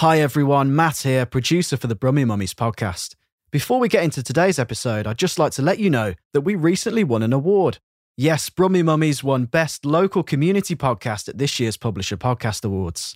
Hi 0.00 0.18
everyone, 0.18 0.74
Matt 0.74 1.00
here, 1.00 1.26
producer 1.26 1.76
for 1.76 1.86
the 1.86 1.94
Brummie 1.94 2.26
Mummies 2.26 2.54
podcast. 2.54 3.16
Before 3.50 3.78
we 3.78 3.86
get 3.86 4.02
into 4.02 4.22
today's 4.22 4.58
episode, 4.58 5.06
I'd 5.06 5.18
just 5.18 5.38
like 5.38 5.52
to 5.52 5.62
let 5.62 5.78
you 5.78 5.90
know 5.90 6.14
that 6.32 6.40
we 6.40 6.54
recently 6.54 7.04
won 7.04 7.22
an 7.22 7.34
award. 7.34 7.80
Yes, 8.16 8.48
Brummie 8.48 8.82
Mummies 8.82 9.22
won 9.22 9.44
Best 9.44 9.84
Local 9.84 10.22
Community 10.22 10.74
Podcast 10.74 11.28
at 11.28 11.36
this 11.36 11.60
year's 11.60 11.76
Publisher 11.76 12.16
Podcast 12.16 12.64
Awards. 12.64 13.14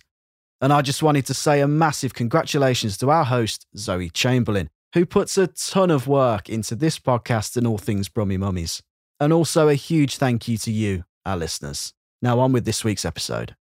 And 0.61 0.71
I 0.71 0.83
just 0.83 1.01
wanted 1.01 1.25
to 1.25 1.33
say 1.33 1.59
a 1.59 1.67
massive 1.67 2.13
congratulations 2.13 2.99
to 2.99 3.09
our 3.09 3.25
host, 3.25 3.65
Zoe 3.75 4.11
Chamberlain, 4.11 4.69
who 4.93 5.07
puts 5.07 5.39
a 5.39 5.47
ton 5.47 5.89
of 5.89 6.07
work 6.07 6.49
into 6.49 6.75
this 6.75 6.99
podcast 6.99 7.57
and 7.57 7.65
all 7.65 7.79
things 7.79 8.09
Brummie 8.09 8.37
Mummies. 8.37 8.83
And 9.19 9.33
also 9.33 9.69
a 9.69 9.73
huge 9.73 10.17
thank 10.17 10.47
you 10.47 10.59
to 10.59 10.71
you, 10.71 11.05
our 11.25 11.35
listeners. 11.35 11.95
Now 12.21 12.39
on 12.39 12.51
with 12.51 12.63
this 12.63 12.83
week's 12.83 13.05
episode. 13.05 13.55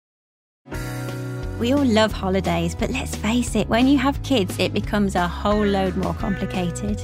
We 1.61 1.73
all 1.73 1.85
love 1.85 2.11
holidays, 2.11 2.73
but 2.73 2.89
let's 2.89 3.15
face 3.15 3.53
it, 3.53 3.69
when 3.69 3.87
you 3.87 3.95
have 3.99 4.23
kids, 4.23 4.57
it 4.57 4.73
becomes 4.73 5.13
a 5.13 5.27
whole 5.27 5.63
load 5.63 5.95
more 5.95 6.15
complicated. 6.15 6.99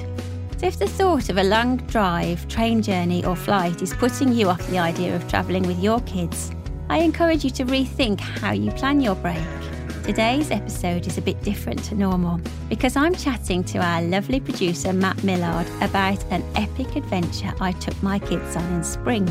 So, 0.58 0.66
if 0.66 0.80
the 0.80 0.88
thought 0.88 1.30
of 1.30 1.38
a 1.38 1.44
long 1.44 1.78
drive, 1.78 2.48
train 2.48 2.82
journey, 2.82 3.24
or 3.24 3.36
flight 3.36 3.84
is 3.84 3.94
putting 3.94 4.34
you 4.34 4.50
off 4.50 4.68
the 4.70 4.80
idea 4.80 5.16
of 5.16 5.28
travelling 5.28 5.62
with 5.68 5.78
your 5.78 6.00
kids, 6.02 6.50
I 6.90 7.02
encourage 7.02 7.44
you 7.44 7.52
to 7.52 7.66
rethink 7.66 8.20
how 8.20 8.52
you 8.52 8.72
plan 8.72 9.00
your 9.00 9.14
break. 9.14 9.38
Today's 10.04 10.50
episode 10.50 11.06
is 11.06 11.20
a 11.20 11.22
bit 11.22 11.40
different 11.44 11.84
to 11.84 11.94
normal 11.94 12.42
because 12.68 12.96
I'm 12.96 13.14
chatting 13.14 13.64
to 13.66 13.78
our 13.78 14.02
lovely 14.02 14.40
producer 14.40 14.92
Matt 14.92 15.24
Millard 15.24 15.68
about 15.82 16.24
an 16.32 16.44
epic 16.56 16.96
adventure 16.96 17.54
I 17.62 17.74
took 17.74 18.02
my 18.02 18.18
kids 18.18 18.56
on 18.56 18.66
in 18.74 18.84
spring. 18.84 19.28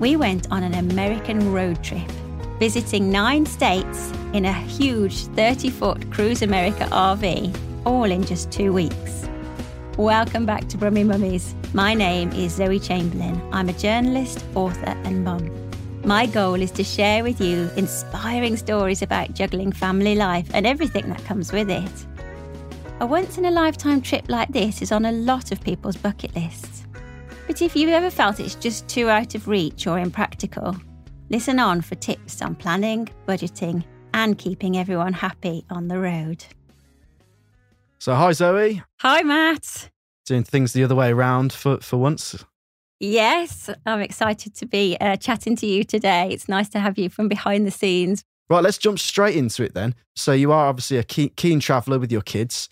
We 0.00 0.16
went 0.16 0.50
on 0.50 0.64
an 0.64 0.74
American 0.74 1.52
road 1.52 1.84
trip 1.84 2.10
visiting 2.58 3.10
nine 3.10 3.44
states 3.44 4.10
in 4.32 4.46
a 4.46 4.52
huge 4.52 5.26
30 5.26 5.68
foot 5.68 6.10
Cruise 6.10 6.40
America 6.40 6.88
RV, 6.90 7.54
all 7.84 8.04
in 8.04 8.24
just 8.24 8.50
two 8.50 8.72
weeks. 8.72 9.28
Welcome 9.98 10.46
back 10.46 10.66
to 10.68 10.78
Brummie 10.78 11.04
Mummies. 11.04 11.54
My 11.74 11.92
name 11.92 12.32
is 12.32 12.54
Zoe 12.54 12.78
Chamberlain. 12.78 13.40
I'm 13.52 13.68
a 13.68 13.74
journalist, 13.74 14.42
author, 14.54 14.96
and 15.04 15.22
mum. 15.22 15.50
My 16.02 16.24
goal 16.24 16.54
is 16.54 16.70
to 16.72 16.84
share 16.84 17.22
with 17.22 17.40
you 17.40 17.68
inspiring 17.76 18.56
stories 18.56 19.02
about 19.02 19.34
juggling 19.34 19.72
family 19.72 20.14
life 20.14 20.48
and 20.54 20.66
everything 20.66 21.08
that 21.10 21.24
comes 21.24 21.52
with 21.52 21.70
it. 21.70 22.06
A 23.00 23.06
once 23.06 23.36
in 23.36 23.44
a 23.44 23.50
lifetime 23.50 24.00
trip 24.00 24.24
like 24.28 24.48
this 24.48 24.80
is 24.80 24.92
on 24.92 25.04
a 25.04 25.12
lot 25.12 25.52
of 25.52 25.60
people's 25.60 25.96
bucket 25.96 26.34
lists. 26.34 26.86
But 27.46 27.60
if 27.60 27.76
you've 27.76 27.90
ever 27.90 28.10
felt 28.10 28.40
it's 28.40 28.54
just 28.54 28.88
too 28.88 29.10
out 29.10 29.34
of 29.34 29.46
reach 29.46 29.86
or 29.86 29.98
impractical, 29.98 30.74
Listen 31.28 31.58
on 31.58 31.80
for 31.80 31.96
tips 31.96 32.40
on 32.40 32.54
planning, 32.54 33.08
budgeting, 33.26 33.84
and 34.14 34.38
keeping 34.38 34.76
everyone 34.76 35.12
happy 35.12 35.64
on 35.70 35.88
the 35.88 35.98
road. 35.98 36.44
So, 37.98 38.14
hi 38.14 38.30
Zoe. 38.30 38.82
Hi 39.00 39.22
Matt. 39.22 39.90
Doing 40.24 40.44
things 40.44 40.72
the 40.72 40.84
other 40.84 40.94
way 40.94 41.10
around 41.10 41.52
for, 41.52 41.78
for 41.78 41.96
once. 41.96 42.44
Yes, 43.00 43.68
I'm 43.84 44.00
excited 44.00 44.54
to 44.54 44.66
be 44.66 44.96
uh, 45.00 45.16
chatting 45.16 45.56
to 45.56 45.66
you 45.66 45.82
today. 45.82 46.28
It's 46.30 46.48
nice 46.48 46.68
to 46.70 46.78
have 46.78 46.96
you 46.96 47.10
from 47.10 47.26
behind 47.26 47.66
the 47.66 47.72
scenes. 47.72 48.22
Right, 48.48 48.62
let's 48.62 48.78
jump 48.78 49.00
straight 49.00 49.34
into 49.34 49.64
it 49.64 49.74
then. 49.74 49.96
So, 50.14 50.30
you 50.30 50.52
are 50.52 50.68
obviously 50.68 50.98
a 50.98 51.02
keen, 51.02 51.30
keen 51.30 51.58
traveller 51.58 51.98
with 51.98 52.12
your 52.12 52.22
kids. 52.22 52.68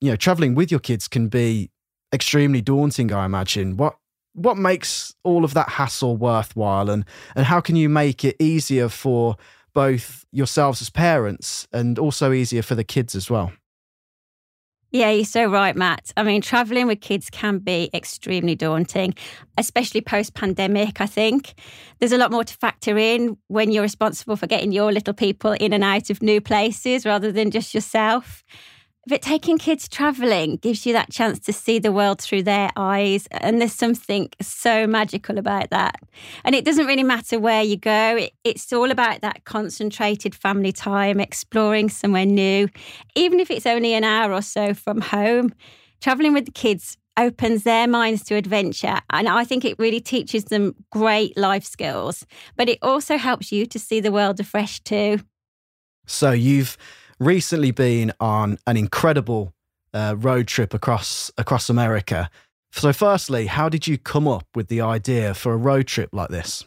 You 0.00 0.10
know, 0.10 0.16
travelling 0.16 0.56
with 0.56 0.72
your 0.72 0.80
kids 0.80 1.06
can 1.06 1.28
be 1.28 1.70
extremely 2.12 2.60
daunting, 2.60 3.12
I 3.12 3.24
imagine. 3.24 3.76
What 3.76 3.96
what 4.34 4.56
makes 4.56 5.14
all 5.24 5.44
of 5.44 5.54
that 5.54 5.68
hassle 5.70 6.16
worthwhile 6.16 6.90
and 6.90 7.04
and 7.34 7.46
how 7.46 7.60
can 7.60 7.76
you 7.76 7.88
make 7.88 8.24
it 8.24 8.36
easier 8.38 8.88
for 8.88 9.36
both 9.72 10.24
yourselves 10.30 10.82
as 10.82 10.90
parents 10.90 11.66
and 11.72 11.98
also 11.98 12.32
easier 12.32 12.62
for 12.62 12.74
the 12.74 12.84
kids 12.84 13.14
as 13.14 13.30
well 13.30 13.52
yeah, 14.94 15.10
you're 15.10 15.24
so 15.24 15.46
right, 15.46 15.74
Matt. 15.74 16.12
I 16.16 16.22
mean, 16.22 16.40
traveling 16.40 16.86
with 16.86 17.00
kids 17.00 17.28
can 17.28 17.58
be 17.58 17.90
extremely 17.92 18.54
daunting, 18.54 19.16
especially 19.58 20.00
post 20.00 20.34
pandemic. 20.34 21.00
I 21.00 21.06
think 21.06 21.54
there's 21.98 22.12
a 22.12 22.16
lot 22.16 22.30
more 22.30 22.44
to 22.44 22.54
factor 22.54 22.96
in 22.96 23.36
when 23.48 23.72
you're 23.72 23.82
responsible 23.82 24.36
for 24.36 24.46
getting 24.46 24.70
your 24.70 24.92
little 24.92 25.12
people 25.12 25.50
in 25.50 25.72
and 25.72 25.82
out 25.82 26.10
of 26.10 26.22
new 26.22 26.40
places 26.40 27.04
rather 27.04 27.32
than 27.32 27.50
just 27.50 27.74
yourself. 27.74 28.44
But 29.06 29.20
taking 29.20 29.58
kids 29.58 29.88
traveling 29.88 30.56
gives 30.56 30.86
you 30.86 30.94
that 30.94 31.10
chance 31.10 31.38
to 31.40 31.52
see 31.52 31.78
the 31.78 31.92
world 31.92 32.20
through 32.22 32.44
their 32.44 32.70
eyes. 32.74 33.26
And 33.30 33.60
there's 33.60 33.74
something 33.74 34.30
so 34.40 34.86
magical 34.86 35.38
about 35.38 35.70
that. 35.70 35.96
And 36.44 36.54
it 36.54 36.64
doesn't 36.64 36.86
really 36.86 37.02
matter 37.02 37.38
where 37.38 37.62
you 37.62 37.76
go, 37.76 38.28
it's 38.44 38.72
all 38.72 38.90
about 38.90 39.20
that 39.20 39.44
concentrated 39.44 40.34
family 40.34 40.72
time, 40.72 41.20
exploring 41.20 41.90
somewhere 41.90 42.26
new, 42.26 42.68
even 43.14 43.40
if 43.40 43.50
it's 43.50 43.66
only 43.66 43.92
an 43.92 44.04
hour 44.04 44.32
or 44.32 44.42
so 44.42 44.72
from 44.72 45.00
home. 45.00 45.52
Traveling 46.00 46.32
with 46.32 46.46
the 46.46 46.52
kids 46.52 46.96
opens 47.16 47.62
their 47.62 47.86
minds 47.86 48.24
to 48.24 48.34
adventure. 48.34 49.00
And 49.10 49.28
I 49.28 49.44
think 49.44 49.64
it 49.64 49.78
really 49.78 50.00
teaches 50.00 50.44
them 50.44 50.74
great 50.90 51.36
life 51.36 51.64
skills, 51.64 52.26
but 52.56 52.68
it 52.68 52.78
also 52.82 53.16
helps 53.18 53.52
you 53.52 53.66
to 53.66 53.78
see 53.78 54.00
the 54.00 54.12
world 54.12 54.40
afresh 54.40 54.80
too. 54.80 55.20
So 56.06 56.32
you've 56.32 56.76
recently 57.18 57.70
been 57.70 58.12
on 58.20 58.58
an 58.66 58.76
incredible 58.76 59.52
uh, 59.92 60.14
road 60.18 60.48
trip 60.48 60.74
across 60.74 61.30
across 61.38 61.70
America. 61.70 62.30
So, 62.72 62.92
firstly, 62.92 63.46
how 63.46 63.68
did 63.68 63.86
you 63.86 63.98
come 63.98 64.26
up 64.26 64.46
with 64.54 64.68
the 64.68 64.80
idea 64.80 65.34
for 65.34 65.52
a 65.52 65.56
road 65.56 65.86
trip 65.86 66.10
like 66.12 66.28
this? 66.28 66.64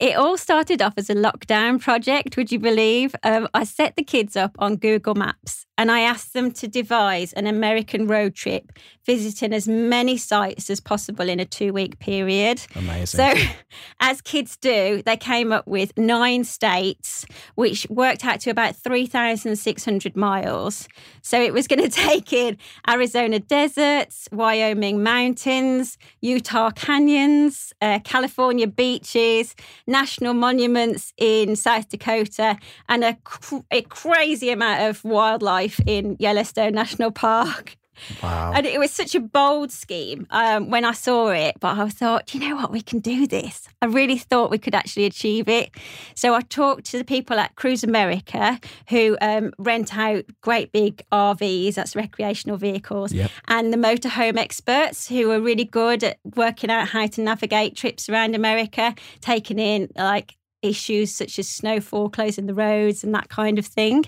It 0.00 0.16
all 0.16 0.36
started 0.36 0.82
off 0.82 0.94
as 0.96 1.08
a 1.08 1.14
lockdown 1.14 1.80
project, 1.80 2.36
would 2.36 2.50
you 2.50 2.58
believe? 2.58 3.14
Um, 3.22 3.48
I 3.54 3.64
set 3.64 3.96
the 3.96 4.02
kids 4.02 4.36
up 4.36 4.56
on 4.58 4.76
Google 4.76 5.14
Maps 5.14 5.66
and 5.76 5.90
I 5.90 6.00
asked 6.00 6.32
them 6.34 6.52
to 6.52 6.68
devise 6.68 7.32
an 7.32 7.46
American 7.46 8.06
road 8.06 8.34
trip, 8.34 8.72
visiting 9.04 9.52
as 9.52 9.66
many 9.66 10.16
sites 10.16 10.70
as 10.70 10.80
possible 10.80 11.28
in 11.28 11.40
a 11.40 11.44
two 11.44 11.72
week 11.72 11.98
period. 11.98 12.62
Amazing. 12.76 13.36
So, 13.36 13.42
as 14.00 14.20
kids 14.20 14.56
do, 14.56 15.02
they 15.04 15.16
came 15.16 15.52
up 15.52 15.66
with 15.66 15.96
nine 15.98 16.44
states, 16.44 17.26
which 17.56 17.86
worked 17.90 18.24
out 18.24 18.40
to 18.40 18.50
about 18.50 18.76
3,600 18.76 20.16
miles. 20.16 20.88
So, 21.22 21.42
it 21.42 21.52
was 21.52 21.66
going 21.66 21.82
to 21.88 21.88
take 21.88 22.32
in 22.32 22.56
Arizona 22.88 23.40
deserts, 23.40 24.28
Wyoming 24.30 25.02
mountains, 25.02 25.98
Utah 26.20 26.70
canyons, 26.70 27.72
uh, 27.82 27.98
California 28.04 28.68
beaches, 28.68 29.56
national 29.88 30.34
monuments 30.34 31.12
in 31.18 31.56
South 31.56 31.88
Dakota, 31.88 32.56
and 32.88 33.02
a, 33.02 33.14
cr- 33.24 33.56
a 33.72 33.82
crazy 33.82 34.50
amount 34.50 34.82
of 34.82 35.04
wildlife 35.04 35.63
wildlife 35.64 35.80
in 35.86 36.16
Yellowstone 36.18 36.72
National 36.72 37.10
Park. 37.10 37.76
Wow. 38.24 38.52
And 38.56 38.66
it 38.66 38.80
was 38.80 38.90
such 38.90 39.14
a 39.14 39.20
bold 39.20 39.70
scheme 39.70 40.26
um, 40.30 40.68
when 40.68 40.84
I 40.84 40.90
saw 40.90 41.28
it, 41.28 41.54
but 41.60 41.78
I 41.78 41.88
thought, 41.88 42.34
you 42.34 42.40
know 42.40 42.56
what, 42.56 42.72
we 42.72 42.80
can 42.82 42.98
do 42.98 43.28
this. 43.28 43.68
I 43.80 43.86
really 43.86 44.18
thought 44.18 44.50
we 44.50 44.58
could 44.58 44.74
actually 44.74 45.04
achieve 45.04 45.48
it. 45.48 45.70
So 46.16 46.34
I 46.34 46.40
talked 46.40 46.86
to 46.86 46.98
the 46.98 47.04
people 47.04 47.38
at 47.38 47.54
Cruise 47.54 47.84
America 47.84 48.58
who 48.88 49.16
um, 49.20 49.52
rent 49.58 49.96
out 49.96 50.24
great 50.40 50.72
big 50.72 51.02
RVs, 51.12 51.74
that's 51.74 51.94
recreational 51.94 52.56
vehicles, 52.56 53.12
yep. 53.12 53.30
and 53.46 53.72
the 53.72 53.78
motorhome 53.78 54.38
experts 54.38 55.08
who 55.08 55.30
are 55.30 55.40
really 55.40 55.64
good 55.64 56.02
at 56.02 56.18
working 56.34 56.70
out 56.70 56.88
how 56.88 57.06
to 57.06 57.20
navigate 57.20 57.76
trips 57.76 58.08
around 58.08 58.34
America, 58.34 58.92
taking 59.20 59.60
in 59.60 59.88
like 59.94 60.34
issues 60.64 61.14
such 61.14 61.38
as 61.38 61.48
snowfall, 61.48 62.08
closing 62.08 62.46
the 62.46 62.54
roads, 62.54 63.04
and 63.04 63.14
that 63.14 63.28
kind 63.28 63.58
of 63.58 63.66
thing. 63.66 64.04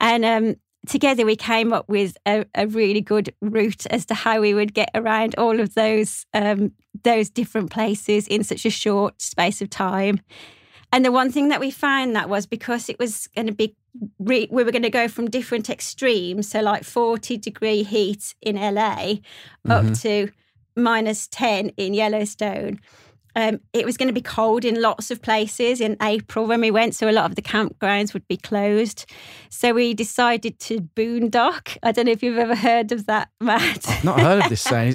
And 0.00 0.24
um, 0.24 0.56
together 0.86 1.24
we 1.24 1.36
came 1.36 1.72
up 1.72 1.88
with 1.88 2.16
a, 2.26 2.44
a, 2.54 2.66
really 2.66 3.00
good 3.00 3.34
route 3.40 3.86
as 3.86 4.04
to 4.06 4.14
how 4.14 4.40
we 4.40 4.54
would 4.54 4.74
get 4.74 4.90
around 4.94 5.34
all 5.36 5.60
of 5.60 5.74
those 5.74 6.26
um, 6.34 6.72
those 7.02 7.30
different 7.30 7.70
places 7.70 8.26
in 8.28 8.44
such 8.44 8.64
a 8.64 8.70
short 8.70 9.20
space 9.20 9.60
of 9.60 9.70
time. 9.70 10.20
And 10.92 11.04
the 11.04 11.12
one 11.12 11.32
thing 11.32 11.48
that 11.48 11.60
we 11.60 11.70
found 11.70 12.14
that 12.14 12.28
was 12.28 12.46
because 12.46 12.88
it 12.88 12.98
was 12.98 13.26
going 13.34 13.48
to 13.48 13.52
be 13.52 13.76
re- 14.18 14.48
we 14.50 14.62
were 14.62 14.70
going 14.70 14.82
to 14.82 14.90
go 14.90 15.08
from 15.08 15.28
different 15.28 15.68
extremes, 15.68 16.50
so 16.50 16.60
like 16.60 16.84
forty 16.84 17.36
degree 17.36 17.82
heat 17.82 18.34
in 18.40 18.56
LA 18.56 19.18
mm-hmm. 19.66 19.70
up 19.70 19.94
to 20.00 20.30
minus 20.76 21.26
ten 21.28 21.70
in 21.70 21.94
Yellowstone 21.94 22.80
um, 23.36 23.60
it 23.72 23.84
was 23.84 23.96
going 23.96 24.08
to 24.08 24.12
be 24.12 24.22
cold 24.22 24.64
in 24.64 24.80
lots 24.80 25.10
of 25.10 25.20
places 25.22 25.80
in 25.80 25.96
April 26.02 26.46
when 26.46 26.60
we 26.60 26.70
went, 26.70 26.94
so 26.94 27.08
a 27.08 27.12
lot 27.12 27.28
of 27.28 27.36
the 27.36 27.42
campgrounds 27.42 28.12
would 28.14 28.26
be 28.28 28.36
closed. 28.36 29.06
So 29.48 29.72
we 29.72 29.94
decided 29.94 30.58
to 30.60 30.80
boondock. 30.80 31.76
I 31.82 31.92
don't 31.92 32.06
know 32.06 32.12
if 32.12 32.22
you've 32.22 32.38
ever 32.38 32.54
heard 32.54 32.92
of 32.92 33.06
that, 33.06 33.28
Matt. 33.40 33.88
I've 33.88 34.04
not 34.04 34.20
heard 34.20 34.44
of 34.44 34.48
this 34.50 34.62
saying. 34.62 34.94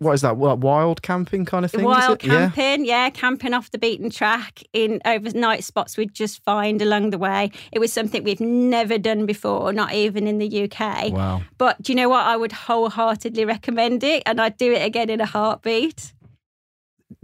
What 0.00 0.12
is 0.12 0.22
that? 0.22 0.36
Wild 0.36 1.02
camping 1.02 1.44
kind 1.44 1.64
of 1.64 1.70
thing? 1.70 1.84
Wild 1.84 2.20
camping, 2.20 2.84
yeah? 2.84 3.04
yeah, 3.04 3.10
camping 3.10 3.54
off 3.54 3.70
the 3.70 3.78
beaten 3.78 4.10
track 4.10 4.62
in 4.72 5.00
overnight 5.04 5.64
spots 5.64 5.96
we'd 5.96 6.14
just 6.14 6.42
find 6.44 6.82
along 6.82 7.10
the 7.10 7.18
way. 7.18 7.50
It 7.72 7.78
was 7.78 7.92
something 7.92 8.24
we've 8.24 8.40
never 8.40 8.98
done 8.98 9.26
before, 9.26 9.72
not 9.72 9.92
even 9.94 10.26
in 10.26 10.38
the 10.38 10.64
UK. 10.64 11.12
Wow! 11.12 11.42
But 11.58 11.80
do 11.82 11.92
you 11.92 11.96
know 11.96 12.08
what? 12.08 12.26
I 12.26 12.36
would 12.36 12.52
wholeheartedly 12.52 13.44
recommend 13.44 14.02
it, 14.02 14.22
and 14.26 14.40
I'd 14.40 14.56
do 14.56 14.72
it 14.72 14.84
again 14.84 15.10
in 15.10 15.20
a 15.20 15.26
heartbeat 15.26 16.12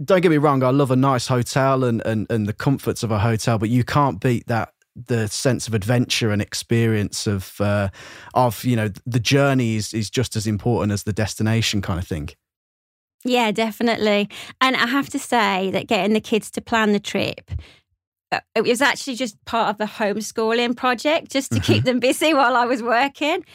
don't 0.03 0.21
get 0.21 0.29
me 0.29 0.37
wrong, 0.37 0.63
I 0.63 0.69
love 0.69 0.91
a 0.91 0.95
nice 0.95 1.27
hotel 1.27 1.83
and, 1.83 2.05
and, 2.05 2.27
and 2.29 2.47
the 2.47 2.53
comforts 2.53 3.03
of 3.03 3.11
a 3.11 3.19
hotel, 3.19 3.57
but 3.57 3.69
you 3.69 3.83
can't 3.83 4.19
beat 4.19 4.47
that 4.47 4.71
the 4.95 5.27
sense 5.27 5.67
of 5.67 5.73
adventure 5.73 6.31
and 6.31 6.41
experience 6.41 7.27
of 7.27 7.59
uh, 7.59 7.89
of 8.33 8.63
you 8.63 8.77
know 8.77 8.89
the 9.05 9.19
journey 9.19 9.75
is, 9.75 9.93
is 9.93 10.09
just 10.09 10.37
as 10.37 10.47
important 10.47 10.93
as 10.93 11.03
the 11.03 11.11
destination 11.11 11.81
kind 11.81 11.99
of 11.99 12.07
thing. 12.07 12.29
Yeah, 13.25 13.51
definitely. 13.51 14.29
And 14.61 14.75
I 14.75 14.87
have 14.87 15.09
to 15.09 15.19
say 15.19 15.71
that 15.71 15.87
getting 15.87 16.13
the 16.13 16.21
kids 16.21 16.49
to 16.51 16.61
plan 16.61 16.93
the 16.93 16.99
trip 16.99 17.51
uh, 18.31 18.39
it 18.55 18.63
was 18.63 18.81
actually 18.81 19.15
just 19.15 19.43
part 19.45 19.69
of 19.69 19.77
the 19.77 19.85
homeschooling 19.85 20.75
project 20.75 21.31
just 21.31 21.51
to 21.51 21.59
keep 21.59 21.77
mm-hmm. 21.77 21.85
them 21.85 21.99
busy 21.99 22.33
while 22.33 22.55
I 22.55 22.65
was 22.65 22.81
working. 22.81 23.45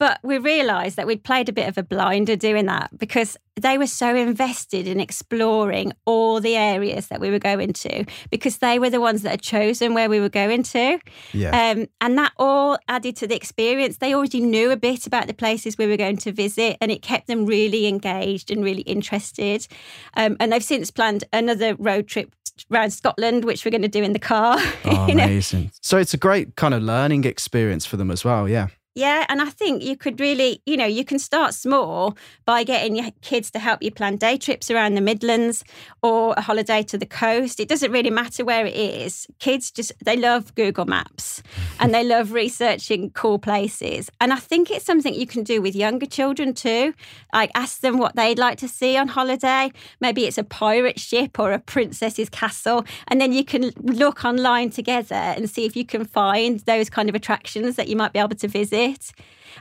But 0.00 0.18
we 0.22 0.38
realised 0.38 0.96
that 0.96 1.06
we'd 1.06 1.22
played 1.22 1.50
a 1.50 1.52
bit 1.52 1.68
of 1.68 1.76
a 1.76 1.82
blinder 1.82 2.34
doing 2.34 2.64
that 2.66 2.88
because 2.96 3.36
they 3.56 3.76
were 3.76 3.86
so 3.86 4.16
invested 4.16 4.86
in 4.86 4.98
exploring 4.98 5.92
all 6.06 6.40
the 6.40 6.56
areas 6.56 7.08
that 7.08 7.20
we 7.20 7.30
were 7.30 7.38
going 7.38 7.74
to 7.74 8.06
because 8.30 8.58
they 8.58 8.78
were 8.78 8.88
the 8.88 9.00
ones 9.00 9.20
that 9.22 9.30
had 9.30 9.42
chosen 9.42 9.92
where 9.92 10.08
we 10.08 10.18
were 10.18 10.30
going 10.30 10.62
to. 10.62 10.98
Yeah. 11.34 11.50
Um, 11.50 11.86
and 12.00 12.16
that 12.16 12.32
all 12.38 12.78
added 12.88 13.14
to 13.16 13.26
the 13.26 13.36
experience. 13.36 13.98
They 13.98 14.14
already 14.14 14.40
knew 14.40 14.70
a 14.70 14.76
bit 14.76 15.06
about 15.06 15.26
the 15.26 15.34
places 15.34 15.76
we 15.76 15.86
were 15.86 15.98
going 15.98 16.16
to 16.16 16.32
visit 16.32 16.78
and 16.80 16.90
it 16.90 17.02
kept 17.02 17.26
them 17.26 17.44
really 17.44 17.86
engaged 17.86 18.50
and 18.50 18.64
really 18.64 18.82
interested. 18.82 19.68
Um, 20.14 20.38
and 20.40 20.50
they've 20.50 20.64
since 20.64 20.90
planned 20.90 21.24
another 21.30 21.74
road 21.74 22.08
trip 22.08 22.34
around 22.70 22.92
Scotland, 22.92 23.44
which 23.44 23.66
we're 23.66 23.70
going 23.70 23.82
to 23.82 23.88
do 23.88 24.02
in 24.02 24.14
the 24.14 24.18
car. 24.18 24.58
Oh, 24.82 25.08
amazing. 25.10 25.70
So 25.82 25.98
it's 25.98 26.14
a 26.14 26.16
great 26.16 26.56
kind 26.56 26.72
of 26.72 26.82
learning 26.82 27.24
experience 27.24 27.84
for 27.84 27.96
them 27.96 28.10
as 28.10 28.24
well. 28.24 28.48
Yeah. 28.48 28.68
Yeah, 28.96 29.24
and 29.28 29.40
I 29.40 29.50
think 29.50 29.84
you 29.84 29.96
could 29.96 30.18
really, 30.18 30.62
you 30.66 30.76
know, 30.76 30.84
you 30.84 31.04
can 31.04 31.20
start 31.20 31.54
small 31.54 32.16
by 32.44 32.64
getting 32.64 32.96
your 32.96 33.12
kids 33.22 33.48
to 33.52 33.60
help 33.60 33.84
you 33.84 33.92
plan 33.92 34.16
day 34.16 34.36
trips 34.36 34.68
around 34.68 34.96
the 34.96 35.00
Midlands 35.00 35.62
or 36.02 36.34
a 36.36 36.40
holiday 36.40 36.82
to 36.82 36.98
the 36.98 37.06
coast. 37.06 37.60
It 37.60 37.68
doesn't 37.68 37.92
really 37.92 38.10
matter 38.10 38.44
where 38.44 38.66
it 38.66 38.74
is. 38.74 39.28
Kids 39.38 39.70
just, 39.70 39.92
they 40.04 40.16
love 40.16 40.52
Google 40.56 40.86
Maps 40.86 41.40
and 41.78 41.94
they 41.94 42.02
love 42.02 42.32
researching 42.32 43.10
cool 43.10 43.38
places. 43.38 44.10
And 44.20 44.32
I 44.32 44.36
think 44.36 44.72
it's 44.72 44.86
something 44.86 45.14
you 45.14 45.26
can 45.26 45.44
do 45.44 45.62
with 45.62 45.76
younger 45.76 46.06
children 46.06 46.52
too. 46.52 46.92
Like 47.32 47.52
ask 47.54 47.82
them 47.82 47.96
what 47.96 48.16
they'd 48.16 48.40
like 48.40 48.58
to 48.58 48.68
see 48.68 48.96
on 48.96 49.06
holiday. 49.06 49.70
Maybe 50.00 50.24
it's 50.26 50.38
a 50.38 50.44
pirate 50.44 50.98
ship 50.98 51.38
or 51.38 51.52
a 51.52 51.60
princess's 51.60 52.28
castle. 52.28 52.84
And 53.06 53.20
then 53.20 53.32
you 53.32 53.44
can 53.44 53.70
look 53.82 54.24
online 54.24 54.70
together 54.70 55.14
and 55.14 55.48
see 55.48 55.64
if 55.64 55.76
you 55.76 55.86
can 55.86 56.04
find 56.04 56.58
those 56.60 56.90
kind 56.90 57.08
of 57.08 57.14
attractions 57.14 57.76
that 57.76 57.86
you 57.86 57.94
might 57.94 58.12
be 58.12 58.18
able 58.18 58.34
to 58.34 58.48
visit 58.48 58.79
it. 58.80 59.12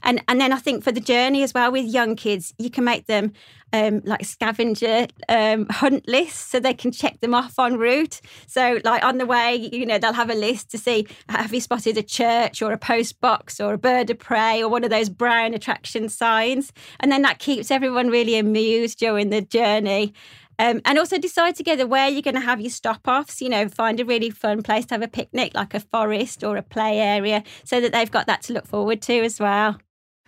And 0.04 0.22
and 0.28 0.40
then 0.40 0.54
I 0.54 0.58
think 0.58 0.84
for 0.84 0.92
the 0.92 1.02
journey 1.02 1.44
as 1.44 1.54
well 1.54 1.72
with 1.72 1.86
young 1.86 2.16
kids, 2.16 2.54
you 2.58 2.70
can 2.70 2.84
make 2.84 3.08
them 3.08 3.34
um, 3.74 4.02
like 4.06 4.26
scavenger 4.26 5.08
um, 5.28 5.68
hunt 5.70 6.08
lists 6.08 6.52
so 6.52 6.60
they 6.60 6.74
can 6.74 6.92
check 6.92 7.20
them 7.22 7.34
off 7.34 7.60
en 7.60 7.78
route. 7.78 8.22
So 8.48 8.80
like 8.84 9.04
on 9.04 9.18
the 9.18 9.26
way, 9.26 9.56
you 9.56 9.86
know, 9.86 9.98
they'll 9.98 10.14
have 10.14 10.30
a 10.30 10.36
list 10.36 10.72
to 10.72 10.78
see 10.78 11.08
have 11.28 11.54
you 11.54 11.62
spotted 11.62 11.98
a 11.98 12.04
church 12.04 12.62
or 12.62 12.72
a 12.72 12.78
post 12.78 13.20
box 13.22 13.60
or 13.60 13.74
a 13.74 13.78
bird 13.78 14.10
of 14.10 14.20
prey 14.20 14.64
or 14.64 14.70
one 14.70 14.84
of 14.84 14.90
those 14.90 15.10
brown 15.10 15.54
attraction 15.54 16.10
signs, 16.10 16.72
and 17.00 17.12
then 17.12 17.22
that 17.24 17.40
keeps 17.40 17.72
everyone 17.72 18.08
really 18.08 18.38
amused 18.38 19.00
during 19.00 19.30
the 19.30 19.42
journey. 19.42 20.14
Um, 20.60 20.82
and 20.84 21.00
also 21.00 21.18
decide 21.18 21.56
together 21.56 21.88
where 21.88 22.10
you're 22.10 22.22
going 22.22 22.36
to 22.36 22.42
have 22.42 22.60
your 22.60 22.70
stop 22.70 23.08
offs. 23.08 23.42
You 23.42 23.50
know, 23.50 23.70
find 23.70 24.00
a 24.00 24.06
really 24.06 24.30
fun 24.30 24.62
place 24.62 24.86
to 24.88 24.96
have 24.96 25.02
a 25.02 25.08
picnic, 25.08 25.54
like 25.56 25.74
a 25.74 25.80
forest 25.80 26.44
or 26.44 26.58
a 26.58 26.62
play 26.62 27.00
area, 27.00 27.44
so 27.64 27.80
that 27.80 27.94
they've 27.94 28.12
got 28.12 28.28
that 28.28 28.44
to 28.44 28.54
look 28.54 28.68
forward 28.68 29.02
to 29.04 29.24
as 29.24 29.40
well. 29.40 29.80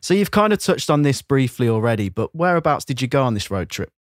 So 0.01 0.13
you've 0.15 0.31
kind 0.31 0.51
of 0.51 0.59
touched 0.59 0.89
on 0.89 1.03
this 1.03 1.21
briefly 1.21 1.69
already, 1.69 2.09
but 2.09 2.33
whereabouts 2.33 2.85
did 2.85 3.01
you 3.01 3.07
go 3.07 3.23
on 3.23 3.35
this 3.35 3.51
road 3.51 3.69
trip? 3.69 3.91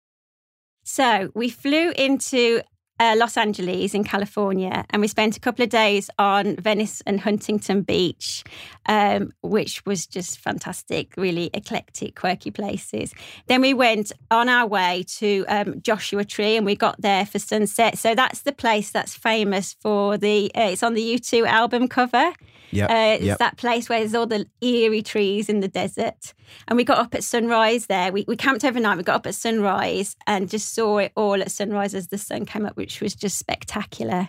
So 0.83 1.31
we 1.35 1.49
flew 1.49 1.91
into 1.91 2.63
uh, 3.01 3.15
Los 3.17 3.35
Angeles 3.35 3.95
in 3.95 4.03
California, 4.03 4.85
and 4.91 5.01
we 5.01 5.07
spent 5.07 5.35
a 5.35 5.39
couple 5.39 5.63
of 5.63 5.69
days 5.69 6.11
on 6.19 6.55
Venice 6.57 7.01
and 7.07 7.19
Huntington 7.19 7.81
Beach, 7.81 8.43
um, 8.85 9.31
which 9.41 9.83
was 9.87 10.05
just 10.05 10.37
fantastic, 10.37 11.15
really 11.17 11.49
eclectic, 11.55 12.15
quirky 12.15 12.51
places. 12.51 13.11
Then 13.47 13.61
we 13.61 13.73
went 13.73 14.11
on 14.29 14.49
our 14.49 14.67
way 14.67 15.03
to 15.17 15.43
um, 15.47 15.81
Joshua 15.81 16.23
Tree, 16.23 16.55
and 16.55 16.63
we 16.65 16.75
got 16.75 17.01
there 17.01 17.25
for 17.25 17.39
sunset. 17.39 17.97
So 17.97 18.13
that's 18.13 18.41
the 18.41 18.51
place 18.51 18.91
that's 18.91 19.15
famous 19.15 19.73
for 19.73 20.19
the. 20.19 20.51
Uh, 20.55 20.69
it's 20.71 20.83
on 20.83 20.93
the 20.93 21.15
U2 21.15 21.47
album 21.47 21.87
cover. 21.87 22.33
Yeah, 22.69 22.85
uh, 22.85 23.15
it's 23.15 23.23
yep. 23.23 23.39
that 23.39 23.57
place 23.57 23.89
where 23.89 23.99
there's 23.99 24.13
all 24.13 24.27
the 24.27 24.45
eerie 24.61 25.01
trees 25.01 25.49
in 25.49 25.59
the 25.59 25.67
desert. 25.67 26.35
And 26.67 26.77
we 26.77 26.83
got 26.83 26.97
up 26.97 27.15
at 27.15 27.23
sunrise 27.23 27.87
there. 27.87 28.11
We, 28.11 28.25
we 28.27 28.35
camped 28.35 28.63
overnight. 28.63 28.97
We 28.97 29.03
got 29.03 29.15
up 29.15 29.27
at 29.27 29.35
sunrise 29.35 30.15
and 30.27 30.49
just 30.49 30.73
saw 30.73 30.99
it 30.99 31.11
all 31.15 31.41
at 31.41 31.51
sunrise 31.51 31.93
as 31.95 32.07
the 32.07 32.17
sun 32.17 32.45
came 32.45 32.65
up, 32.65 32.77
which 32.77 33.01
was 33.01 33.15
just 33.15 33.37
spectacular. 33.37 34.27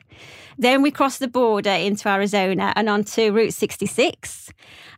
Then 0.58 0.82
we 0.82 0.90
crossed 0.90 1.20
the 1.20 1.28
border 1.28 1.70
into 1.70 2.08
Arizona 2.08 2.72
and 2.76 2.88
onto 2.88 3.32
Route 3.32 3.54
66. 3.54 4.52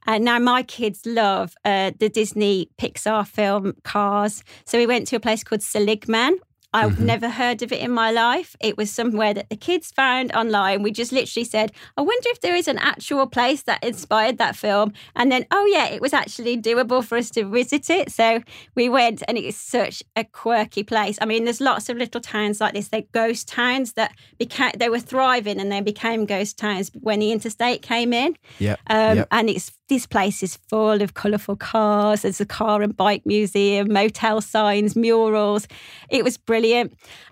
And 0.07 0.25
now 0.25 0.39
my 0.39 0.63
kids 0.63 1.07
love 1.07 1.55
uh, 1.65 1.93
the 1.99 2.09
Disney 2.09 2.71
Pixar 2.79 3.27
film 3.27 3.75
Cars. 3.85 4.45
So 4.65 4.79
we 4.79 4.87
went 4.87 5.07
to 5.09 5.17
a 5.17 5.21
place 5.21 5.43
called 5.43 5.63
Seligman 5.63 6.39
I've 6.75 6.95
mm-hmm. 6.95 7.07
never 7.07 7.29
heard 7.31 7.63
of 7.63 7.73
it 7.73 7.81
in 7.81 7.93
my 7.93 8.11
life. 8.11 8.57
It 8.61 8.77
was 8.77 8.91
somewhere 8.91 9.33
that 9.33 9.49
the 9.49 9.57
kids 9.57 9.93
found 9.93 10.35
online. 10.35 10.83
We 10.83 10.91
just 10.91 11.13
literally 11.13 11.45
said, 11.45 11.71
I 11.97 12.03
wonder 12.03 12.29
if 12.31 12.41
there 12.41 12.57
is 12.57 12.67
an 12.67 12.79
actual 12.79 13.29
place 13.29 13.63
that 13.63 13.83
inspired 13.85 14.39
that 14.39 14.57
film. 14.57 14.93
And 15.15 15.31
then, 15.31 15.47
oh, 15.53 15.65
yeah, 15.67 15.87
it 15.87 16.01
was 16.01 16.13
actually 16.13 16.61
doable 16.61 17.05
for 17.05 17.17
us 17.17 17.31
to 17.31 17.45
visit 17.45 17.89
it. 17.89 18.11
So 18.11 18.43
we 18.75 18.89
went, 18.89 19.23
and 19.29 19.39
it's 19.39 19.57
such 19.57 20.03
a 20.17 20.25
quirky 20.25 20.83
place. 20.83 21.17
I 21.21 21.27
mean, 21.27 21.45
there's 21.45 21.61
lots 21.61 21.89
of 21.89 21.97
little 21.97 22.21
towns 22.21 22.61
like 22.61 22.75
this. 22.75 22.89
They're 22.89 23.03
ghost 23.13 23.47
towns 23.47 23.93
that 23.93 24.13
became, 24.39 24.73
they 24.77 24.89
were 24.89 24.99
thriving 24.99 25.61
and 25.61 25.71
they 25.71 25.81
became 25.81 26.27
ghost 26.27 26.59
towns 26.59 26.91
when 27.01 27.21
the 27.21 27.31
interstate 27.31 27.83
came 27.83 28.13
in. 28.13 28.37
Yeah. 28.59 28.77
Um, 28.89 29.19
yep. 29.19 29.29
And 29.31 29.49
it's 29.49 29.71
this 29.89 30.07
place 30.07 30.43
is 30.43 30.57
full 30.69 31.03
of 31.03 31.13
colourful 31.13 31.57
cars. 31.57 32.23
There's 32.23 32.41
a 32.41 32.47
car 32.47 32.81
and 32.81 32.97
bike 32.97 33.27
museum, 33.27 33.93
motel 33.93 34.41
signs, 34.41 34.97
murals. 34.97 35.69
It 36.09 36.25
was 36.25 36.39
brilliant. 36.39 36.64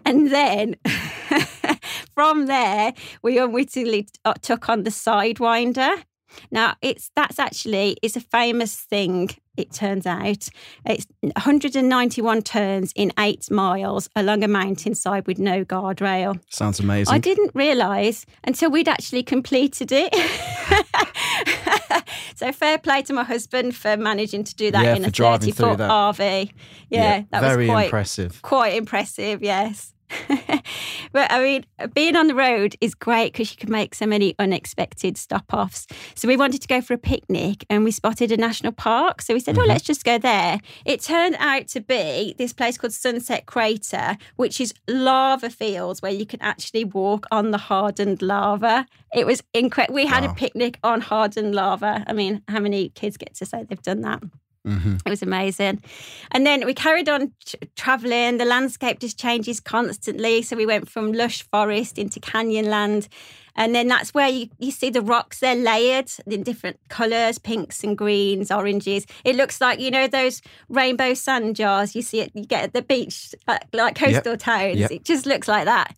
And 0.05 0.31
then 0.31 0.77
from 2.15 2.47
there, 2.47 2.93
we 3.23 3.39
unwittingly 3.39 4.09
uh, 4.25 4.35
took 4.35 4.69
on 4.69 4.85
the 4.85 4.91
Sidewinder. 4.91 6.03
Now, 6.51 6.77
it's 6.81 7.11
that's 7.15 7.39
actually 7.39 7.97
it's 8.03 8.17
a 8.17 8.21
famous 8.21 8.75
thing. 8.77 9.31
It 9.57 9.71
turns 9.71 10.07
out 10.07 10.49
it's 10.87 11.07
191 11.21 12.43
turns 12.43 12.93
in 12.97 13.13
eight 13.19 13.51
miles 13.51 14.09
along 14.17 14.43
a 14.43 14.49
mountainside 14.49 15.27
with 15.27 15.39
no 15.39 15.63
guardrail. 15.63 16.41
Sounds 16.49 16.81
amazing. 16.81 17.15
I 17.15 17.19
didn't 17.19 17.51
realise 17.55 18.25
until 18.45 18.71
we'd 18.71 18.89
actually 18.89 19.25
completed 19.25 19.93
it. 19.93 20.11
so 22.35 22.53
fair 22.53 22.79
play 22.79 23.03
to 23.03 23.13
my 23.13 23.25
husband 23.25 23.75
for 23.75 23.97
managing 23.97 24.45
to 24.45 24.55
do 24.55 24.71
that 24.71 24.85
yeah, 24.85 24.97
in 24.97 25.05
a 25.05 25.11
30 25.11 25.53
foot 25.53 25.79
RV. 25.79 26.53
Yeah, 26.89 27.01
yeah, 27.01 27.23
that 27.31 27.57
was 27.57 27.67
quite 27.67 27.85
impressive. 27.85 28.43
Quite 28.43 28.75
impressive, 28.75 29.43
yes. 29.43 29.95
but 31.13 31.31
I 31.31 31.43
mean, 31.43 31.67
being 31.95 32.17
on 32.17 32.27
the 32.27 32.35
road 32.35 32.77
is 32.81 32.95
great 32.95 33.33
because 33.33 33.51
you 33.51 33.57
can 33.57 33.71
make 33.71 33.95
so 33.95 34.07
many 34.07 34.35
unexpected 34.39 35.17
stop 35.17 35.53
offs. 35.53 35.87
So 36.15 36.29
we 36.29 36.37
wanted 36.37 36.63
to 36.63 36.69
go 36.69 36.81
for 36.81 36.95
a 36.95 36.99
picnic 36.99 37.65
and 37.71 37.85
we 37.85 37.91
spotted 37.91 38.33
a 38.33 38.37
national 38.37 38.73
park. 38.73 39.23
So 39.23 39.35
we 39.35 39.41
said, 39.41 39.57
oh, 39.57 39.63
mm-hmm. 39.63 39.71
oh, 39.71 39.73
let's 39.73 39.85
just 39.85 40.05
go 40.05 40.19
there. 40.19 40.61
It 40.85 41.01
turned 41.01 41.37
out 41.39 41.69
to 41.69 41.81
be 41.81 42.35
this 42.39 42.53
place 42.53 42.79
called 42.79 42.93
Sunset 42.93 43.47
Crater, 43.47 44.17
which 44.37 44.61
is 44.61 44.75
lava 44.89 45.51
fields 45.51 46.03
where 46.03 46.13
you 46.13 46.27
can 46.27 46.41
actually 46.43 46.85
walk 46.85 47.27
on 47.31 47.51
the 47.51 47.59
hardened 47.59 48.23
lava. 48.23 48.87
It 49.15 49.27
was 49.27 49.43
incredible. 49.53 49.95
We 49.95 50.07
had 50.07 50.25
wow. 50.25 50.33
a 50.33 50.35
picnic 50.35 50.79
on 50.83 51.01
hardened 51.01 51.55
lava. 51.55 52.05
I 52.07 52.13
mean, 52.13 52.43
how 52.49 52.61
many 52.61 52.91
kids 52.91 53.17
get 53.17 53.35
to 53.37 53.47
say 53.47 53.65
they've 53.65 53.83
done 53.83 54.03
that? 54.03 54.23
Mm-hmm. 54.67 54.97
It 55.05 55.11
was 55.11 55.23
amazing. 55.23 55.83
And 56.31 56.47
then 56.47 56.65
we 56.65 56.75
carried 56.75 57.09
on 57.09 57.33
t- 57.45 57.59
traveling. 57.75 58.39
The 58.39 58.45
landscape 58.45 59.01
just 59.01 59.19
changes 59.19 59.59
constantly. 59.59 60.43
So 60.43 60.57
we 60.57 60.67
went 60.67 60.89
from 60.89 61.13
lush 61.13 61.43
forest 61.43 61.99
into 61.99 62.21
canyonland. 62.21 63.09
And 63.55 63.75
then 63.75 63.89
that's 63.89 64.15
where 64.15 64.29
you, 64.29 64.49
you 64.59 64.71
see 64.71 64.89
the 64.89 65.03
rocks, 65.03 65.41
they're 65.41 65.55
layered 65.55 66.11
in 66.27 66.43
different 66.43 66.79
colours 66.89 67.39
pinks 67.39 67.85
and 67.85 67.99
greens, 67.99 68.51
oranges. 68.51 69.05
It 69.25 69.37
looks 69.37 69.61
like, 69.61 69.79
you 69.79 69.91
know, 69.91 70.07
those 70.07 70.41
rainbow 70.71 71.13
sand 71.13 71.57
jars 71.57 71.95
you 71.95 72.01
see 72.01 72.21
it, 72.21 72.31
you 72.35 72.47
get 72.47 72.65
at 72.65 72.73
the 72.73 72.83
beach, 72.83 73.35
like, 73.47 73.67
like 73.73 73.95
coastal 73.95 74.33
yep. 74.33 74.41
towns. 74.41 74.79
Yep. 74.79 74.91
It 74.91 75.05
just 75.05 75.27
looks 75.27 75.49
like 75.49 75.67
that. 75.67 75.95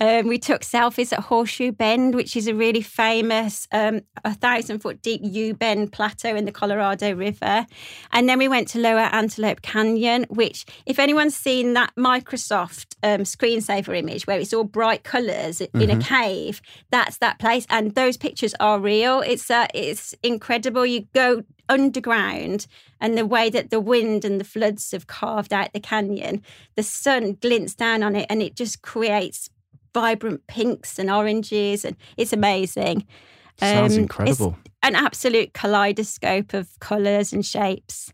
Um, 0.00 0.28
we 0.28 0.38
took 0.38 0.62
selfies 0.62 1.12
at 1.12 1.20
Horseshoe 1.24 1.72
Bend, 1.72 2.14
which 2.14 2.36
is 2.36 2.46
a 2.46 2.54
really 2.54 2.82
famous, 2.82 3.66
um, 3.72 4.02
a 4.24 4.34
thousand 4.34 4.78
foot 4.80 5.02
deep 5.02 5.20
U 5.24 5.54
Bend 5.54 5.92
plateau 5.92 6.36
in 6.36 6.44
the 6.44 6.52
Colorado 6.52 7.14
River. 7.14 7.66
And 8.12 8.28
then 8.28 8.38
we 8.38 8.48
went 8.48 8.68
to 8.68 8.78
Lower 8.78 8.98
Antelope 9.00 9.62
Canyon, 9.62 10.26
which, 10.28 10.66
if 10.86 10.98
anyone's 10.98 11.36
seen 11.36 11.74
that 11.74 11.92
Microsoft 11.96 12.94
um, 13.02 13.22
screensaver 13.22 13.96
image 13.96 14.26
where 14.26 14.38
it's 14.38 14.52
all 14.52 14.64
bright 14.64 15.02
colors 15.02 15.58
mm-hmm. 15.58 15.80
in 15.80 15.90
a 15.90 15.94
mm-hmm. 15.94 16.14
cave, 16.14 16.62
that's 16.90 17.18
that 17.18 17.38
place. 17.38 17.66
And 17.68 17.94
those 17.94 18.16
pictures 18.16 18.54
are 18.60 18.78
real. 18.78 19.20
It's 19.20 19.50
uh, 19.50 19.66
it's 19.74 20.14
incredible. 20.22 20.86
You 20.86 21.06
go 21.12 21.42
underground 21.68 22.66
and 23.00 23.16
the 23.16 23.26
way 23.26 23.50
that 23.50 23.70
the 23.70 23.80
wind 23.80 24.24
and 24.24 24.40
the 24.40 24.44
floods 24.44 24.90
have 24.92 25.06
carved 25.06 25.52
out 25.52 25.72
the 25.72 25.80
canyon, 25.80 26.42
the 26.76 26.82
sun 26.82 27.34
glints 27.40 27.74
down 27.74 28.02
on 28.02 28.16
it 28.16 28.26
and 28.30 28.42
it 28.42 28.56
just 28.56 28.82
creates 28.82 29.50
vibrant 29.94 30.46
pinks 30.46 30.98
and 30.98 31.10
oranges, 31.10 31.84
and 31.84 31.96
it's 32.16 32.32
amazing. 32.32 33.06
Sounds 33.60 33.96
Um, 33.96 34.02
incredible. 34.04 34.56
an 34.82 34.94
absolute 34.94 35.52
kaleidoscope 35.52 36.54
of 36.54 36.68
colours 36.80 37.32
and 37.32 37.44
shapes. 37.44 38.12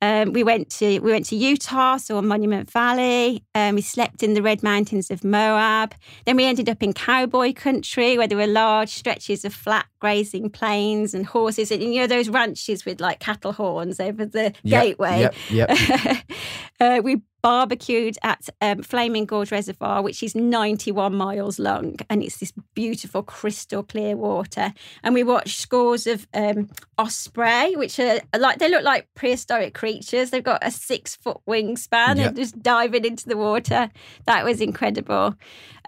Um, 0.00 0.32
we 0.32 0.42
went 0.42 0.68
to 0.70 0.98
we 0.98 1.12
went 1.12 1.26
to 1.26 1.36
Utah, 1.36 1.96
saw 1.96 2.20
Monument 2.20 2.68
Valley. 2.68 3.44
Um, 3.54 3.76
we 3.76 3.82
slept 3.82 4.24
in 4.24 4.34
the 4.34 4.42
Red 4.42 4.60
Mountains 4.60 5.12
of 5.12 5.22
Moab. 5.22 5.94
Then 6.26 6.34
we 6.36 6.44
ended 6.44 6.68
up 6.68 6.82
in 6.82 6.92
cowboy 6.92 7.52
country, 7.52 8.18
where 8.18 8.26
there 8.26 8.36
were 8.36 8.48
large 8.48 8.88
stretches 8.88 9.44
of 9.44 9.54
flat 9.54 9.86
grazing 10.00 10.50
plains 10.50 11.14
and 11.14 11.24
horses, 11.24 11.70
and 11.70 11.80
you 11.80 12.00
know 12.00 12.08
those 12.08 12.28
ranches 12.28 12.84
with 12.84 13.00
like 13.00 13.20
cattle 13.20 13.52
horns 13.52 14.00
over 14.00 14.26
the 14.26 14.52
Yep, 14.64 14.82
gateway. 14.82 15.20
Yep, 15.20 15.34
yep. 15.50 16.24
uh, 16.80 17.00
we 17.04 17.22
barbecued 17.42 18.16
at 18.22 18.48
um, 18.60 18.82
Flaming 18.82 19.26
Gorge 19.26 19.50
Reservoir, 19.50 20.00
which 20.02 20.22
is 20.22 20.34
91 20.34 21.14
miles 21.14 21.58
long, 21.58 21.96
and 22.08 22.22
it's 22.22 22.38
this 22.38 22.52
beautiful 22.74 23.22
crystal 23.22 23.82
clear 23.82 24.16
water. 24.16 24.72
And 25.02 25.14
we 25.14 25.24
watched 25.24 25.60
scores 25.60 26.06
of 26.06 26.26
um, 26.34 26.70
osprey, 26.98 27.74
which 27.76 27.98
are 27.98 28.20
like 28.38 28.58
they 28.58 28.68
look 28.70 28.84
like 28.84 29.08
prehistoric 29.14 29.74
creatures. 29.74 30.30
They've 30.30 30.42
got 30.42 30.64
a 30.66 30.70
six 30.70 31.16
foot 31.16 31.38
wingspan 31.48 32.16
Yeah. 32.16 32.28
and 32.28 32.36
just 32.36 32.62
diving 32.62 33.04
into 33.04 33.28
the 33.28 33.36
water. 33.36 33.90
That 34.26 34.44
was 34.44 34.60
incredible. 34.60 35.34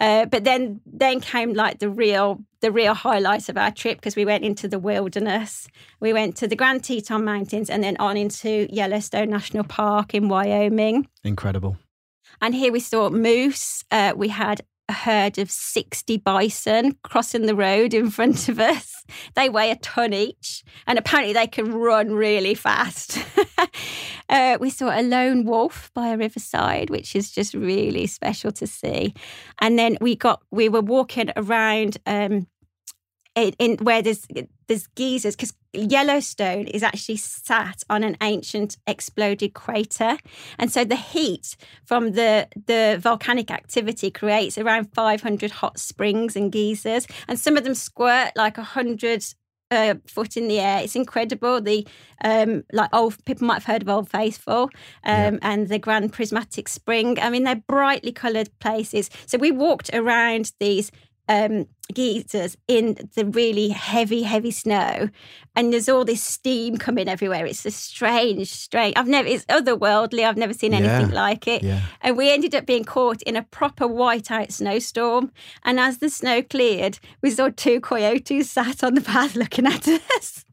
Uh, 0.00 0.26
but 0.26 0.42
then 0.44 0.80
then 0.86 1.20
came 1.20 1.54
like 1.54 1.78
the 1.78 1.88
real 1.88 2.42
the 2.64 2.72
real 2.72 2.94
highlight 2.94 3.50
of 3.50 3.58
our 3.58 3.70
trip 3.70 3.98
because 3.98 4.16
we 4.16 4.24
went 4.24 4.42
into 4.42 4.66
the 4.66 4.78
wilderness. 4.78 5.68
We 6.00 6.14
went 6.14 6.34
to 6.36 6.48
the 6.48 6.56
Grand 6.56 6.82
Teton 6.82 7.22
Mountains 7.22 7.68
and 7.68 7.84
then 7.84 7.94
on 7.98 8.16
into 8.16 8.66
Yellowstone 8.72 9.28
National 9.28 9.64
Park 9.64 10.14
in 10.14 10.28
Wyoming. 10.30 11.06
Incredible. 11.22 11.76
And 12.40 12.54
here 12.54 12.72
we 12.72 12.80
saw 12.80 13.10
moose. 13.10 13.84
Uh, 13.90 14.14
we 14.16 14.28
had 14.28 14.62
a 14.88 14.94
herd 14.94 15.36
of 15.36 15.50
60 15.50 16.16
bison 16.18 16.96
crossing 17.02 17.44
the 17.44 17.54
road 17.54 17.92
in 17.92 18.10
front 18.10 18.48
of 18.48 18.58
us. 18.58 19.04
They 19.34 19.50
weigh 19.50 19.70
a 19.70 19.76
ton 19.76 20.14
each, 20.14 20.64
and 20.86 20.98
apparently 20.98 21.34
they 21.34 21.46
can 21.46 21.70
run 21.70 22.12
really 22.12 22.54
fast. 22.54 23.18
uh, 24.30 24.56
we 24.58 24.70
saw 24.70 24.88
a 24.88 25.02
lone 25.02 25.44
wolf 25.44 25.90
by 25.94 26.08
a 26.08 26.16
riverside, 26.16 26.88
which 26.88 27.14
is 27.14 27.30
just 27.30 27.52
really 27.52 28.06
special 28.06 28.52
to 28.52 28.66
see. 28.66 29.14
And 29.60 29.78
then 29.78 29.98
we 30.00 30.16
got 30.16 30.42
we 30.50 30.70
were 30.70 30.80
walking 30.80 31.30
around 31.36 31.98
um, 32.06 32.46
in, 33.34 33.54
in 33.58 33.76
where 33.78 34.02
there's 34.02 34.26
there's 34.66 34.86
geysers 34.88 35.36
because 35.36 35.52
Yellowstone 35.72 36.66
is 36.66 36.82
actually 36.82 37.16
sat 37.16 37.82
on 37.90 38.02
an 38.02 38.16
ancient 38.22 38.76
exploded 38.86 39.54
crater, 39.54 40.16
and 40.58 40.70
so 40.70 40.84
the 40.84 40.96
heat 40.96 41.56
from 41.84 42.12
the 42.12 42.48
the 42.66 42.98
volcanic 43.00 43.50
activity 43.50 44.10
creates 44.10 44.56
around 44.56 44.92
500 44.94 45.50
hot 45.50 45.78
springs 45.78 46.36
and 46.36 46.52
geysers, 46.52 47.06
and 47.28 47.38
some 47.38 47.56
of 47.56 47.64
them 47.64 47.74
squirt 47.74 48.32
like 48.36 48.58
a 48.58 48.62
hundred. 48.62 49.24
Uh, 49.70 49.94
foot 50.06 50.36
in 50.36 50.46
the 50.46 50.60
air. 50.60 50.82
It's 50.84 50.94
incredible. 50.94 51.60
The 51.60 51.88
um, 52.22 52.62
like 52.72 52.90
old 52.92 53.16
people 53.24 53.46
might 53.48 53.54
have 53.54 53.64
heard 53.64 53.82
of 53.82 53.88
Old 53.88 54.08
Faithful 54.08 54.70
um, 55.04 55.38
and 55.42 55.68
the 55.68 55.80
Grand 55.80 56.12
Prismatic 56.12 56.68
Spring. 56.68 57.18
I 57.18 57.28
mean, 57.30 57.42
they're 57.42 57.56
brightly 57.66 58.12
coloured 58.12 58.50
places. 58.60 59.10
So 59.26 59.36
we 59.36 59.50
walked 59.50 59.90
around 59.92 60.52
these 60.60 60.92
um, 61.28 61.66
geysers 61.94 62.56
in 62.68 62.96
the 63.14 63.24
really 63.26 63.68
heavy, 63.68 64.22
heavy 64.22 64.50
snow, 64.50 65.08
and 65.56 65.72
there's 65.72 65.88
all 65.88 66.04
this 66.04 66.22
steam 66.22 66.76
coming 66.76 67.08
everywhere. 67.08 67.46
It's 67.46 67.64
a 67.64 67.70
strange, 67.70 68.50
strange. 68.52 68.94
I've 68.96 69.08
never. 69.08 69.28
It's 69.28 69.44
otherworldly. 69.46 70.24
I've 70.26 70.36
never 70.36 70.52
seen 70.54 70.74
anything 70.74 71.10
Yeah. 71.10 71.14
like 71.22 71.46
it. 71.46 71.62
Yeah. 71.62 71.80
And 72.00 72.16
we 72.16 72.30
ended 72.32 72.54
up 72.54 72.66
being 72.66 72.84
caught 72.84 73.22
in 73.22 73.36
a 73.36 73.42
proper 73.42 73.86
whiteout 73.86 74.52
snowstorm. 74.52 75.30
And 75.64 75.78
as 75.78 75.98
the 75.98 76.10
snow 76.10 76.42
cleared, 76.42 76.98
we 77.22 77.30
saw 77.30 77.50
two 77.50 77.80
coyotes 77.80 78.50
sat 78.50 78.82
on 78.82 78.94
the 78.94 79.00
path 79.00 79.34
looking 79.36 79.66
at 79.66 79.86
us. 79.88 80.44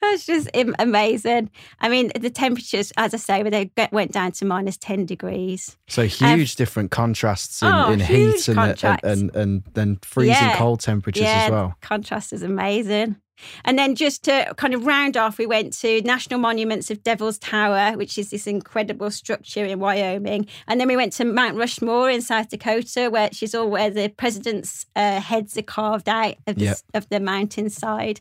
That's 0.00 0.26
just 0.26 0.48
amazing. 0.78 1.50
I 1.80 1.88
mean, 1.88 2.10
the 2.18 2.30
temperatures, 2.30 2.92
as 2.96 3.14
I 3.14 3.16
say, 3.18 3.42
they 3.42 3.70
went 3.92 4.12
down 4.12 4.32
to 4.32 4.44
minus 4.44 4.76
10 4.76 5.06
degrees. 5.06 5.76
So 5.88 6.06
huge 6.06 6.56
different 6.56 6.90
contrasts 6.90 7.62
in, 7.62 7.68
Oh, 7.72 7.92
in 7.92 8.00
heat 8.00 8.48
and, 8.48 8.58
and, 8.58 9.00
and 9.04 9.36
and 9.36 9.62
then 9.74 9.98
freezing 10.02 10.34
Yeah. 10.34 10.56
cold 10.56 10.80
temperatures 10.80 11.22
yeah, 11.22 11.44
as 11.44 11.50
well. 11.50 11.74
contrast 11.80 12.32
is 12.32 12.42
amazing. 12.42 13.16
And 13.64 13.76
then 13.76 13.96
just 13.96 14.22
to 14.24 14.54
kind 14.56 14.72
of 14.72 14.86
round 14.86 15.16
off, 15.16 15.36
we 15.36 15.46
went 15.46 15.72
to 15.80 16.00
National 16.02 16.38
Monuments 16.38 16.92
of 16.92 17.02
Devil's 17.02 17.38
Tower, 17.38 17.96
which 17.96 18.16
is 18.16 18.30
this 18.30 18.46
incredible 18.46 19.10
structure 19.10 19.64
in 19.64 19.80
Wyoming. 19.80 20.46
And 20.68 20.78
then 20.80 20.86
we 20.86 20.94
went 20.96 21.12
to 21.14 21.24
Mount 21.24 21.56
Rushmore 21.56 22.08
in 22.08 22.22
South 22.22 22.50
Dakota, 22.50 23.10
which 23.10 23.42
is 23.42 23.52
all 23.54 23.68
where 23.68 23.90
the 23.90 24.10
president's 24.10 24.86
uh, 24.94 25.20
heads 25.20 25.56
are 25.58 25.62
carved 25.62 26.08
out 26.08 26.36
of 26.46 26.54
the, 26.56 26.64
Yeah. 26.66 26.74
of 26.94 27.08
the 27.08 27.18
mountainside. 27.18 28.20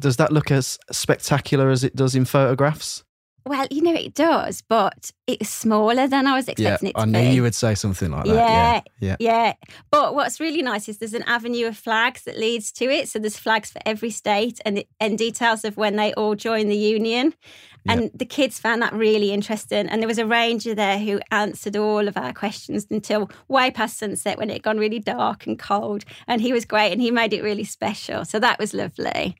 Does 0.00 0.16
that 0.16 0.32
look 0.32 0.50
as 0.50 0.78
spectacular 0.90 1.70
as 1.70 1.84
it 1.84 1.94
does 1.94 2.14
in 2.14 2.24
photographs? 2.24 3.04
Well, 3.46 3.66
you 3.70 3.80
know, 3.80 3.94
it 3.94 4.12
does, 4.14 4.62
but 4.68 5.10
it's 5.26 5.48
smaller 5.48 6.06
than 6.06 6.26
I 6.26 6.34
was 6.36 6.46
Yeah, 6.46 6.52
expecting 6.52 6.88
it 6.90 6.92
to 6.94 7.00
I 7.00 7.04
knew 7.06 7.30
be. 7.30 7.34
you 7.36 7.42
would 7.42 7.54
say 7.54 7.74
something 7.74 8.10
like 8.10 8.24
that. 8.26 8.34
Yeah, 8.34 8.80
Yeah, 9.00 9.16
Yeah. 9.18 9.52
But 9.90 10.14
what's 10.14 10.40
really 10.40 10.60
nice 10.60 10.90
is 10.90 10.98
there's 10.98 11.14
an 11.14 11.22
avenue 11.22 11.66
of 11.66 11.76
flags 11.76 12.24
that 12.24 12.38
leads 12.38 12.70
to 12.72 12.84
it. 12.84 13.08
So 13.08 13.18
there's 13.18 13.38
flags 13.38 13.70
for 13.70 13.80
every 13.86 14.10
state 14.10 14.60
and, 14.66 14.84
and 15.00 15.16
details 15.16 15.64
of 15.64 15.78
when 15.78 15.96
they 15.96 16.12
all 16.14 16.34
join 16.34 16.68
the 16.68 16.76
union. 16.76 17.32
And 17.88 18.10
the 18.14 18.26
kids 18.26 18.58
found 18.58 18.82
that 18.82 18.92
really 18.92 19.32
interesting. 19.32 19.88
And 19.88 20.02
there 20.02 20.06
was 20.06 20.18
a 20.18 20.26
ranger 20.26 20.74
there 20.74 20.98
who 20.98 21.18
answered 21.30 21.76
all 21.78 22.06
of 22.08 22.18
our 22.18 22.34
questions 22.34 22.86
until 22.90 23.30
way 23.48 23.70
past 23.70 23.96
sunset 23.98 24.36
when 24.36 24.50
it 24.50 24.54
had 24.54 24.62
gone 24.62 24.78
really 24.78 24.98
dark 24.98 25.46
and 25.46 25.58
cold. 25.58 26.04
And 26.28 26.42
he 26.42 26.52
was 26.52 26.66
great 26.66 26.92
and 26.92 27.00
he 27.00 27.10
made 27.10 27.32
it 27.32 27.42
really 27.42 27.64
special. 27.64 28.26
So 28.26 28.38
that 28.38 28.58
was 28.58 28.74
lovely. 28.74 29.34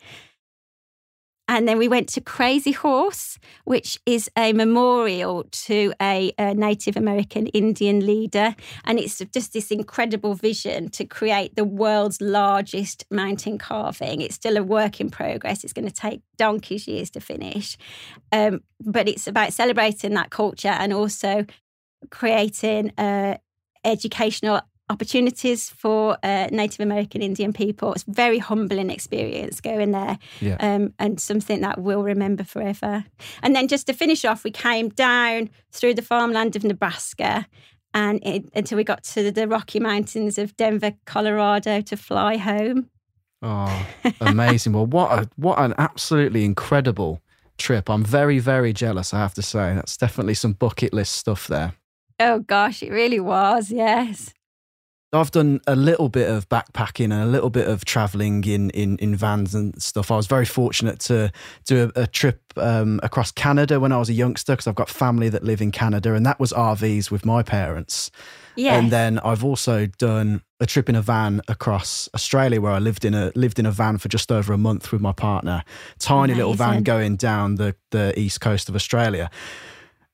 And 1.51 1.67
then 1.67 1.79
we 1.79 1.89
went 1.89 2.09
to 2.11 2.21
Crazy 2.21 2.71
Horse, 2.71 3.37
which 3.65 3.99
is 4.07 4.31
a 4.39 4.53
memorial 4.53 5.43
to 5.51 5.93
a, 6.01 6.33
a 6.39 6.55
Native 6.55 6.97
American 6.97 7.49
Indian 7.49 8.07
leader. 8.07 8.55
And 8.85 9.01
it's 9.01 9.19
just 9.19 9.53
this 9.53 9.73
incredible 9.73 10.35
vision 10.35 10.91
to 10.91 11.05
create 11.05 11.57
the 11.57 11.65
world's 11.65 12.21
largest 12.21 13.05
mountain 13.11 13.59
carving. 13.59 14.21
It's 14.21 14.37
still 14.37 14.57
a 14.57 14.63
work 14.63 15.01
in 15.01 15.11
progress. 15.11 15.65
It's 15.65 15.73
going 15.73 15.89
to 15.89 15.95
take 15.95 16.23
donkey's 16.39 16.87
years 16.87 17.11
to 17.11 17.21
finish. 17.21 17.77
Um, 18.31 18.61
but 18.81 19.09
it's 19.09 19.27
about 19.27 19.53
celebrating 19.53 20.15
that 20.15 20.31
culture 20.31 20.69
and 20.69 20.93
also 20.93 21.47
creating 22.13 22.93
uh, 22.97 23.39
educational 23.85 24.61
opportunities 24.91 25.71
for 25.71 26.19
uh, 26.23 26.49
Native 26.51 26.81
American 26.81 27.23
Indian 27.23 27.53
people. 27.53 27.93
It's 27.95 28.05
a 28.07 28.11
very 28.11 28.39
humbling 28.39 28.91
experience 28.91 29.61
going 29.61 29.93
there 29.93 30.19
Yeah. 30.41 30.57
um, 30.61 30.93
and 30.99 31.19
something 31.21 31.61
that 31.63 31.81
we'll 31.81 32.03
remember 32.03 32.45
forever. 32.45 33.05
And 33.43 33.55
then 33.57 33.69
just 33.69 33.87
to 33.87 33.93
finish 33.95 34.25
off, 34.25 34.45
we 34.45 34.51
came 34.51 34.89
down 34.91 35.49
through 35.73 35.95
the 35.95 36.03
farmland 36.03 36.57
of 36.57 36.65
Nebraska 36.65 37.47
and 37.95 38.21
it, 38.25 38.49
until 38.55 38.77
we 38.77 38.85
got 38.85 39.03
to 39.05 39.31
the 39.33 39.49
Rocky 39.49 39.81
Mountains 39.81 40.39
of 40.39 40.57
Denver, 40.57 40.93
Colorado 41.07 41.81
to 41.81 41.97
fly 41.97 42.37
home. 42.37 42.89
Oh, 43.43 43.87
amazing! 44.21 44.75
well, 44.75 44.87
what 44.87 45.11
a 45.19 45.29
what 45.37 45.59
an 45.59 45.73
absolutely 45.79 46.45
incredible 46.45 47.23
trip. 47.59 47.89
I'm 47.89 48.05
very 48.05 48.39
very 48.39 48.73
jealous. 48.73 49.15
I 49.15 49.19
have 49.19 49.35
to 49.35 49.43
say 49.43 49.75
that's 49.75 49.97
definitely 49.97 50.35
some 50.35 50.53
bucket 50.53 50.93
list 50.93 51.13
stuff 51.17 51.47
there. 51.49 51.73
Oh 52.21 52.41
gosh, 52.41 52.83
it 52.83 52.91
really 52.93 53.19
was, 53.19 53.71
yes. 53.73 54.35
I've 55.13 55.33
done 55.33 55.61
a 55.67 55.75
little 55.75 56.09
bit 56.09 56.29
of 56.29 56.49
backpacking 56.49 57.07
and 57.07 57.15
a 57.15 57.27
little 57.27 57.51
bit 57.51 57.67
of 57.67 57.85
traveling 57.85 58.45
in, 58.45 58.71
in, 58.71 58.97
in 58.99 59.17
vans 59.17 59.57
and 59.57 59.81
stuff. 59.83 60.13
I 60.13 60.17
was 60.17 60.29
very 60.29 60.45
fortunate 60.45 61.01
to 61.01 61.33
do 61.67 61.91
a, 61.97 62.03
a 62.03 62.07
trip 62.07 62.41
um, 62.57 63.01
across 63.03 63.33
Canada 63.33 63.81
when 63.81 63.91
I 63.91 63.99
was 63.99 64.09
a 64.09 64.13
youngster 64.13 64.53
because 64.53 64.69
I've 64.69 64.77
got 64.77 64.89
family 64.89 65.29
that 65.29 65.43
live 65.43 65.61
in 65.61 65.73
Canada, 65.73 66.15
and 66.15 66.25
that 66.27 66.39
was 66.39 66.53
RVs 66.53 67.11
with 67.11 67.25
my 67.25 67.43
parents. 67.43 68.13
Yes. 68.55 68.81
And 68.81 68.93
then 68.93 69.19
I've 69.21 69.45
also 69.45 69.87
done 69.87 70.43
a 70.61 70.67
trip 70.67 70.89
in 70.89 70.95
a 70.95 71.03
van 71.03 71.41
across 71.49 72.09
Australia 72.15 72.61
where 72.61 72.73
I 72.73 72.79
lived 72.79 73.05
in 73.05 73.15
a 73.15 73.33
lived 73.35 73.59
in 73.59 73.67
a 73.67 73.73
van 73.73 73.99
for 73.99 74.09
just 74.09 74.31
over 74.31 74.53
a 74.53 74.59
month 74.59 74.93
with 74.93 75.01
my 75.01 75.13
partner. 75.13 75.65
Tiny 75.99 76.35
little 76.35 76.55
van 76.55 76.83
going 76.83 77.17
down 77.17 77.57
the, 77.57 77.75
the 77.91 78.19
east 78.19 78.41
coast 78.41 78.69
of 78.69 78.77
Australia. 78.77 79.31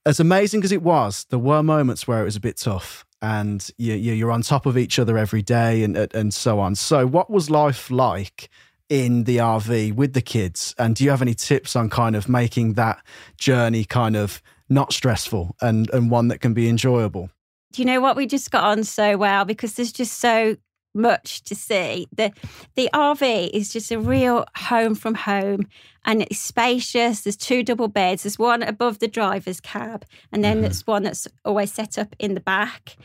As 0.06 0.20
amazing 0.20 0.62
as 0.62 0.70
it 0.70 0.82
was, 0.82 1.26
there 1.30 1.38
were 1.38 1.62
moments 1.62 2.06
where 2.06 2.22
it 2.22 2.24
was 2.24 2.36
a 2.36 2.40
bit 2.40 2.56
tough 2.56 3.05
and 3.22 3.70
you, 3.78 3.94
you, 3.94 4.12
you're 4.12 4.32
on 4.32 4.42
top 4.42 4.66
of 4.66 4.76
each 4.76 4.98
other 4.98 5.16
every 5.18 5.42
day 5.42 5.82
and, 5.82 5.96
and 5.96 6.34
so 6.34 6.60
on. 6.60 6.74
So, 6.74 7.06
what 7.06 7.30
was 7.30 7.50
life 7.50 7.90
like 7.90 8.48
in 8.88 9.24
the 9.24 9.38
RV 9.38 9.94
with 9.94 10.12
the 10.12 10.20
kids? 10.20 10.74
And 10.78 10.94
do 10.94 11.04
you 11.04 11.10
have 11.10 11.22
any 11.22 11.34
tips 11.34 11.76
on 11.76 11.90
kind 11.90 12.14
of 12.14 12.28
making 12.28 12.74
that 12.74 13.04
journey 13.38 13.84
kind 13.84 14.16
of 14.16 14.42
not 14.68 14.92
stressful 14.92 15.56
and, 15.60 15.88
and 15.90 16.10
one 16.10 16.28
that 16.28 16.40
can 16.40 16.54
be 16.54 16.68
enjoyable? 16.68 17.30
Do 17.72 17.82
you 17.82 17.86
know 17.86 18.00
what? 18.00 18.16
We 18.16 18.26
just 18.26 18.50
got 18.50 18.64
on 18.64 18.84
so 18.84 19.16
well 19.16 19.44
because 19.44 19.74
there's 19.74 19.92
just 19.92 20.18
so 20.18 20.56
much 20.96 21.42
to 21.44 21.54
see. 21.54 22.08
The 22.12 22.32
the 22.74 22.88
RV 22.92 23.50
is 23.52 23.72
just 23.72 23.90
a 23.92 23.98
real 24.00 24.46
home 24.56 24.94
from 24.94 25.14
home 25.14 25.68
and 26.04 26.22
it's 26.22 26.38
spacious. 26.38 27.20
There's 27.22 27.36
two 27.36 27.62
double 27.62 27.88
beds. 27.88 28.22
There's 28.22 28.38
one 28.38 28.62
above 28.62 28.98
the 29.00 29.08
driver's 29.08 29.60
cab, 29.60 30.04
and 30.32 30.42
then 30.44 30.58
Mhm. 30.58 30.62
there's 30.62 30.86
one 30.86 31.02
that's 31.04 31.28
always 31.44 31.72
set 31.72 31.98
up 31.98 32.14
in 32.18 32.34
the 32.34 32.40
back. 32.40 32.96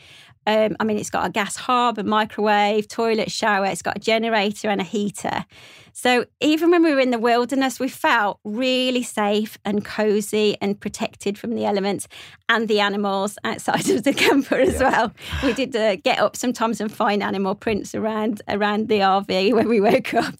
Um, 0.46 0.76
I 0.80 0.84
mean, 0.84 0.98
it's 0.98 1.10
got 1.10 1.26
a 1.26 1.30
gas 1.30 1.54
hob, 1.54 1.98
a 1.98 2.02
microwave, 2.04 2.88
toilet, 2.88 3.30
shower. 3.30 3.66
It's 3.66 3.82
got 3.82 3.96
a 3.98 4.00
generator 4.00 4.68
and 4.70 4.80
a 4.80 4.84
heater. 4.84 5.44
So 5.92 6.24
even 6.40 6.70
when 6.70 6.82
we 6.82 6.92
were 6.94 7.00
in 7.00 7.10
the 7.10 7.18
wilderness, 7.18 7.78
we 7.78 7.88
felt 7.88 8.40
really 8.44 9.02
safe 9.02 9.58
and 9.64 9.84
cozy 9.84 10.56
and 10.60 10.80
protected 10.80 11.38
from 11.38 11.54
the 11.54 11.64
elements 11.64 12.08
and 12.48 12.66
the 12.68 12.80
animals 12.80 13.38
outside 13.44 13.88
of 13.90 14.02
the 14.04 14.12
camper 14.14 14.56
as 14.56 14.74
Yeah. 14.80 14.90
well. 14.90 15.12
We 15.42 15.52
did 15.52 15.76
uh, 15.76 15.96
get 15.96 16.18
up 16.18 16.36
sometimes 16.36 16.80
and 16.80 16.90
find 16.92 17.22
animal 17.22 17.54
prints 17.54 17.94
around 17.94 18.42
around 18.48 18.88
the 18.88 19.00
RV 19.00 19.52
when 19.54 19.68
we 19.68 19.80
woke 19.80 20.14
up. 20.14 20.34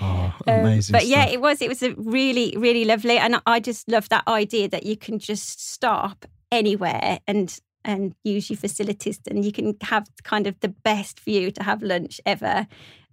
Oh, 0.00 0.34
Um, 0.46 0.54
amazing. 0.60 0.92
but 0.92 1.06
yeah, 1.06 1.22
stuff. 1.22 1.34
it 1.34 1.40
was 1.40 1.62
it 1.62 1.68
was 1.68 1.82
a 1.82 1.94
really 1.94 2.54
really 2.56 2.84
lovely, 2.84 3.16
and 3.18 3.40
I 3.46 3.60
just 3.60 3.88
love 3.88 4.08
that 4.08 4.24
idea 4.26 4.68
that 4.68 4.84
you 4.84 4.96
can 4.96 5.18
just 5.18 5.60
stop 5.72 6.26
anywhere 6.50 7.20
and 7.26 7.56
and 7.84 8.14
use 8.24 8.50
your 8.50 8.56
facilities, 8.58 9.20
and 9.30 9.44
you 9.44 9.52
can 9.52 9.76
have 9.82 10.08
kind 10.24 10.46
of 10.46 10.58
the 10.60 10.68
best 10.68 11.20
view 11.20 11.50
to 11.52 11.62
have 11.62 11.82
lunch 11.82 12.20
ever. 12.26 12.66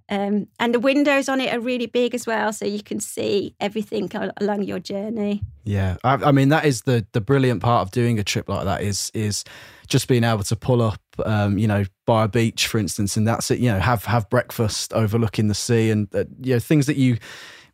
Um, 0.08 0.48
and 0.60 0.74
the 0.74 0.80
windows 0.80 1.28
on 1.28 1.42
it 1.42 1.52
are 1.52 1.60
really 1.60 1.88
big 1.88 2.14
as 2.14 2.28
well, 2.28 2.54
so 2.54 2.66
you 2.66 2.84
can 2.84 3.00
see 3.00 3.56
everything 3.60 4.12
along 4.38 4.64
your 4.64 4.80
journey. 4.80 5.42
Yeah, 5.64 5.98
I, 6.04 6.14
I 6.14 6.32
mean 6.32 6.50
that 6.50 6.66
is 6.66 6.84
the 6.84 7.06
the 7.14 7.22
brilliant 7.22 7.64
part 7.64 7.82
of 7.82 7.92
doing 7.92 8.20
a 8.20 8.24
trip 8.24 8.48
like 8.48 8.66
that 8.66 8.84
is 8.84 9.12
is 9.16 9.44
just 9.88 10.08
being 10.08 10.24
able 10.24 10.44
to 10.44 10.56
pull 10.56 10.82
up, 10.82 11.02
um, 11.26 11.58
you 11.58 11.68
know, 11.68 11.86
by 12.06 12.26
a 12.26 12.28
beach, 12.28 12.68
for 12.68 12.78
instance, 12.78 13.18
and 13.18 13.28
that's 13.28 13.50
it. 13.50 13.60
You 13.60 13.72
know, 13.72 13.80
have 13.80 14.06
have 14.06 14.30
breakfast 14.30 14.94
overlooking 14.94 15.48
the 15.48 15.56
sea, 15.56 15.90
and 15.90 16.08
uh, 16.14 16.26
you 16.40 16.54
know 16.54 16.60
things 16.60 16.86
that 16.86 16.98
you 16.98 17.18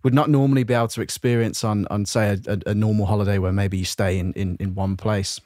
would 0.03 0.13
not 0.13 0.29
normally 0.29 0.63
be 0.63 0.73
able 0.73 0.87
to 0.87 1.01
experience 1.01 1.65
on 1.65 1.85
on 1.87 2.05
say 2.05 2.37
a, 2.47 2.59
a, 2.65 2.73
normal 2.73 3.05
holiday 3.05 3.37
where 3.39 3.51
maybe 3.51 3.77
you 3.77 3.85
stay 3.85 4.17
in 4.17 4.31
in, 4.33 4.55
in 4.59 4.73
one 4.73 4.95
place. 4.95 5.41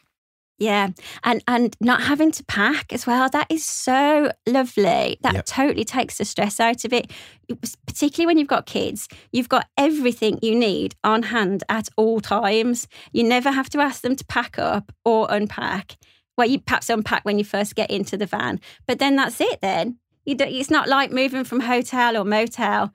Yeah, 0.58 0.90
and 1.26 1.44
and 1.50 1.76
not 1.82 2.04
having 2.04 2.32
to 2.32 2.44
pack 2.46 2.94
as 2.94 3.06
well. 3.06 3.30
That 3.30 3.48
is 3.50 3.66
so 3.66 4.32
lovely. 4.48 5.18
That 5.22 5.34
Yep. 5.34 5.46
totally 5.46 5.84
takes 5.84 6.18
the 6.18 6.24
stress 6.26 6.60
out 6.62 6.86
of 6.86 6.94
it. 6.94 7.12
Particularly 7.86 8.26
when 8.28 8.38
you've 8.38 8.48
got 8.48 8.66
kids, 8.66 9.08
you've 9.34 9.50
got 9.50 9.68
everything 9.78 10.40
you 10.42 10.56
need 10.56 10.96
on 11.04 11.24
hand 11.24 11.64
at 11.68 11.90
all 11.98 12.22
times. 12.22 12.88
You 13.12 13.24
never 13.26 13.52
have 13.52 13.70
to 13.72 13.80
ask 13.82 14.02
them 14.02 14.16
to 14.16 14.26
pack 14.26 14.58
up 14.58 14.92
or 15.04 15.28
unpack. 15.30 15.98
Well, 16.38 16.48
you 16.48 16.60
perhaps 16.60 16.90
unpack 16.90 17.26
when 17.26 17.38
you 17.38 17.46
first 17.46 17.76
get 17.76 17.92
into 17.92 18.16
the 18.18 18.26
van, 18.26 18.60
but 18.88 19.00
then 19.00 19.16
that's 19.18 19.40
it. 19.42 19.60
Then 19.62 20.00
you 20.26 20.36
do, 20.36 20.46
it's 20.46 20.72
not 20.72 20.88
like 20.88 21.12
moving 21.12 21.44
from 21.44 21.60
hotel 21.62 22.16
or 22.18 22.24
motel 22.24 22.92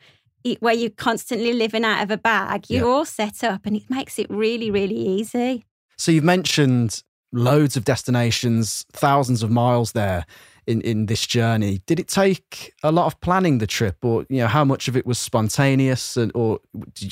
where 0.60 0.74
you're 0.74 0.88
constantly 0.90 1.52
living 1.52 1.84
out 1.84 2.02
of 2.02 2.10
a 2.10 2.16
bag. 2.16 2.64
You're 2.70 2.86
Yep. 2.86 2.94
all 2.96 3.04
set 3.04 3.44
up, 3.44 3.66
and 3.66 3.76
it 3.76 3.90
makes 3.90 4.18
it 4.18 4.26
really, 4.30 4.70
really 4.70 4.96
easy. 4.96 5.66
So 5.98 6.10
you've 6.10 6.24
mentioned 6.24 7.02
loads 7.32 7.76
of 7.76 7.84
destinations, 7.84 8.84
thousands 8.92 9.42
of 9.42 9.50
miles 9.50 9.92
there 9.92 10.26
in, 10.66 10.80
in 10.82 11.06
this 11.06 11.26
journey. 11.26 11.80
Did 11.86 11.98
it 11.98 12.08
take 12.08 12.72
a 12.82 12.92
lot 12.92 13.06
of 13.06 13.20
planning 13.20 13.58
the 13.58 13.66
trip, 13.66 14.04
or 14.04 14.24
you 14.28 14.38
know 14.38 14.46
how 14.46 14.64
much 14.64 14.88
of 14.88 14.96
it 14.96 15.06
was 15.06 15.18
spontaneous, 15.18 16.16
and 16.16 16.30
or 16.34 16.60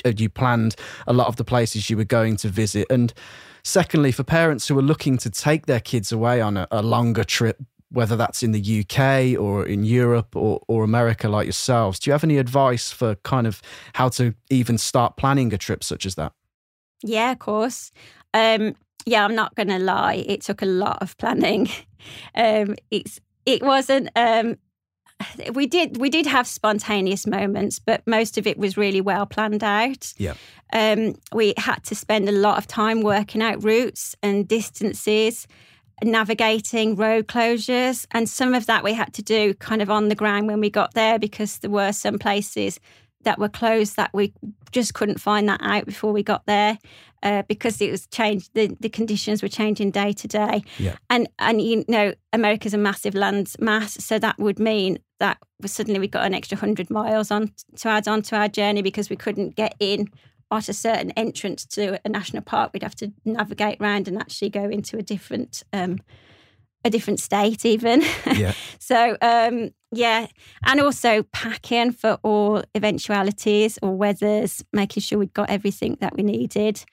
had 0.04 0.20
you 0.20 0.28
planned 0.28 0.76
a 1.06 1.12
lot 1.12 1.28
of 1.28 1.36
the 1.36 1.44
places 1.44 1.90
you 1.90 1.96
were 1.96 2.04
going 2.04 2.36
to 2.38 2.48
visit? 2.48 2.86
And 2.90 3.12
secondly, 3.62 4.12
for 4.12 4.22
parents 4.22 4.68
who 4.68 4.78
are 4.78 4.82
looking 4.82 5.18
to 5.18 5.30
take 5.30 5.66
their 5.66 5.80
kids 5.80 6.12
away 6.12 6.40
on 6.40 6.56
a, 6.56 6.68
a 6.70 6.82
longer 6.82 7.24
trip. 7.24 7.58
Whether 7.90 8.16
that's 8.16 8.42
in 8.42 8.52
the 8.52 8.80
UK 8.80 9.40
or 9.40 9.64
in 9.64 9.82
Europe 9.82 10.36
or, 10.36 10.60
or 10.68 10.84
America, 10.84 11.26
like 11.26 11.46
yourselves, 11.46 11.98
do 11.98 12.10
you 12.10 12.12
have 12.12 12.22
any 12.22 12.36
advice 12.36 12.92
for 12.92 13.14
kind 13.24 13.46
of 13.46 13.62
how 13.94 14.10
to 14.10 14.34
even 14.50 14.76
start 14.76 15.16
planning 15.16 15.54
a 15.54 15.56
trip 15.56 15.82
such 15.82 16.04
as 16.04 16.14
that? 16.16 16.34
Yeah, 17.02 17.32
of 17.32 17.38
course. 17.38 17.90
Um, 18.34 18.74
yeah, 19.08 19.24
I'm 19.24 19.34
not 19.34 19.54
going 19.54 19.68
to 19.68 19.78
lie. 19.78 20.24
It 20.26 20.42
took 20.42 20.62
a 20.62 20.66
lot 20.66 20.98
of 21.00 21.16
planning. 21.18 21.68
Um, 22.36 22.76
it's 22.92 23.20
it 23.44 23.60
wasn't. 23.60 24.08
Um, 24.14 24.56
we 25.52 25.66
did 25.66 25.96
we 25.96 26.08
did 26.08 26.26
have 26.26 26.46
spontaneous 26.46 27.26
moments, 27.26 27.80
but 27.80 28.06
most 28.06 28.38
of 28.38 28.46
it 28.46 28.56
was 28.56 28.76
really 28.76 29.00
well 29.00 29.26
planned 29.26 29.64
out. 29.64 30.14
Yeah. 30.16 30.34
Um, 30.72 31.16
we 31.34 31.54
had 31.56 31.82
to 31.84 31.96
spend 31.96 32.28
a 32.28 32.32
lot 32.32 32.56
of 32.56 32.68
time 32.68 33.02
working 33.02 33.42
out 33.42 33.62
routes 33.64 34.14
and 34.22 34.46
distances, 34.46 35.48
navigating 36.04 36.94
road 36.94 37.26
closures, 37.26 38.06
and 38.12 38.28
some 38.28 38.54
of 38.54 38.66
that 38.66 38.84
we 38.84 38.94
had 38.94 39.12
to 39.14 39.22
do 39.22 39.54
kind 39.54 39.82
of 39.82 39.90
on 39.90 40.08
the 40.08 40.14
ground 40.14 40.46
when 40.46 40.60
we 40.60 40.70
got 40.70 40.94
there 40.94 41.18
because 41.18 41.58
there 41.58 41.70
were 41.70 41.92
some 41.92 42.18
places 42.18 42.78
that 43.28 43.38
were 43.38 43.48
closed 43.50 43.96
that 43.96 44.08
we 44.14 44.32
just 44.72 44.94
couldn't 44.94 45.20
find 45.20 45.46
that 45.50 45.60
out 45.62 45.84
before 45.84 46.12
we 46.14 46.22
got 46.22 46.46
there 46.46 46.78
uh, 47.22 47.42
because 47.46 47.78
it 47.82 47.90
was 47.90 48.06
changed. 48.06 48.48
The, 48.54 48.74
the 48.80 48.88
conditions 48.88 49.42
were 49.42 49.50
changing 49.50 49.90
day 49.90 50.14
to 50.14 50.26
day, 50.26 50.62
Yeah. 50.78 50.96
and 51.10 51.28
and 51.38 51.60
you 51.60 51.84
know 51.88 52.14
America's 52.32 52.72
a 52.72 52.78
massive 52.78 53.14
land 53.14 53.52
mass, 53.58 54.02
so 54.02 54.18
that 54.18 54.38
would 54.38 54.58
mean 54.58 54.98
that 55.20 55.36
suddenly 55.66 56.00
we 56.00 56.08
got 56.08 56.24
an 56.24 56.32
extra 56.32 56.56
hundred 56.56 56.88
miles 56.88 57.30
on 57.30 57.52
to 57.76 57.88
add 57.90 58.08
on 58.08 58.22
to 58.22 58.36
our 58.36 58.48
journey 58.48 58.80
because 58.80 59.10
we 59.10 59.16
couldn't 59.16 59.56
get 59.56 59.74
in 59.78 60.08
at 60.50 60.68
a 60.70 60.72
certain 60.72 61.10
entrance 61.10 61.66
to 61.66 62.00
a 62.06 62.08
national 62.08 62.42
park. 62.42 62.70
We'd 62.72 62.82
have 62.82 62.94
to 62.96 63.12
navigate 63.26 63.78
around 63.82 64.08
and 64.08 64.16
actually 64.16 64.48
go 64.48 64.64
into 64.70 64.96
a 64.96 65.02
different 65.02 65.62
um, 65.74 65.98
a 66.84 66.90
different 66.90 67.20
state 67.20 67.64
even. 67.64 68.02
Yeah. 68.34 68.52
so 68.78 69.16
um, 69.20 69.70
yeah, 69.90 70.26
and 70.64 70.80
also 70.80 71.22
packing 71.24 71.92
for 71.92 72.18
all 72.22 72.62
eventualities 72.74 73.78
or 73.82 73.96
weathers, 73.96 74.64
making 74.72 75.02
sure 75.02 75.18
we'd 75.18 75.34
got 75.34 75.50
everything 75.50 75.96
that 76.00 76.16
we 76.16 76.22
needed. 76.22 76.84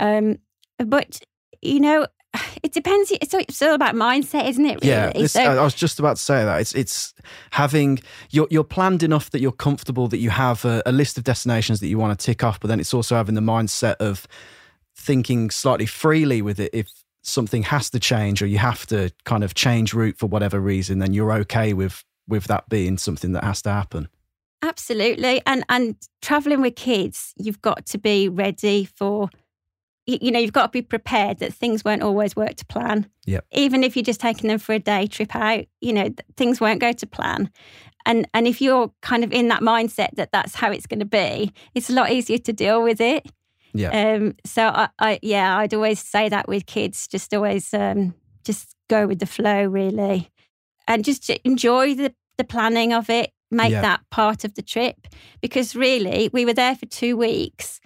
Um, 0.00 0.38
but 0.78 1.20
you 1.60 1.80
know, 1.80 2.06
it 2.62 2.72
depends. 2.72 3.10
It's 3.10 3.34
all, 3.34 3.40
it's 3.40 3.60
all 3.60 3.74
about 3.74 3.94
mindset, 3.94 4.48
isn't 4.48 4.64
it? 4.64 4.80
Really? 4.82 4.88
Yeah, 4.88 5.12
this, 5.12 5.32
so, 5.32 5.42
I 5.42 5.56
I 5.56 5.64
was 5.64 5.74
just 5.74 5.98
about 5.98 6.16
to 6.16 6.22
say 6.22 6.44
that 6.44 6.60
it's 6.60 6.74
it's 6.74 7.14
having 7.50 8.00
you're 8.30 8.48
you're 8.50 8.64
planned 8.64 9.02
enough 9.02 9.30
that 9.30 9.40
you're 9.40 9.52
comfortable 9.52 10.08
that 10.08 10.18
you 10.18 10.30
have 10.30 10.64
a, 10.64 10.82
a 10.86 10.92
list 10.92 11.18
of 11.18 11.24
destinations 11.24 11.80
that 11.80 11.88
you 11.88 11.98
want 11.98 12.18
to 12.18 12.24
tick 12.24 12.42
off, 12.42 12.60
but 12.60 12.68
then 12.68 12.80
it's 12.80 12.94
also 12.94 13.14
having 13.14 13.34
the 13.34 13.40
mindset 13.40 13.96
of 13.96 14.26
thinking 14.96 15.50
slightly 15.50 15.86
freely 15.86 16.42
with 16.42 16.58
it. 16.58 16.70
If 16.72 16.88
something 17.22 17.62
has 17.64 17.90
to 17.90 18.00
change 18.00 18.42
or 18.42 18.46
you 18.46 18.58
have 18.58 18.86
to 18.86 19.10
kind 19.24 19.44
of 19.44 19.54
change 19.54 19.94
route 19.94 20.18
for 20.18 20.26
whatever 20.26 20.60
reason, 20.60 20.98
then 20.98 21.12
you're 21.12 21.32
okay 21.32 21.72
with 21.72 22.04
with 22.26 22.44
that 22.44 22.68
being 22.68 22.98
something 22.98 23.32
that 23.32 23.44
has 23.44 23.62
to 23.62 23.70
happen. 23.70 24.08
Absolutely. 24.62 25.40
And 25.46 25.64
and 25.68 25.96
traveling 26.20 26.60
with 26.60 26.76
kids, 26.76 27.32
you've 27.36 27.62
got 27.62 27.86
to 27.86 27.98
be 27.98 28.28
ready 28.28 28.84
for 28.84 29.30
you 30.08 30.30
know, 30.30 30.38
you've 30.38 30.54
got 30.54 30.62
to 30.62 30.70
be 30.70 30.80
prepared 30.80 31.38
that 31.38 31.52
things 31.52 31.84
won't 31.84 32.02
always 32.02 32.34
work 32.34 32.54
to 32.54 32.64
plan. 32.64 33.06
Yep. 33.26 33.44
Even 33.52 33.84
if 33.84 33.94
you're 33.94 34.02
just 34.02 34.20
taking 34.20 34.48
them 34.48 34.58
for 34.58 34.72
a 34.72 34.78
day 34.78 35.06
trip 35.06 35.36
out, 35.36 35.66
you 35.82 35.92
know, 35.92 36.08
things 36.38 36.62
won't 36.62 36.80
go 36.80 36.92
to 36.92 37.06
plan. 37.06 37.50
And 38.06 38.26
and 38.32 38.48
if 38.48 38.62
you're 38.62 38.90
kind 39.02 39.22
of 39.22 39.32
in 39.32 39.48
that 39.48 39.60
mindset 39.60 40.14
that 40.14 40.32
that's 40.32 40.54
how 40.54 40.70
it's 40.70 40.86
going 40.86 41.00
to 41.00 41.04
be, 41.04 41.52
it's 41.74 41.90
a 41.90 41.92
lot 41.92 42.10
easier 42.10 42.38
to 42.38 42.52
deal 42.54 42.82
with 42.82 43.02
it. 43.02 43.26
Yeah. 43.72 43.90
Um 43.90 44.34
so 44.44 44.68
I, 44.68 44.88
I 44.98 45.18
yeah, 45.22 45.58
I'd 45.58 45.74
always 45.74 46.00
say 46.00 46.28
that 46.28 46.48
with 46.48 46.66
kids, 46.66 47.06
just 47.08 47.32
always 47.34 47.72
um 47.74 48.14
just 48.44 48.74
go 48.88 49.06
with 49.06 49.18
the 49.18 49.26
flow 49.26 49.64
really. 49.64 50.30
And 50.86 51.04
just 51.04 51.28
enjoy 51.44 51.94
the 51.94 52.14
the 52.38 52.44
planning 52.44 52.92
of 52.92 53.10
it, 53.10 53.30
make 53.50 53.72
Yeah. 53.72 53.82
that 53.82 54.00
part 54.10 54.44
of 54.44 54.54
the 54.54 54.62
trip 54.62 54.96
because 55.40 55.74
really 55.76 56.30
we 56.32 56.44
were 56.44 56.54
there 56.54 56.76
for 56.76 56.86
2 56.86 57.16
weeks, 57.16 57.80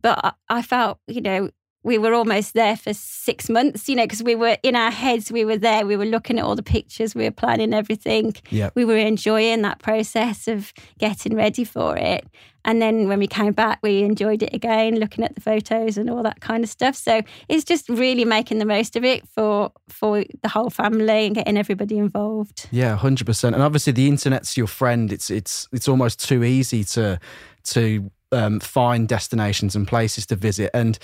but 0.00 0.18
I, 0.24 0.32
I 0.48 0.62
felt, 0.62 0.98
you 1.06 1.20
know, 1.20 1.50
we 1.88 1.96
were 1.96 2.12
almost 2.12 2.52
there 2.52 2.76
for 2.76 2.92
six 2.92 3.48
months, 3.48 3.88
you 3.88 3.96
know, 3.96 4.04
because 4.04 4.22
we 4.22 4.34
were 4.34 4.58
in 4.62 4.76
our 4.76 4.90
heads, 4.90 5.32
we 5.32 5.46
were 5.46 5.56
there, 5.56 5.86
we 5.86 5.96
were 5.96 6.04
looking 6.04 6.38
at 6.38 6.44
all 6.44 6.54
the 6.54 6.62
pictures, 6.62 7.14
we 7.14 7.24
were 7.24 7.30
planning 7.30 7.72
everything. 7.72 8.34
Yeah. 8.50 8.68
We 8.74 8.84
were 8.84 8.98
enjoying 8.98 9.62
that 9.62 9.78
process 9.78 10.46
of 10.46 10.74
getting 10.98 11.34
ready 11.34 11.64
for 11.64 11.96
it. 11.96 12.26
And 12.66 12.82
then 12.82 13.08
when 13.08 13.18
we 13.18 13.26
came 13.26 13.54
back, 13.54 13.78
we 13.82 14.02
enjoyed 14.02 14.42
it 14.42 14.52
again, 14.52 14.96
looking 14.96 15.24
at 15.24 15.34
the 15.34 15.40
photos 15.40 15.96
and 15.96 16.10
all 16.10 16.22
that 16.24 16.42
kind 16.42 16.62
of 16.62 16.68
stuff. 16.68 16.94
So 16.94 17.22
it's 17.48 17.64
just 17.64 17.88
really 17.88 18.26
making 18.26 18.58
the 18.58 18.66
most 18.66 18.94
of 18.94 19.02
it 19.02 19.26
for 19.26 19.72
for 19.88 20.24
the 20.42 20.48
whole 20.48 20.68
family 20.68 21.24
and 21.26 21.34
getting 21.34 21.56
everybody 21.56 21.96
involved. 21.96 22.68
Yeah, 22.70 22.96
hundred 22.96 23.26
percent. 23.26 23.54
And 23.54 23.64
obviously, 23.64 23.94
the 23.94 24.08
internet's 24.08 24.58
your 24.58 24.66
friend. 24.66 25.10
It's 25.10 25.30
it's 25.30 25.66
it's 25.72 25.88
almost 25.88 26.28
too 26.28 26.44
easy 26.44 26.84
to 26.84 27.18
to 27.64 28.10
um, 28.32 28.60
find 28.60 29.08
destinations 29.08 29.76
and 29.76 29.86
places 29.86 30.26
to 30.26 30.36
visit. 30.36 30.70
And 30.74 30.98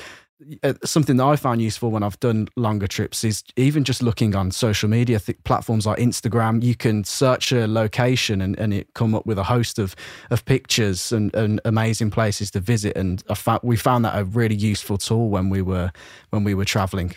uh, 0.62 0.74
something 0.84 1.16
that 1.16 1.24
I 1.24 1.36
found 1.36 1.62
useful 1.62 1.90
when 1.90 2.02
I've 2.02 2.18
done 2.20 2.48
longer 2.56 2.86
trips 2.86 3.24
is 3.24 3.42
even 3.56 3.84
just 3.84 4.02
looking 4.02 4.34
on 4.34 4.50
social 4.50 4.88
media 4.88 5.20
th- 5.20 5.38
platforms 5.44 5.86
like 5.86 5.98
Instagram. 5.98 6.62
You 6.62 6.74
can 6.74 7.04
search 7.04 7.52
a 7.52 7.66
location 7.66 8.40
and, 8.40 8.58
and 8.58 8.74
it 8.74 8.92
come 8.94 9.14
up 9.14 9.26
with 9.26 9.38
a 9.38 9.44
host 9.44 9.78
of 9.78 9.94
of 10.30 10.44
pictures 10.44 11.12
and, 11.12 11.34
and 11.34 11.60
amazing 11.64 12.10
places 12.10 12.50
to 12.52 12.60
visit. 12.60 12.96
And 12.96 13.22
I 13.30 13.34
found, 13.34 13.60
we 13.62 13.76
found 13.76 14.04
that 14.04 14.18
a 14.18 14.24
really 14.24 14.56
useful 14.56 14.98
tool 14.98 15.28
when 15.28 15.50
we 15.50 15.62
were 15.62 15.92
when 16.30 16.44
we 16.44 16.54
were 16.54 16.64
traveling. 16.64 17.14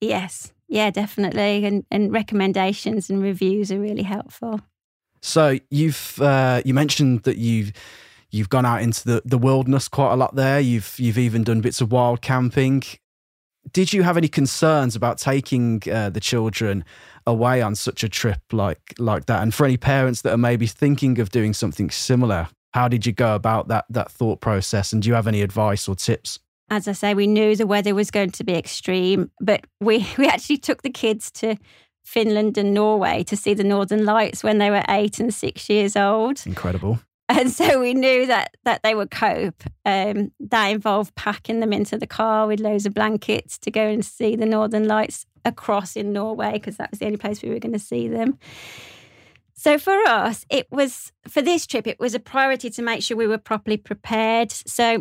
Yes. 0.00 0.52
Yeah, 0.68 0.90
definitely. 0.90 1.64
And 1.64 1.84
and 1.90 2.12
recommendations 2.12 3.10
and 3.10 3.22
reviews 3.22 3.70
are 3.70 3.78
really 3.78 4.04
helpful. 4.04 4.60
So 5.20 5.58
you've 5.70 6.20
uh, 6.20 6.62
you 6.64 6.74
mentioned 6.74 7.24
that 7.24 7.36
you 7.36 7.72
You've 8.30 8.50
gone 8.50 8.66
out 8.66 8.82
into 8.82 9.04
the, 9.04 9.22
the 9.24 9.38
wilderness 9.38 9.88
quite 9.88 10.12
a 10.12 10.16
lot 10.16 10.34
there. 10.34 10.60
You've 10.60 10.94
you've 10.98 11.18
even 11.18 11.44
done 11.44 11.60
bits 11.60 11.80
of 11.80 11.90
wild 11.90 12.20
camping. 12.20 12.82
Did 13.72 13.92
you 13.92 14.02
have 14.02 14.16
any 14.16 14.28
concerns 14.28 14.96
about 14.96 15.18
taking 15.18 15.82
uh, 15.90 16.10
the 16.10 16.20
children 16.20 16.84
away 17.26 17.60
on 17.60 17.74
such 17.74 18.04
a 18.04 18.08
trip 18.08 18.40
like 18.52 18.94
like 18.98 19.26
that? 19.26 19.42
And 19.42 19.54
for 19.54 19.64
any 19.64 19.76
parents 19.76 20.22
that 20.22 20.32
are 20.32 20.38
maybe 20.38 20.66
thinking 20.66 21.18
of 21.20 21.30
doing 21.30 21.54
something 21.54 21.90
similar, 21.90 22.48
how 22.72 22.88
did 22.88 23.06
you 23.06 23.12
go 23.12 23.34
about 23.34 23.68
that 23.68 23.86
that 23.88 24.10
thought 24.10 24.40
process? 24.40 24.92
And 24.92 25.02
do 25.02 25.08
you 25.08 25.14
have 25.14 25.26
any 25.26 25.40
advice 25.40 25.88
or 25.88 25.94
tips? 25.94 26.38
As 26.70 26.86
I 26.86 26.92
say, 26.92 27.14
we 27.14 27.26
knew 27.26 27.56
the 27.56 27.66
weather 27.66 27.94
was 27.94 28.10
going 28.10 28.30
to 28.32 28.44
be 28.44 28.54
extreme, 28.54 29.30
but 29.40 29.66
we 29.80 30.06
we 30.18 30.28
actually 30.28 30.58
took 30.58 30.82
the 30.82 30.90
kids 30.90 31.30
to 31.32 31.56
Finland 32.04 32.58
and 32.58 32.74
Norway 32.74 33.22
to 33.24 33.36
see 33.36 33.54
the 33.54 33.64
Northern 33.64 34.04
Lights 34.04 34.44
when 34.44 34.58
they 34.58 34.70
were 34.70 34.84
eight 34.88 35.18
and 35.18 35.32
six 35.32 35.68
years 35.68 35.96
old. 35.96 36.42
Incredible. 36.46 37.00
And 37.28 37.50
so 37.50 37.78
we 37.80 37.92
knew 37.92 38.26
that 38.26 38.56
that 38.64 38.82
they 38.82 38.94
would 38.94 39.10
cope. 39.10 39.62
Um, 39.84 40.32
that 40.40 40.66
involved 40.68 41.14
packing 41.14 41.60
them 41.60 41.72
into 41.72 41.98
the 41.98 42.06
car 42.06 42.46
with 42.46 42.60
loads 42.60 42.86
of 42.86 42.94
blankets 42.94 43.58
to 43.58 43.70
go 43.70 43.86
and 43.86 44.04
see 44.04 44.34
the 44.34 44.46
Northern 44.46 44.88
Lights 44.88 45.26
across 45.44 45.96
in 45.96 46.12
Norway 46.12 46.52
because 46.52 46.76
that 46.78 46.90
was 46.90 47.00
the 47.00 47.06
only 47.06 47.18
place 47.18 47.42
we 47.42 47.50
were 47.50 47.58
going 47.58 47.72
to 47.72 47.78
see 47.78 48.08
them. 48.08 48.38
So 49.54 49.76
for 49.76 49.98
us, 50.06 50.46
it 50.50 50.68
was 50.70 51.12
for 51.26 51.42
this 51.42 51.66
trip, 51.66 51.86
it 51.86 51.98
was 51.98 52.14
a 52.14 52.20
priority 52.20 52.70
to 52.70 52.82
make 52.82 53.02
sure 53.02 53.16
we 53.16 53.26
were 53.26 53.38
properly 53.38 53.76
prepared. 53.76 54.52
So 54.52 55.00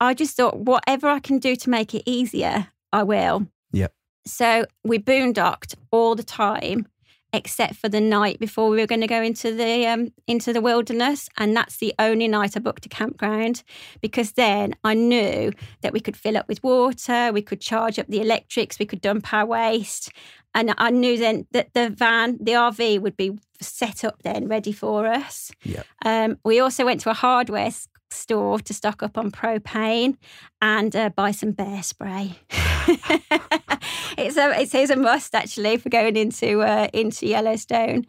I 0.00 0.14
just 0.14 0.36
thought, 0.36 0.58
whatever 0.58 1.06
I 1.08 1.20
can 1.20 1.38
do 1.38 1.54
to 1.54 1.70
make 1.70 1.94
it 1.94 2.02
easier, 2.04 2.68
I 2.92 3.04
will. 3.04 3.46
Yep. 3.72 3.94
So 4.26 4.66
we 4.82 4.98
boondocked 4.98 5.76
all 5.92 6.14
the 6.16 6.24
time, 6.24 6.88
except 7.34 7.74
for 7.74 7.88
the 7.88 8.00
night 8.00 8.38
before 8.38 8.70
we 8.70 8.78
were 8.78 8.86
going 8.86 9.00
to 9.00 9.06
go 9.06 9.20
into 9.20 9.52
the 9.52 9.86
um, 9.86 10.12
into 10.26 10.52
the 10.52 10.60
wilderness, 10.60 11.28
and 11.36 11.56
that's 11.56 11.76
the 11.78 11.92
only 11.98 12.28
night 12.28 12.56
I 12.56 12.60
booked 12.60 12.86
a 12.86 12.88
campground 12.88 13.62
because 14.00 14.32
then 14.32 14.74
I 14.84 14.94
knew 14.94 15.52
that 15.82 15.92
we 15.92 16.00
could 16.00 16.16
fill 16.16 16.36
up 16.36 16.48
with 16.48 16.62
water, 16.62 17.32
we 17.32 17.42
could 17.42 17.60
charge 17.60 17.98
up 17.98 18.06
the 18.06 18.20
electrics, 18.20 18.78
we 18.78 18.86
could 18.86 19.00
dump 19.00 19.32
our 19.32 19.44
waste, 19.44 20.12
and 20.54 20.72
I 20.78 20.90
knew 20.90 21.18
then 21.18 21.46
that 21.50 21.74
the 21.74 21.90
van, 21.90 22.38
the 22.40 22.52
RV, 22.52 23.00
would 23.00 23.16
be 23.16 23.36
set 23.60 24.04
up 24.04 24.22
then 24.22 24.46
ready 24.46 24.72
for 24.72 25.06
us. 25.06 25.50
Yeah. 25.64 25.82
Um, 26.04 26.38
we 26.44 26.60
also 26.60 26.84
went 26.84 27.00
to 27.00 27.10
a 27.10 27.14
hardware 27.14 27.70
store 28.10 28.60
to 28.60 28.72
stock 28.72 29.02
up 29.02 29.18
on 29.18 29.32
propane 29.32 30.16
and 30.62 30.94
uh, 30.94 31.10
buy 31.10 31.32
some 31.32 31.50
bear 31.50 31.82
spray. 31.82 32.38
it's 34.18 34.36
a 34.36 34.60
it's, 34.60 34.74
it's 34.74 34.90
a 34.90 34.96
must 34.96 35.34
actually 35.34 35.76
for 35.78 35.88
going 35.88 36.16
into 36.16 36.60
uh, 36.60 36.88
into 36.92 37.26
Yellowstone. 37.26 38.06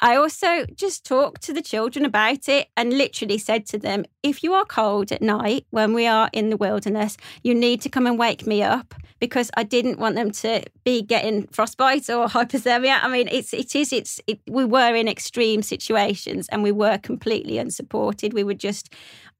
I 0.00 0.16
also 0.16 0.66
just 0.74 1.06
talked 1.06 1.42
to 1.42 1.52
the 1.52 1.62
children 1.62 2.04
about 2.04 2.48
it 2.48 2.68
and 2.76 2.98
literally 2.98 3.38
said 3.38 3.64
to 3.66 3.78
them, 3.78 4.04
if 4.22 4.42
you 4.42 4.52
are 4.52 4.64
cold 4.64 5.12
at 5.12 5.22
night 5.22 5.66
when 5.70 5.94
we 5.94 6.06
are 6.06 6.28
in 6.32 6.50
the 6.50 6.56
wilderness, 6.56 7.16
you 7.42 7.54
need 7.54 7.80
to 7.82 7.88
come 7.88 8.06
and 8.06 8.18
wake 8.18 8.46
me 8.46 8.62
up 8.62 8.94
because 9.20 9.50
I 9.56 9.62
didn't 9.62 9.98
want 9.98 10.16
them 10.16 10.30
to 10.32 10.62
be 10.84 11.00
getting 11.00 11.46
frostbite 11.46 12.10
or 12.10 12.26
hypothermia. 12.36 12.98
I 13.02 13.08
mean, 13.08 13.28
it's 13.30 13.54
it 13.54 13.74
is 13.74 13.92
it's 13.92 14.20
it, 14.26 14.40
we 14.46 14.64
were 14.64 14.94
in 14.94 15.08
extreme 15.08 15.62
situations 15.62 16.48
and 16.50 16.62
we 16.62 16.72
were 16.72 16.98
completely 16.98 17.58
unsupported. 17.58 18.34
We 18.34 18.44
were 18.44 18.54
just 18.54 18.92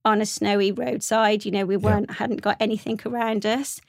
on 0.04 0.20
a 0.20 0.26
snowy 0.26 0.72
roadside. 0.72 1.44
You 1.44 1.50
know, 1.50 1.64
we 1.64 1.76
weren't 1.76 2.06
yeah. 2.08 2.16
hadn't 2.16 2.42
got 2.42 2.56
anything 2.60 3.00
around 3.06 3.46
us. 3.46 3.80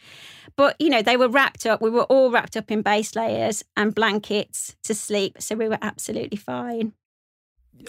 But 0.56 0.75
you 0.80 0.89
know, 0.89 1.01
they 1.01 1.17
were 1.17 1.28
wrapped 1.28 1.65
up. 1.65 1.82
We 1.82 1.89
were 1.89 2.04
all 2.04 2.32
wrapped 2.32 2.56
up 2.56 2.71
in 2.71 2.82
base 2.82 3.15
layers 3.15 3.63
and 3.75 3.93
blankets 3.93 4.75
to 4.84 4.93
sleep, 4.93 5.41
so 5.41 5.56
we 5.56 5.67
were 5.67 5.80
absolutely 5.82 6.38
fine. 6.38 6.93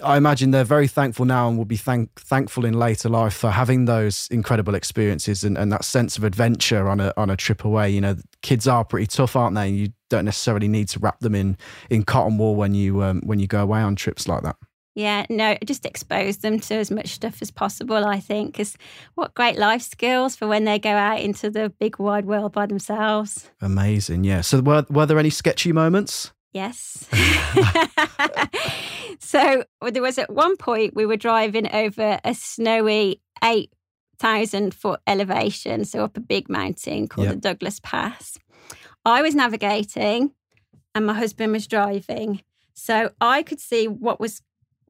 I 0.03 0.17
imagine 0.17 0.51
they're 0.51 0.63
very 0.63 0.87
thankful 0.87 1.25
now 1.25 1.47
and 1.47 1.57
will 1.57 1.65
be 1.65 1.77
thank- 1.77 2.13
thankful 2.19 2.65
in 2.65 2.73
later 2.73 3.09
life 3.09 3.33
for 3.33 3.49
having 3.49 3.85
those 3.85 4.27
incredible 4.29 4.75
experiences 4.75 5.43
and, 5.43 5.57
and 5.57 5.71
that 5.71 5.85
sense 5.85 6.17
of 6.17 6.23
adventure 6.23 6.89
on 6.89 6.99
a 6.99 7.13
on 7.17 7.29
a 7.29 7.37
trip 7.37 7.63
away. 7.63 7.89
You 7.89 8.01
know, 8.01 8.15
kids 8.41 8.67
are 8.67 8.83
pretty 8.83 9.07
tough, 9.07 9.35
aren't 9.35 9.55
they? 9.55 9.69
You 9.69 9.89
don't 10.09 10.25
necessarily 10.25 10.67
need 10.67 10.89
to 10.89 10.99
wrap 10.99 11.19
them 11.19 11.35
in 11.35 11.57
in 11.89 12.03
cotton 12.03 12.37
wool 12.37 12.55
when 12.55 12.73
you 12.73 13.01
um, 13.01 13.21
when 13.25 13.39
you 13.39 13.47
go 13.47 13.63
away 13.63 13.81
on 13.81 13.95
trips 13.95 14.27
like 14.27 14.43
that. 14.43 14.57
Yeah, 14.97 15.27
no, 15.29 15.55
just 15.63 15.85
expose 15.85 16.37
them 16.37 16.59
to 16.59 16.73
as 16.73 16.89
much 16.89 17.09
stuff 17.09 17.39
as 17.43 17.51
possible, 17.51 18.03
I 18.03 18.19
think, 18.19 18.53
because 18.53 18.75
what 19.13 19.35
great 19.35 19.55
life 19.55 19.83
skills 19.83 20.35
for 20.35 20.47
when 20.47 20.63
they 20.63 20.79
go 20.79 20.89
out 20.89 21.21
into 21.21 21.51
the 21.51 21.69
big 21.69 21.99
wide 21.99 22.25
world 22.25 22.53
by 22.53 22.65
themselves. 22.65 23.51
Amazing, 23.61 24.23
yeah. 24.23 24.41
So, 24.41 24.59
were, 24.59 24.87
were 24.89 25.05
there 25.05 25.19
any 25.19 25.29
sketchy 25.29 25.71
moments? 25.71 26.31
Yes. 26.51 27.07
so, 29.19 29.65
there 29.87 30.01
was 30.01 30.17
at 30.17 30.33
one 30.33 30.57
point 30.57 30.95
we 30.95 31.05
were 31.05 31.15
driving 31.15 31.71
over 31.71 32.19
a 32.23 32.33
snowy 32.33 33.21
8,000 33.43 34.73
foot 34.73 34.99
elevation, 35.05 35.85
so 35.85 36.05
up 36.05 36.17
a 36.17 36.21
big 36.21 36.49
mountain 36.49 37.07
called 37.07 37.27
yep. 37.27 37.35
the 37.35 37.41
Douglas 37.41 37.79
Pass. 37.83 38.39
I 39.05 39.21
was 39.21 39.35
navigating 39.35 40.31
and 40.95 41.05
my 41.05 41.13
husband 41.13 41.51
was 41.51 41.67
driving. 41.67 42.41
So 42.73 43.11
I 43.21 43.43
could 43.43 43.59
see 43.59 43.87
what 43.87 44.19
was 44.19 44.41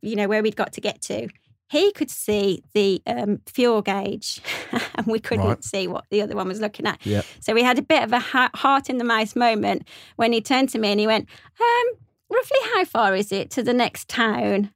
you 0.01 0.15
know, 0.15 0.27
where 0.27 0.41
we'd 0.41 0.55
got 0.55 0.73
to 0.73 0.81
get 0.81 1.01
to. 1.03 1.27
He 1.69 1.91
could 1.91 2.09
see 2.09 2.63
the 2.73 3.01
um, 3.05 3.41
fuel 3.45 3.81
gauge, 3.81 4.41
and 4.95 5.05
we 5.05 5.19
couldn't 5.19 5.45
right. 5.45 5.63
see 5.63 5.87
what 5.87 6.05
the 6.09 6.21
other 6.21 6.35
one 6.35 6.47
was 6.47 6.61
looking 6.61 6.87
at. 6.87 7.05
Yep. 7.05 7.25
So 7.41 7.53
we 7.53 7.63
had 7.63 7.77
a 7.77 7.81
bit 7.81 8.03
of 8.03 8.13
a 8.13 8.19
ha- 8.19 8.51
heart 8.55 8.89
in 8.89 8.97
the 8.97 9.03
mouth 9.03 9.35
moment 9.35 9.87
when 10.15 10.31
he 10.31 10.41
turned 10.41 10.69
to 10.69 10.79
me 10.79 10.91
and 10.91 10.99
he 10.99 11.07
went, 11.07 11.27
um, 11.59 11.97
"Roughly 12.31 12.59
how 12.73 12.85
far 12.85 13.15
is 13.15 13.31
it 13.31 13.49
to 13.51 13.63
the 13.63 13.73
next 13.73 14.07
town?" 14.07 14.71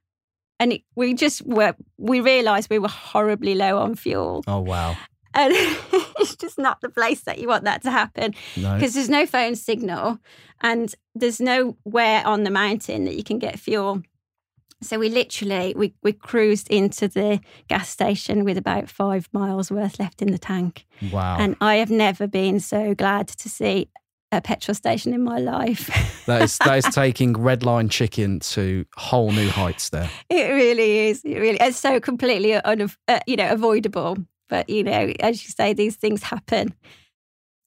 And 0.60 0.74
it, 0.74 0.82
we 0.94 1.14
just 1.14 1.44
were, 1.46 1.74
we 1.96 2.20
realised 2.20 2.70
we 2.70 2.78
were 2.78 2.88
horribly 2.88 3.54
low 3.54 3.78
on 3.78 3.94
fuel. 3.94 4.44
Oh 4.46 4.60
wow! 4.60 4.94
And 5.34 5.52
it's 6.18 6.36
just 6.36 6.58
not 6.58 6.80
the 6.80 6.88
place 6.88 7.22
that 7.22 7.38
you 7.38 7.48
want 7.48 7.64
that 7.64 7.82
to 7.82 7.90
happen 7.90 8.34
because 8.54 8.62
no. 8.62 8.78
there's 8.78 9.08
no 9.08 9.26
phone 9.26 9.54
signal 9.54 10.18
and 10.60 10.94
there's 11.14 11.40
nowhere 11.40 12.26
on 12.26 12.44
the 12.44 12.50
mountain 12.50 13.04
that 13.04 13.16
you 13.16 13.24
can 13.24 13.38
get 13.38 13.58
fuel. 13.58 14.02
So 14.82 14.98
we 14.98 15.08
literally 15.08 15.74
we 15.76 15.94
we 16.02 16.12
cruised 16.12 16.68
into 16.68 17.08
the 17.08 17.40
gas 17.68 17.88
station 17.88 18.44
with 18.44 18.58
about 18.58 18.88
five 18.88 19.28
miles 19.32 19.70
worth 19.70 19.98
left 19.98 20.22
in 20.22 20.32
the 20.32 20.38
tank. 20.38 20.86
Wow! 21.12 21.36
And 21.38 21.56
I 21.60 21.76
have 21.76 21.90
never 21.90 22.26
been 22.26 22.60
so 22.60 22.94
glad 22.94 23.28
to 23.28 23.48
see 23.48 23.88
a 24.32 24.40
petrol 24.40 24.74
station 24.74 25.12
in 25.12 25.22
my 25.22 25.38
life. 25.38 26.24
that 26.26 26.42
is 26.42 26.58
that 26.58 26.78
is 26.78 26.84
taking 26.94 27.34
red 27.34 27.62
line 27.64 27.88
chicken 27.88 28.40
to 28.40 28.84
whole 28.96 29.30
new 29.30 29.48
heights. 29.48 29.90
There, 29.90 30.10
it 30.28 30.50
really 30.50 31.08
is. 31.10 31.22
It 31.24 31.38
really 31.38 31.58
it's 31.60 31.78
so 31.78 32.00
completely 32.00 32.54
un, 32.54 32.90
uh, 33.08 33.20
you 33.26 33.36
know 33.36 33.50
avoidable. 33.50 34.16
But 34.48 34.68
you 34.68 34.82
know, 34.82 35.12
as 35.20 35.44
you 35.44 35.50
say, 35.50 35.72
these 35.72 35.96
things 35.96 36.22
happen. 36.22 36.74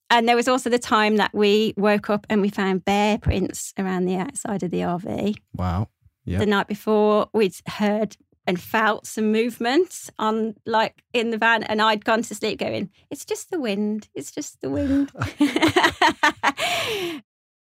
And 0.10 0.30
there 0.30 0.36
was 0.36 0.47
also 0.47 0.69
the 0.69 0.80
time 0.80 1.17
that 1.17 1.34
we 1.34 1.73
woke 1.78 2.12
up 2.12 2.28
and 2.30 2.39
we 2.39 2.49
found 2.49 2.86
bear 2.86 3.17
prints 3.17 3.73
around 3.78 4.06
the 4.06 4.17
outside 4.17 4.62
of 4.62 4.69
the 4.69 4.82
RV. 4.82 5.36
Wow. 5.56 5.89
Yep. 6.26 6.40
The 6.40 6.46
night 6.46 6.68
before, 6.68 7.30
we'd 7.34 7.56
heard 7.68 8.18
and 8.48 8.60
felt 8.60 9.08
some 9.08 9.32
movement 9.32 10.10
on 10.20 10.56
like 10.66 11.04
in 11.14 11.32
the 11.32 11.38
van 11.38 11.64
and 11.64 11.82
I'd 11.82 12.06
gone 12.06 12.22
to 12.24 12.36
sleep 12.36 12.60
going, 12.60 12.90
it's 13.10 13.26
just 13.26 13.50
the 13.50 13.60
wind. 13.60 14.08
It's 14.14 14.32
just 14.32 14.62
the 14.62 14.70
wind. 14.70 15.12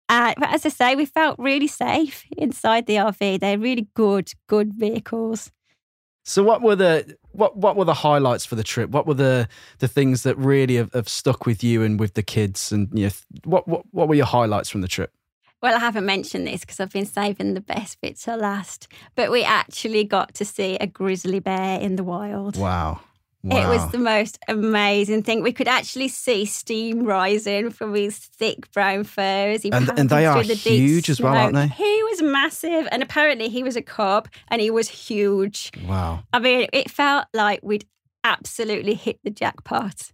uh, 0.09 0.35
but 0.37 0.53
as 0.53 0.65
I 0.65 0.69
say, 0.69 0.95
we 0.95 1.05
felt 1.05 1.39
really 1.39 1.67
safe 1.67 2.27
inside 2.37 2.87
the 2.87 2.97
RV. 2.97 3.41
They're 3.41 3.59
really 3.59 3.89
good, 3.95 4.31
good 4.47 4.73
vehicles. 4.73 5.51
So 6.25 6.43
what 6.43 6.61
were 6.61 6.77
the 6.77 7.17
what 7.33 7.57
what 7.57 7.75
were 7.75 7.87
the 7.87 7.95
highlights 7.95 8.45
for 8.45 8.55
the 8.55 8.63
trip? 8.63 8.91
What 8.91 9.07
were 9.07 9.15
the 9.15 9.49
the 9.79 9.89
things 9.89 10.25
that 10.25 10.37
really 10.37 10.77
have, 10.77 10.93
have 10.93 11.09
stuck 11.09 11.47
with 11.47 11.65
you 11.65 11.83
and 11.83 11.99
with 11.99 12.15
the 12.15 12.23
kids? 12.23 12.71
And 12.71 12.89
you 12.93 13.07
know, 13.07 13.13
what 13.45 13.67
what 13.67 13.83
what 13.93 14.09
were 14.09 14.15
your 14.15 14.27
highlights 14.27 14.69
from 14.69 14.83
the 14.83 14.89
trip? 14.89 15.11
Well, 15.61 15.75
I 15.75 15.81
haven't 15.81 16.07
mentioned 16.07 16.47
this 16.47 16.61
because 16.61 16.79
I've 16.79 16.93
been 16.93 17.07
saving 17.07 17.55
the 17.55 17.61
best 17.61 18.01
bit 18.01 18.17
till 18.17 18.37
last, 18.37 18.87
but 19.17 19.31
we 19.31 19.43
actually 19.43 20.05
got 20.05 20.35
to 20.35 20.45
see 20.45 20.77
a 20.77 20.87
grizzly 20.87 21.41
bear 21.41 21.81
in 21.81 21.97
the 21.97 22.05
wild. 22.05 22.57
Wow. 22.57 23.01
Wow. 23.43 23.57
It 23.57 23.69
was 23.69 23.93
the 23.93 23.99
most 23.99 24.39
amazing 24.49 25.23
thing. 25.23 25.43
We 25.43 25.53
could 25.53 25.69
actually 25.69 26.09
see 26.09 26.45
steam 26.45 27.05
rising 27.05 27.71
from 27.71 27.95
his 27.95 28.19
thick 28.19 28.71
brown 28.73 29.05
fur 29.05 29.51
as 29.51 29.63
he 29.63 29.71
and, 29.71 29.89
and 29.97 30.09
they 30.11 30.27
are 30.27 30.43
the 30.43 30.55
huge 30.55 31.09
as 31.09 31.21
well, 31.21 31.35
aren't 31.35 31.55
they? 31.55 31.69
He 31.69 32.03
was 32.11 32.21
massive, 32.21 32.89
and 32.91 33.01
apparently 33.01 33.49
he 33.49 33.63
was 33.63 33.77
a 33.77 33.83
cub, 33.83 34.29
and 34.49 34.61
he 34.61 34.73
was 34.73 34.89
huge. 34.89 35.71
Wow! 35.87 36.25
I 36.33 36.41
mean, 36.41 36.69
it 36.73 36.91
felt 36.91 37.27
like 37.33 37.61
we'd 37.63 37.87
absolutely 38.25 38.95
hit 38.95 39.21
the 39.23 39.31
jackpot. 39.31 40.13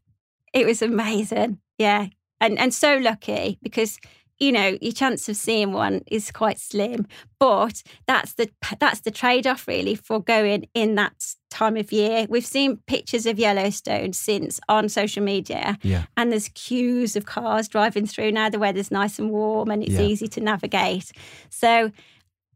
It 0.52 0.66
was 0.66 0.82
amazing, 0.82 1.60
yeah, 1.78 2.08
and 2.42 2.58
and 2.58 2.74
so 2.74 2.98
lucky 2.98 3.58
because 3.62 3.98
you 4.38 4.52
know 4.52 4.76
your 4.80 4.92
chance 4.92 5.28
of 5.28 5.36
seeing 5.36 5.72
one 5.72 6.02
is 6.06 6.30
quite 6.30 6.58
slim 6.58 7.06
but 7.38 7.82
that's 8.06 8.34
the 8.34 8.50
that's 8.78 9.00
the 9.00 9.10
trade-off 9.10 9.68
really 9.68 9.94
for 9.94 10.20
going 10.20 10.66
in 10.74 10.94
that 10.96 11.34
time 11.50 11.76
of 11.76 11.92
year 11.92 12.26
we've 12.28 12.46
seen 12.46 12.78
pictures 12.86 13.26
of 13.26 13.38
yellowstone 13.38 14.12
since 14.12 14.58
on 14.68 14.88
social 14.88 15.22
media 15.22 15.78
yeah. 15.82 16.04
and 16.16 16.32
there's 16.32 16.48
queues 16.50 17.14
of 17.14 17.26
cars 17.26 17.68
driving 17.68 18.06
through 18.06 18.32
now 18.32 18.48
the 18.48 18.58
weather's 18.58 18.90
nice 18.90 19.18
and 19.18 19.30
warm 19.30 19.70
and 19.70 19.82
it's 19.82 19.92
yeah. 19.92 20.02
easy 20.02 20.26
to 20.26 20.40
navigate 20.40 21.12
so 21.50 21.92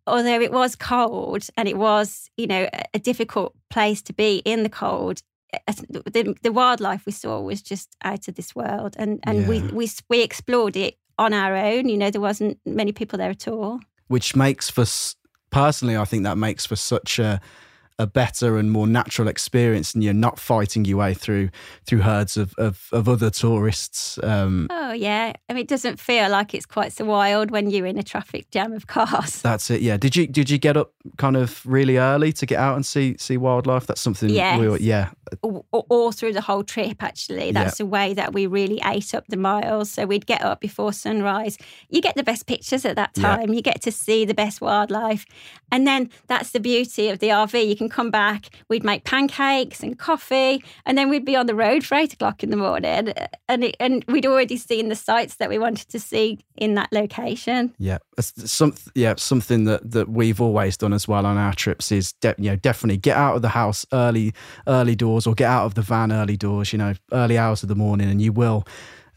although 0.09 0.41
it 0.41 0.53
was 0.53 0.75
cold 0.75 1.47
and 1.57 1.69
it 1.69 1.77
was, 1.77 2.31
you 2.37 2.47
know, 2.47 2.69
a 2.95 2.99
difficult 2.99 3.55
place 3.71 4.03
to 4.03 4.13
be 4.13 4.39
in 4.45 4.63
the 4.63 4.69
cold, 4.69 5.21
eh, 5.53 5.59
the, 5.89 6.35
the 6.43 6.53
wildlife 6.53 7.07
we 7.07 7.13
saw 7.13 7.41
was 7.41 7.63
just 7.63 7.95
out 8.03 8.27
of 8.27 8.35
this 8.35 8.55
world, 8.57 8.97
and 8.99 9.21
and 9.25 9.43
yeah. 9.43 9.49
we 9.49 9.63
we 9.69 9.91
we 10.09 10.23
explored 10.23 10.77
it 10.77 10.97
on 11.19 11.33
our 11.33 11.55
own. 11.57 11.89
You 11.89 11.97
know, 11.97 12.11
there 12.11 12.21
wasn't 12.21 12.59
many 12.65 12.93
people 12.93 13.19
there 13.19 13.31
at 13.31 13.49
all, 13.49 13.81
which 14.09 14.37
makes 14.37 14.71
for 14.71 14.85
personally, 15.51 15.97
I 15.97 16.05
think 16.05 16.25
that 16.25 16.39
makes 16.39 16.67
for 16.67 16.77
such 16.77 17.19
a 17.19 17.41
a 17.99 18.07
better 18.07 18.59
and 18.59 18.71
more 18.71 18.87
natural 18.87 19.27
experience 19.27 19.93
and 19.93 20.05
you're 20.05 20.15
not 20.15 20.39
fighting 20.39 20.85
your 20.85 20.99
way 20.99 21.15
through 21.15 21.51
through 21.85 22.01
herds 22.01 22.37
of, 22.37 22.55
of, 22.57 22.89
of 22.93 23.09
other 23.09 23.29
tourists. 23.29 24.19
Um, 24.23 24.69
oh 24.71 24.93
yeah. 24.93 25.33
I 25.49 25.53
mean 25.53 25.63
it 25.63 25.69
doesn't 25.69 25.99
feel 25.99 26.31
like 26.31 26.55
it's 26.55 26.67
quite 26.67 26.93
so 26.93 27.05
wild 27.05 27.51
when 27.51 27.71
you're 27.71 27.87
in 27.87 27.99
a 27.99 28.03
traffic 28.03 28.51
jam 28.51 28.73
of 28.73 28.87
cars. 28.87 29.43
That's 29.43 29.71
it, 29.71 29.81
yeah. 29.81 29.97
Did 29.97 30.15
you 30.15 30.27
did 30.27 30.49
you 30.49 30.59
get 30.59 30.77
up 30.77 30.93
kind 31.17 31.37
of 31.37 31.61
really 31.67 31.99
early 31.99 32.33
to 32.35 32.47
get 32.47 32.59
out 32.59 32.77
and 32.77 32.87
see 32.87 33.17
see 33.19 33.37
wildlife? 33.37 33.87
That's 33.87 34.01
something 34.01 34.31
yes. 34.31 34.61
we 34.61 34.79
yeah. 34.79 35.11
All, 35.43 35.67
all, 35.71 36.11
through 36.11 36.33
the 36.33 36.41
whole 36.41 36.65
trip 36.65 37.03
actually. 37.03 37.53
That's 37.53 37.79
yeah. 37.79 37.85
the 37.85 37.91
way 37.91 38.15
that 38.15 38.33
we 38.33 38.47
really 38.47 38.81
ate 38.85 39.15
up 39.15 39.27
the 39.29 39.37
miles. 39.37 39.91
So 39.91 40.07
we'd 40.07 40.25
get 40.25 40.43
up 40.43 40.61
before 40.61 40.93
sunrise. 40.93 41.59
You 41.91 42.01
get 42.01 42.15
the 42.15 42.23
best 42.23 42.47
pictures 42.47 42.87
at 42.87 42.97
that 42.97 43.15
time. 43.15 43.51
Yeah. 43.51 43.57
You 43.57 43.63
get 43.63 43.83
to 43.83 43.93
see 43.93 44.25
the 44.25 44.33
best 44.33 44.63
wildlife. 44.63 45.27
And 45.71 45.87
then 45.87 46.09
that's 46.29 46.53
the 46.53 46.61
beauty 46.61 47.11
of 47.11 47.19
the 47.19 47.29
RV. 47.29 47.67
You 47.67 47.77
can 47.77 47.88
come 47.89 48.11
back, 48.11 48.51
we'd 48.69 48.85
make 48.85 49.05
pancakes 49.05 49.83
and 49.83 49.99
coffee, 49.99 50.63
and 50.87 50.97
then 50.97 51.09
we'd 51.09 51.25
be 51.25 51.37
on 51.37 51.47
the 51.47 51.55
road 51.55 51.85
for 51.85 51.95
eight 51.97 52.13
o'clock 52.13 52.43
in 52.43 52.51
the 52.51 52.57
morning. 52.57 53.11
Uh, 53.11 53.27
and, 53.49 53.65
it, 53.65 53.77
and 53.81 54.05
we'd 54.09 54.27
already 54.27 54.57
seen 54.57 54.89
the 54.89 54.95
sites 54.95 55.37
that 55.37 55.49
we 55.49 55.59
wanted 55.59 55.89
to 55.89 56.01
see 56.01 56.39
in 56.57 56.75
that 56.75 56.93
location. 56.93 57.75
Yeah, 57.79 57.99
some, 58.19 58.75
yeah, 58.95 59.15
something 59.17 59.65
that, 59.65 59.91
that 59.91 60.09
we've 60.09 60.41
always 60.41 60.77
done 60.77 60.93
as 60.93 61.07
well 61.09 61.27
on 61.27 61.37
our 61.37 61.55
trips 61.55 61.93
is 61.93 62.13
de- 62.15 62.35
you 62.39 62.51
know 62.51 62.57
definitely 62.57 62.99
get 62.99 63.17
out 63.17 63.37
of 63.37 63.43
the 63.43 63.49
house 63.49 63.87
early, 63.93 64.35
early 64.67 64.95
doors, 64.95 65.27
or 65.27 65.35
get 65.35 65.49
out 65.49 65.67
of 65.67 65.75
the 65.75 65.83
van 65.83 66.13
early 66.13 66.37
doors. 66.37 66.73
You 66.73 66.79
know, 66.79 66.95
early 67.13 67.39
hours 67.39 67.63
of 67.63 67.69
the 67.69 67.75
morning, 67.75 68.11
and 68.11 68.21
you 68.21 68.33
will 68.33 68.67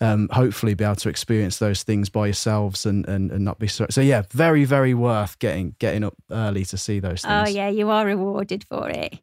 um, 0.02 0.28
hopefully 0.32 0.74
be 0.74 0.84
able 0.84 0.96
to 0.96 1.10
experience 1.10 1.60
those 1.60 1.84
things 1.84 2.10
by 2.10 2.26
yourselves 2.26 2.86
and, 2.86 3.08
and, 3.08 3.32
and 3.32 3.46
not 3.46 3.60
be 3.60 3.68
so. 3.68 3.86
So 3.90 4.02
yeah, 4.02 4.24
very 4.32 4.66
very 4.66 4.94
worth 4.94 5.40
getting 5.40 5.76
getting 5.80 6.04
up 6.04 6.16
early 6.30 6.66
to 6.66 6.78
see 6.78 7.00
those 7.00 7.22
things. 7.22 7.50
Oh 7.50 7.50
yeah, 7.50 7.70
you 7.70 7.90
are 7.90 8.06
rewarded 8.06 8.66
for 8.70 8.90
it. 8.90 9.20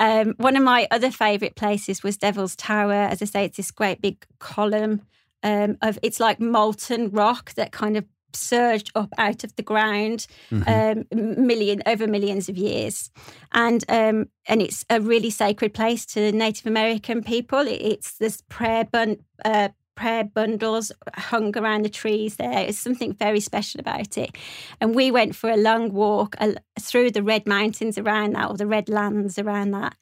Um, 0.00 0.34
one 0.38 0.56
of 0.56 0.62
my 0.62 0.88
other 0.90 1.10
favourite 1.10 1.56
places 1.56 2.02
was 2.02 2.16
Devil's 2.16 2.56
Tower. 2.56 2.92
As 2.92 3.20
I 3.20 3.26
say, 3.26 3.44
it's 3.44 3.56
this 3.56 3.70
great 3.70 4.00
big 4.00 4.24
column 4.38 5.02
um, 5.42 5.76
of 5.82 5.98
it's 6.02 6.20
like 6.20 6.40
molten 6.40 7.10
rock 7.10 7.54
that 7.54 7.72
kind 7.72 7.96
of 7.96 8.04
surged 8.34 8.90
up 8.94 9.12
out 9.18 9.44
of 9.44 9.54
the 9.56 9.62
ground 9.62 10.26
mm-hmm. 10.50 11.04
um, 11.12 11.46
million 11.46 11.82
over 11.86 12.06
millions 12.06 12.48
of 12.48 12.56
years, 12.56 13.10
and 13.52 13.84
um, 13.88 14.28
and 14.46 14.62
it's 14.62 14.84
a 14.88 15.00
really 15.00 15.30
sacred 15.30 15.74
place 15.74 16.06
to 16.06 16.32
Native 16.32 16.66
American 16.66 17.22
people. 17.22 17.64
It's 17.66 18.18
this 18.18 18.42
prayer 18.48 18.84
bun, 18.84 19.18
uh, 19.44 19.70
prayer 19.94 20.24
bundles 20.24 20.92
hung 21.14 21.56
around 21.56 21.84
the 21.84 21.88
trees 21.88 22.36
there. 22.36 22.58
It's 22.60 22.78
something 22.78 23.14
very 23.14 23.40
special 23.40 23.80
about 23.80 24.16
it. 24.16 24.36
And 24.80 24.94
we 24.94 25.10
went 25.10 25.36
for 25.36 25.50
a 25.50 25.56
long 25.56 25.92
walk 25.92 26.36
through 26.80 27.10
the 27.10 27.22
red 27.22 27.46
mountains 27.46 27.98
around 27.98 28.34
that, 28.34 28.50
or 28.50 28.56
the 28.56 28.66
red 28.66 28.88
lands 28.88 29.38
around 29.38 29.72
that. 29.72 29.94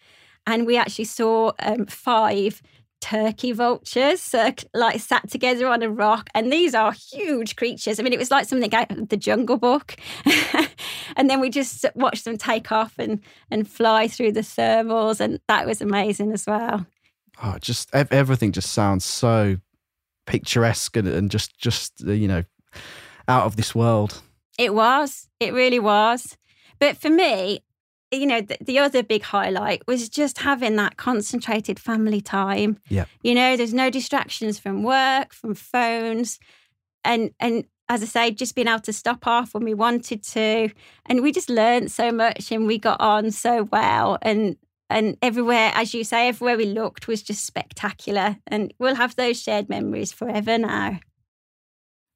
And 0.46 0.66
we 0.66 0.76
actually 0.76 1.04
saw 1.04 1.52
um, 1.60 1.86
five 1.86 2.62
turkey 3.00 3.52
vultures 3.52 4.34
uh, 4.34 4.52
like 4.74 5.00
sat 5.00 5.28
together 5.30 5.66
on 5.66 5.82
a 5.82 5.88
rock 5.88 6.28
and 6.34 6.52
these 6.52 6.74
are 6.74 6.92
huge 6.92 7.56
creatures 7.56 7.98
i 7.98 8.02
mean 8.02 8.12
it 8.12 8.18
was 8.18 8.30
like 8.30 8.44
something 8.44 8.74
out 8.74 8.90
of 8.90 9.08
the 9.08 9.16
jungle 9.16 9.56
book 9.56 9.96
and 11.16 11.30
then 11.30 11.40
we 11.40 11.48
just 11.48 11.86
watched 11.94 12.26
them 12.26 12.36
take 12.36 12.70
off 12.70 12.92
and 12.98 13.20
and 13.50 13.66
fly 13.66 14.06
through 14.06 14.30
the 14.30 14.42
thermals 14.42 15.18
and 15.18 15.40
that 15.48 15.66
was 15.66 15.80
amazing 15.80 16.30
as 16.32 16.46
well 16.46 16.86
oh 17.42 17.56
just 17.58 17.88
everything 17.94 18.52
just 18.52 18.70
sounds 18.70 19.04
so 19.04 19.56
picturesque 20.26 20.96
and, 20.96 21.08
and 21.08 21.30
just 21.30 21.58
just 21.58 22.04
uh, 22.06 22.12
you 22.12 22.28
know 22.28 22.44
out 23.28 23.44
of 23.44 23.56
this 23.56 23.74
world. 23.74 24.22
It 24.58 24.74
was. 24.74 25.28
It 25.38 25.54
really 25.54 25.78
was. 25.78 26.36
But 26.78 26.96
for 26.96 27.08
me, 27.08 27.62
you 28.10 28.26
know, 28.26 28.40
the, 28.40 28.56
the, 28.60 28.78
other 28.78 29.02
big 29.02 29.22
highlight 29.22 29.86
was 29.86 30.08
just 30.08 30.38
having 30.38 30.76
that 30.76 30.96
concentrated 30.96 31.78
family 31.78 32.20
time. 32.20 32.78
Yeah. 32.88 33.04
You 33.22 33.34
know, 33.34 33.56
there's 33.56 33.74
no 33.74 33.88
distractions 33.88 34.58
from 34.58 34.82
work, 34.82 35.32
from 35.32 35.54
phones, 35.54 36.38
and 37.04 37.30
and 37.38 37.64
as 37.88 38.02
I 38.02 38.06
say, 38.06 38.30
just 38.30 38.54
being 38.54 38.68
able 38.68 38.80
to 38.80 38.92
stop 38.92 39.26
off 39.26 39.54
when 39.54 39.64
we 39.64 39.74
wanted 39.74 40.22
to, 40.24 40.70
and 41.06 41.22
we 41.22 41.32
just 41.32 41.50
learned 41.50 41.92
so 41.92 42.10
much, 42.10 42.50
and 42.50 42.66
we 42.66 42.78
got 42.78 43.00
on 43.00 43.30
so 43.30 43.64
well, 43.64 44.18
and 44.22 44.56
and 44.90 45.16
everywhere, 45.22 45.70
as 45.74 45.94
you 45.94 46.04
say, 46.04 46.28
everywhere 46.28 46.56
we 46.56 46.66
looked 46.66 47.06
was 47.06 47.22
just 47.22 47.46
spectacular. 47.46 48.36
And 48.46 48.74
we'll 48.78 48.96
have 48.96 49.16
those 49.16 49.40
shared 49.40 49.68
memories 49.68 50.12
forever 50.12 50.58
now. 50.58 50.98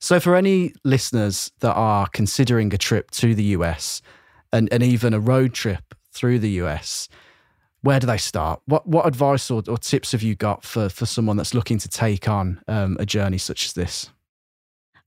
So, 0.01 0.21
for 0.21 0.37
any 0.37 0.75
listeners 0.85 1.51
that 1.61 1.73
are 1.73 2.09
considering 2.09 2.75
a 2.75 2.79
trip 2.79 3.11
to 3.13 3.35
the 3.35 3.45
US 3.45 4.03
and, 4.53 4.71
and 4.73 4.83
even 4.83 5.15
a 5.15 5.21
road 5.21 5.55
trip 5.55 5.95
through 6.13 6.41
the 6.41 6.51
US, 6.63 7.09
where 7.81 8.01
do 8.01 8.07
they 8.07 8.19
start? 8.19 8.61
What 8.67 8.87
what 8.87 9.07
advice 9.07 9.51
or, 9.51 9.63
or 9.69 9.79
tips 9.79 10.13
have 10.13 10.23
you 10.23 10.35
got 10.35 10.65
for, 10.65 10.89
for 10.89 11.07
someone 11.07 11.37
that's 11.37 11.55
looking 11.55 11.79
to 11.79 11.89
take 11.89 12.29
on 12.29 12.61
um, 12.67 12.97
a 12.99 13.07
journey 13.07 13.39
such 13.39 13.67
as 13.67 13.73
this? 13.75 14.11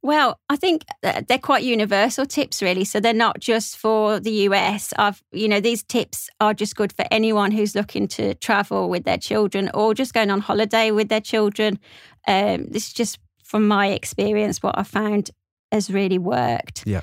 Well, 0.07 0.39
I 0.47 0.55
think 0.55 0.85
they're 1.01 1.37
quite 1.37 1.63
universal 1.63 2.25
tips, 2.25 2.61
really. 2.61 2.85
So 2.85 3.01
they're 3.01 3.13
not 3.13 3.41
just 3.41 3.75
for 3.75 4.21
the 4.21 4.31
US. 4.47 4.93
I've, 4.97 5.21
you 5.33 5.49
know, 5.49 5.59
these 5.59 5.83
tips 5.83 6.29
are 6.39 6.53
just 6.53 6.77
good 6.77 6.93
for 6.93 7.03
anyone 7.11 7.51
who's 7.51 7.75
looking 7.75 8.07
to 8.09 8.33
travel 8.35 8.87
with 8.87 9.03
their 9.03 9.17
children 9.17 9.69
or 9.73 9.93
just 9.93 10.13
going 10.13 10.31
on 10.31 10.39
holiday 10.39 10.91
with 10.91 11.09
their 11.09 11.19
children. 11.19 11.77
Um, 12.25 12.67
this 12.69 12.87
is 12.87 12.93
just 12.93 13.19
from 13.43 13.67
my 13.67 13.87
experience 13.87 14.63
what 14.63 14.79
I 14.79 14.83
found 14.83 15.31
has 15.73 15.89
really 15.89 16.19
worked. 16.19 16.87
Yeah. 16.87 17.01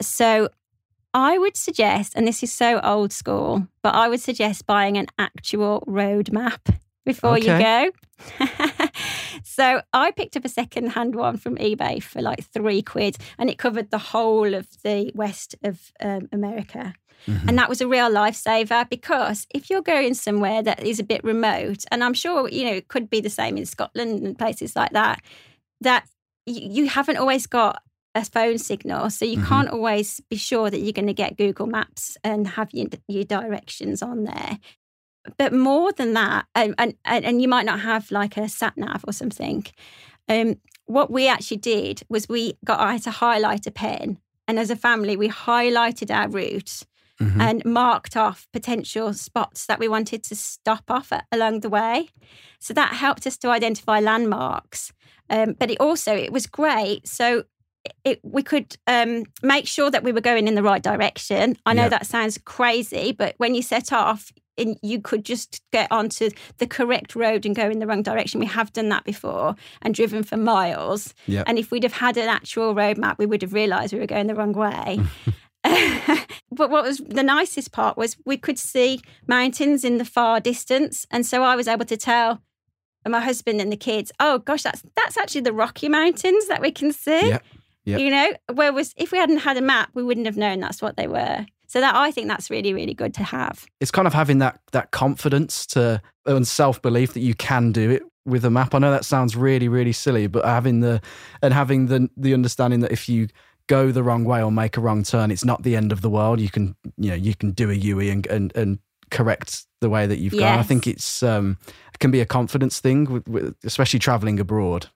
So 0.00 0.48
I 1.12 1.38
would 1.38 1.56
suggest, 1.56 2.12
and 2.14 2.24
this 2.24 2.44
is 2.44 2.52
so 2.52 2.78
old 2.84 3.12
school, 3.12 3.66
but 3.82 3.96
I 3.96 4.08
would 4.08 4.20
suggest 4.20 4.64
buying 4.64 4.96
an 4.96 5.08
actual 5.18 5.82
road 5.88 6.30
map 6.32 6.68
before 7.08 7.38
okay. 7.38 7.56
you 7.56 7.90
go. 8.38 8.88
so 9.42 9.80
I 9.94 10.10
picked 10.10 10.36
up 10.36 10.44
a 10.44 10.48
second 10.48 10.90
hand 10.90 11.14
one 11.14 11.38
from 11.38 11.56
eBay 11.56 12.02
for 12.02 12.20
like 12.20 12.44
three 12.44 12.82
quid 12.82 13.16
and 13.38 13.48
it 13.48 13.56
covered 13.56 13.90
the 13.90 13.98
whole 13.98 14.52
of 14.54 14.66
the 14.82 15.10
west 15.14 15.56
of 15.64 15.90
um, 16.00 16.28
America. 16.32 16.92
Mm-hmm. 17.26 17.48
And 17.48 17.58
that 17.58 17.70
was 17.70 17.80
a 17.80 17.88
real 17.88 18.10
lifesaver 18.10 18.88
because 18.90 19.46
if 19.54 19.70
you're 19.70 19.82
going 19.82 20.12
somewhere 20.12 20.62
that 20.62 20.84
is 20.84 21.00
a 21.00 21.04
bit 21.04 21.24
remote, 21.24 21.84
and 21.90 22.04
I'm 22.04 22.14
sure, 22.14 22.48
you 22.48 22.64
know, 22.64 22.74
it 22.74 22.88
could 22.88 23.08
be 23.08 23.20
the 23.20 23.30
same 23.30 23.56
in 23.56 23.64
Scotland 23.64 24.22
and 24.22 24.38
places 24.38 24.76
like 24.76 24.92
that, 24.92 25.20
that 25.80 26.06
you 26.46 26.88
haven't 26.88 27.16
always 27.16 27.46
got 27.46 27.82
a 28.14 28.24
phone 28.24 28.58
signal. 28.58 29.08
So 29.10 29.24
you 29.24 29.38
mm-hmm. 29.38 29.46
can't 29.46 29.68
always 29.70 30.20
be 30.28 30.36
sure 30.36 30.70
that 30.70 30.80
you're 30.80 30.92
going 30.92 31.06
to 31.06 31.14
get 31.14 31.38
Google 31.38 31.66
Maps 31.66 32.18
and 32.22 32.46
have 32.46 32.68
your, 32.72 32.88
your 33.08 33.24
directions 33.24 34.02
on 34.02 34.24
there 34.24 34.58
but 35.36 35.52
more 35.52 35.92
than 35.92 36.14
that, 36.14 36.46
and, 36.54 36.74
and, 36.78 36.94
and 37.04 37.42
you 37.42 37.48
might 37.48 37.66
not 37.66 37.80
have 37.80 38.10
like 38.10 38.36
a 38.36 38.48
sat 38.48 38.76
nav 38.76 39.04
or 39.06 39.12
something. 39.12 39.66
Um, 40.28 40.56
what 40.86 41.10
we 41.10 41.28
actually 41.28 41.58
did 41.58 42.02
was 42.08 42.28
we 42.28 42.56
got 42.64 42.80
I 42.80 42.92
had 42.92 43.02
to 43.02 43.10
highlight 43.10 43.66
a 43.66 43.70
pen, 43.70 44.18
and 44.46 44.58
as 44.58 44.70
a 44.70 44.76
family, 44.76 45.16
we 45.16 45.28
highlighted 45.28 46.14
our 46.14 46.28
route 46.28 46.84
mm-hmm. 47.20 47.40
and 47.40 47.64
marked 47.64 48.16
off 48.16 48.46
potential 48.52 49.12
spots 49.12 49.66
that 49.66 49.78
we 49.78 49.88
wanted 49.88 50.22
to 50.24 50.34
stop 50.36 50.90
off 50.90 51.12
at, 51.12 51.26
along 51.32 51.60
the 51.60 51.68
way. 51.68 52.08
So 52.58 52.74
that 52.74 52.94
helped 52.94 53.26
us 53.26 53.36
to 53.38 53.50
identify 53.50 54.00
landmarks. 54.00 54.92
Um, 55.30 55.54
but 55.58 55.70
it 55.70 55.78
also 55.80 56.14
it 56.14 56.32
was 56.32 56.46
great. 56.46 57.06
So 57.06 57.44
it, 58.04 58.20
we 58.22 58.42
could 58.42 58.76
um, 58.86 59.24
make 59.42 59.66
sure 59.66 59.90
that 59.90 60.02
we 60.02 60.12
were 60.12 60.20
going 60.20 60.48
in 60.48 60.54
the 60.54 60.62
right 60.62 60.82
direction. 60.82 61.56
I 61.66 61.74
know 61.74 61.82
yep. 61.82 61.90
that 61.90 62.06
sounds 62.06 62.38
crazy, 62.38 63.12
but 63.12 63.34
when 63.38 63.54
you 63.54 63.62
set 63.62 63.92
off, 63.92 64.32
and 64.58 64.78
you 64.82 65.00
could 65.00 65.24
just 65.24 65.62
get 65.72 65.90
onto 65.90 66.30
the 66.58 66.66
correct 66.66 67.14
road 67.14 67.46
and 67.46 67.54
go 67.54 67.70
in 67.70 67.78
the 67.78 67.86
wrong 67.86 68.02
direction. 68.02 68.40
We 68.40 68.46
have 68.46 68.72
done 68.72 68.88
that 68.90 69.04
before 69.04 69.54
and 69.82 69.94
driven 69.94 70.22
for 70.22 70.36
miles. 70.36 71.14
Yep. 71.26 71.44
And 71.48 71.58
if 71.58 71.70
we'd 71.70 71.82
have 71.82 71.92
had 71.92 72.16
an 72.16 72.28
actual 72.28 72.74
road 72.74 72.98
map, 72.98 73.18
we 73.18 73.26
would 73.26 73.42
have 73.42 73.52
realised 73.52 73.92
we 73.92 74.00
were 74.00 74.06
going 74.06 74.26
the 74.26 74.34
wrong 74.34 74.52
way. 74.52 75.00
but 76.52 76.70
what 76.70 76.84
was 76.84 76.98
the 76.98 77.22
nicest 77.22 77.72
part 77.72 77.96
was 77.96 78.16
we 78.24 78.36
could 78.36 78.58
see 78.58 79.00
mountains 79.26 79.84
in 79.84 79.98
the 79.98 80.04
far 80.04 80.40
distance, 80.40 81.06
and 81.10 81.26
so 81.26 81.42
I 81.42 81.56
was 81.56 81.68
able 81.68 81.84
to 81.86 81.96
tell 81.96 82.42
my 83.06 83.20
husband 83.20 83.60
and 83.60 83.72
the 83.72 83.76
kids, 83.76 84.12
"Oh 84.20 84.38
gosh, 84.38 84.62
that's 84.62 84.82
that's 84.96 85.16
actually 85.16 85.42
the 85.42 85.52
Rocky 85.52 85.88
Mountains 85.88 86.46
that 86.48 86.60
we 86.60 86.70
can 86.70 86.92
see." 86.92 87.28
Yep. 87.28 87.44
Yep. 87.84 88.00
You 88.00 88.10
know, 88.10 88.32
whereas 88.52 88.92
if 88.98 89.12
we 89.12 89.18
hadn't 89.18 89.38
had 89.38 89.56
a 89.56 89.62
map, 89.62 89.90
we 89.94 90.02
wouldn't 90.02 90.26
have 90.26 90.36
known 90.36 90.60
that's 90.60 90.82
what 90.82 90.96
they 90.96 91.06
were. 91.06 91.46
So 91.68 91.80
that 91.80 91.94
I 91.94 92.10
think 92.10 92.28
that's 92.28 92.50
really, 92.50 92.72
really 92.72 92.94
good 92.94 93.14
to 93.14 93.22
have. 93.22 93.66
It's 93.80 93.90
kind 93.90 94.06
of 94.06 94.14
having 94.14 94.38
that 94.38 94.60
that 94.72 94.90
confidence 94.90 95.66
to 95.66 96.02
and 96.26 96.46
self 96.46 96.82
belief 96.82 97.12
that 97.12 97.20
you 97.20 97.34
can 97.34 97.72
do 97.72 97.90
it 97.90 98.02
with 98.24 98.44
a 98.44 98.50
map. 98.50 98.74
I 98.74 98.78
know 98.78 98.90
that 98.90 99.04
sounds 99.04 99.36
really, 99.36 99.68
really 99.68 99.92
silly, 99.92 100.26
but 100.26 100.44
having 100.44 100.80
the 100.80 101.00
and 101.42 101.52
having 101.52 101.86
the 101.86 102.08
the 102.16 102.34
understanding 102.34 102.80
that 102.80 102.90
if 102.90 103.08
you 103.08 103.28
go 103.66 103.92
the 103.92 104.02
wrong 104.02 104.24
way 104.24 104.42
or 104.42 104.50
make 104.50 104.76
a 104.76 104.80
wrong 104.80 105.02
turn, 105.02 105.30
it's 105.30 105.44
not 105.44 105.62
the 105.62 105.76
end 105.76 105.92
of 105.92 106.00
the 106.00 106.10
world. 106.10 106.40
You 106.40 106.48
can, 106.48 106.74
you 106.96 107.10
know, 107.10 107.16
you 107.16 107.34
can 107.34 107.52
do 107.52 107.70
a 107.70 107.74
UE 107.74 108.10
and 108.10 108.26
and, 108.26 108.56
and 108.56 108.78
correct 109.10 109.66
the 109.80 109.90
way 109.90 110.06
that 110.06 110.18
you've 110.18 110.38
gone. 110.38 110.58
I 110.58 110.62
think 110.62 110.86
it's 110.86 111.22
um, 111.22 111.58
it 111.92 111.98
can 111.98 112.10
be 112.10 112.20
a 112.20 112.26
confidence 112.26 112.80
thing, 112.80 113.04
with, 113.04 113.28
with, 113.28 113.54
especially 113.64 113.98
traveling 113.98 114.40
abroad. 114.40 114.88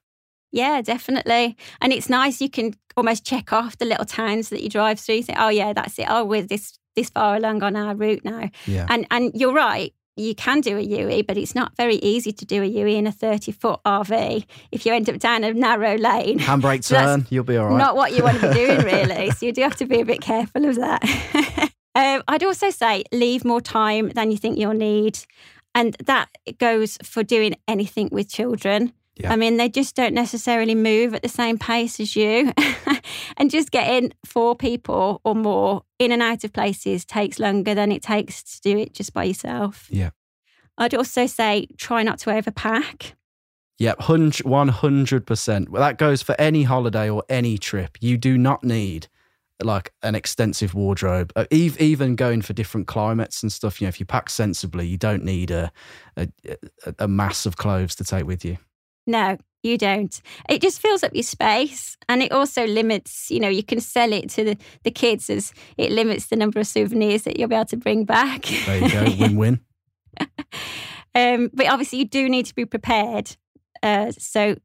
Yeah, 0.53 0.83
definitely. 0.83 1.57
And 1.81 1.91
it's 1.91 2.09
nice 2.09 2.39
you 2.39 2.49
can 2.49 2.75
almost 2.95 3.25
check 3.25 3.51
off 3.51 3.79
the 3.79 3.85
little 3.85 4.05
towns 4.05 4.49
that 4.49 4.61
you 4.61 4.69
drive 4.69 4.99
through. 4.99 5.23
Think, 5.23 5.39
oh 5.41 5.49
yeah, 5.49 5.73
that's 5.73 5.97
it. 5.97 6.05
Oh, 6.07 6.23
we're 6.23 6.43
this 6.43 6.77
this 6.95 7.09
far 7.09 7.35
along 7.35 7.63
on 7.63 7.75
our 7.75 7.95
route 7.95 8.23
now. 8.23 8.49
Yeah. 8.67 8.85
And 8.87 9.07
and 9.09 9.31
you're 9.33 9.53
right. 9.53 9.93
You 10.15 10.35
can 10.35 10.61
do 10.61 10.77
a 10.77 10.79
UE, 10.79 11.23
but 11.23 11.37
it's 11.37 11.55
not 11.55 11.75
very 11.75 11.95
easy 11.95 12.31
to 12.31 12.45
do 12.45 12.61
a 12.61 12.67
UE 12.67 12.85
in 12.85 13.07
a 13.07 13.11
30 13.11 13.51
foot 13.51 13.79
RV 13.83 14.45
if 14.71 14.85
you 14.85 14.93
end 14.93 15.09
up 15.09 15.17
down 15.17 15.43
a 15.43 15.51
narrow 15.55 15.97
lane. 15.97 16.37
Handbrake 16.37 16.83
So 16.83 16.95
turn, 17.03 17.25
you'll 17.31 17.43
be 17.43 17.57
all 17.57 17.69
right. 17.69 17.77
Not 17.79 17.95
what 17.95 18.13
you 18.13 18.21
want 18.21 18.39
to 18.41 18.49
be 18.49 18.53
doing, 18.53 18.81
really. 18.85 19.31
so 19.31 19.47
you 19.47 19.51
do 19.51 19.63
have 19.63 19.75
to 19.77 19.87
be 19.87 20.01
a 20.01 20.05
bit 20.05 20.21
careful 20.21 20.65
of 20.65 20.75
that. 20.75 21.01
um, 21.95 22.21
I'd 22.27 22.43
also 22.43 22.69
say 22.69 23.05
leave 23.11 23.43
more 23.43 23.59
time 23.59 24.09
than 24.09 24.29
you 24.29 24.37
think 24.37 24.59
you'll 24.59 24.75
need. 24.75 25.17
And 25.73 25.95
that 26.05 26.29
goes 26.59 26.99
for 27.01 27.23
doing 27.23 27.55
anything 27.67 28.09
with 28.11 28.29
children. 28.29 28.93
Yeah. 29.15 29.31
I 29.31 29.35
mean, 29.35 29.57
they 29.57 29.69
just 29.69 29.95
don't 29.95 30.13
necessarily 30.15 30.73
move 30.73 31.13
at 31.13 31.21
the 31.21 31.29
same 31.29 31.59
pace 31.59 31.99
as 31.99 32.15
you. 32.15 32.51
and 33.37 33.51
just 33.51 33.69
getting 33.71 34.11
four 34.25 34.55
people 34.55 35.21
or 35.23 35.35
more 35.35 35.83
in 35.99 36.11
and 36.11 36.21
out 36.21 36.43
of 36.43 36.51
places 36.51 37.05
takes 37.05 37.37
longer 37.39 37.75
than 37.75 37.91
it 37.91 38.01
takes 38.01 38.41
to 38.43 38.61
do 38.61 38.77
it 38.77 38.93
just 38.93 39.13
by 39.13 39.25
yourself. 39.25 39.87
Yeah. 39.91 40.09
I'd 40.77 40.95
also 40.95 41.27
say 41.27 41.67
try 41.77 42.01
not 42.01 42.17
to 42.19 42.31
overpack. 42.31 43.13
Yep, 43.77 44.01
hundred 44.01 44.45
one 44.45 44.69
hundred 44.69 45.27
percent. 45.27 45.69
Well, 45.69 45.81
that 45.81 45.97
goes 45.97 46.21
for 46.21 46.35
any 46.39 46.63
holiday 46.63 47.09
or 47.09 47.23
any 47.29 47.57
trip. 47.57 47.97
You 48.01 48.17
do 48.17 48.37
not 48.37 48.63
need 48.63 49.07
like 49.61 49.93
an 50.01 50.15
extensive 50.15 50.73
wardrobe. 50.73 51.31
Uh, 51.35 51.45
even 51.51 52.15
going 52.15 52.41
for 52.41 52.53
different 52.53 52.87
climates 52.87 53.43
and 53.43 53.51
stuff. 53.51 53.79
You 53.79 53.85
know, 53.85 53.89
if 53.89 53.99
you 53.99 54.05
pack 54.05 54.29
sensibly, 54.29 54.87
you 54.87 54.97
don't 54.97 55.23
need 55.23 55.51
a, 55.51 55.71
a- 56.17 56.27
a 56.99 57.07
mass 57.07 57.45
of 57.45 57.57
clothes 57.57 57.95
to 57.95 58.03
take 58.03 58.25
with 58.25 58.43
you. 58.45 58.57
No, 59.05 59.37
you 59.61 59.77
don't. 59.77 60.21
It 60.49 60.61
just 60.61 60.79
fills 60.81 61.03
up 61.03 61.13
your 61.13 61.23
space 61.23 61.97
and 62.09 62.21
it 62.21 62.31
also 62.31 62.65
limits, 62.65 63.29
you 63.31 63.39
know, 63.39 63.47
you 63.49 63.63
can 63.63 63.79
sell 63.79 64.11
it 64.13 64.29
to 64.31 64.43
the, 64.43 64.57
the 64.83 64.91
kids 64.91 65.29
as 65.29 65.53
it 65.77 65.91
limits 65.91 66.27
the 66.27 66.35
number 66.35 66.59
of 66.59 66.67
souvenirs 66.67 67.23
that 67.23 67.37
you'll 67.39 67.47
be 67.49 67.55
able 67.55 67.65
to 67.65 67.77
bring 67.77 68.05
back. 68.05 68.43
There 68.65 68.77
you 68.79 68.89
go, 68.91 69.03
win 69.19 69.35
win. 69.37 69.59
um, 71.15 71.49
but 71.53 71.67
obviously, 71.67 71.99
you 71.99 72.05
do 72.05 72.29
need 72.29 72.45
to 72.47 72.55
be 72.55 72.65
prepared. 72.65 73.35
Uh, 73.81 74.11
so 74.11 74.55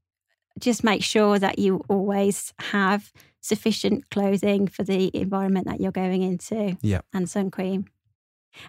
just 0.59 0.83
make 0.85 1.03
sure 1.03 1.39
that 1.39 1.59
you 1.59 1.83
always 1.89 2.53
have 2.59 3.13
sufficient 3.41 4.11
clothing 4.11 4.67
for 4.67 4.83
the 4.83 5.11
environment 5.17 5.67
that 5.67 5.81
you're 5.81 5.93
going 5.93 6.23
into 6.23 6.77
Yeah. 6.83 7.01
and 7.15 7.29
sun 7.31 7.51
cream. 7.51 7.87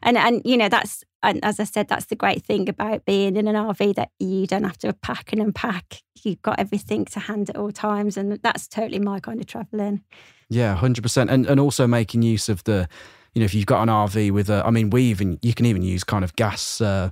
And 0.02 0.18
and 0.18 0.42
you 0.46 0.58
know 0.58 0.70
that's 0.70 1.04
and 1.24 1.44
as 1.44 1.60
I 1.60 1.64
said 1.64 1.88
that's 1.88 2.06
the 2.06 2.16
great 2.16 2.46
thing 2.46 2.70
about 2.70 3.06
being 3.06 3.36
in 3.36 3.48
an 3.48 3.56
RV 3.56 3.96
that 3.96 4.12
you 4.20 4.48
don't 4.48 4.64
have 4.64 4.78
to 4.80 4.94
pack 4.94 5.32
and 5.32 5.42
unpack. 5.42 6.02
You've 6.24 6.42
got 6.42 6.60
everything 6.60 7.06
to 7.06 7.20
hand 7.20 7.50
at 7.50 7.58
all 7.58 7.72
times, 7.72 8.18
and 8.18 8.40
that's 8.44 8.68
totally 8.68 9.00
my 9.00 9.20
kind 9.20 9.40
of 9.40 9.48
traveling. 9.48 10.04
Yeah, 10.50 10.76
hundred 10.76 11.02
percent, 11.02 11.30
and 11.30 11.46
and 11.46 11.60
also 11.60 11.88
making 11.88 12.24
use 12.24 12.50
of 12.50 12.64
the, 12.64 12.88
you 13.34 13.40
know, 13.40 13.46
if 13.46 13.54
you've 13.54 13.66
got 13.66 13.84
an 13.84 13.90
RV 13.90 14.32
with 14.32 14.50
a, 14.50 14.66
I 14.66 14.72
mean, 14.72 14.90
we 14.90 15.04
even 15.04 15.40
you 15.42 15.54
can 15.54 15.66
even 15.66 15.82
use 15.84 16.04
kind 16.04 16.24
of 16.24 16.36
gas, 16.36 16.82
uh, 16.82 17.12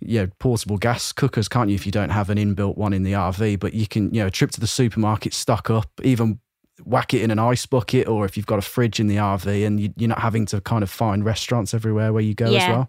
you 0.00 0.20
know, 0.20 0.28
portable 0.38 0.78
gas 0.78 1.12
cookers, 1.12 1.48
can't 1.48 1.68
you? 1.68 1.74
If 1.74 1.86
you 1.86 1.92
don't 1.92 2.10
have 2.10 2.30
an 2.30 2.38
inbuilt 2.38 2.76
one 2.76 2.92
in 2.92 3.02
the 3.02 3.12
RV, 3.12 3.60
but 3.60 3.74
you 3.74 3.86
can, 3.86 4.12
you 4.14 4.20
know, 4.20 4.26
a 4.28 4.30
trip 4.30 4.50
to 4.52 4.60
the 4.60 4.66
supermarket, 4.66 5.34
stock 5.34 5.70
up, 5.70 5.90
even 6.02 6.40
whack 6.84 7.14
it 7.14 7.22
in 7.22 7.30
an 7.30 7.38
ice 7.38 7.66
bucket, 7.66 8.06
or 8.08 8.24
if 8.24 8.36
you've 8.36 8.46
got 8.46 8.58
a 8.58 8.62
fridge 8.62 9.00
in 9.00 9.06
the 9.06 9.16
RV, 9.16 9.66
and 9.66 9.80
you, 9.80 9.92
you're 9.96 10.08
not 10.08 10.20
having 10.20 10.46
to 10.46 10.60
kind 10.60 10.82
of 10.82 10.90
find 10.90 11.24
restaurants 11.24 11.74
everywhere 11.74 12.12
where 12.12 12.22
you 12.22 12.34
go 12.34 12.46
as 12.46 12.68
well. 12.68 12.88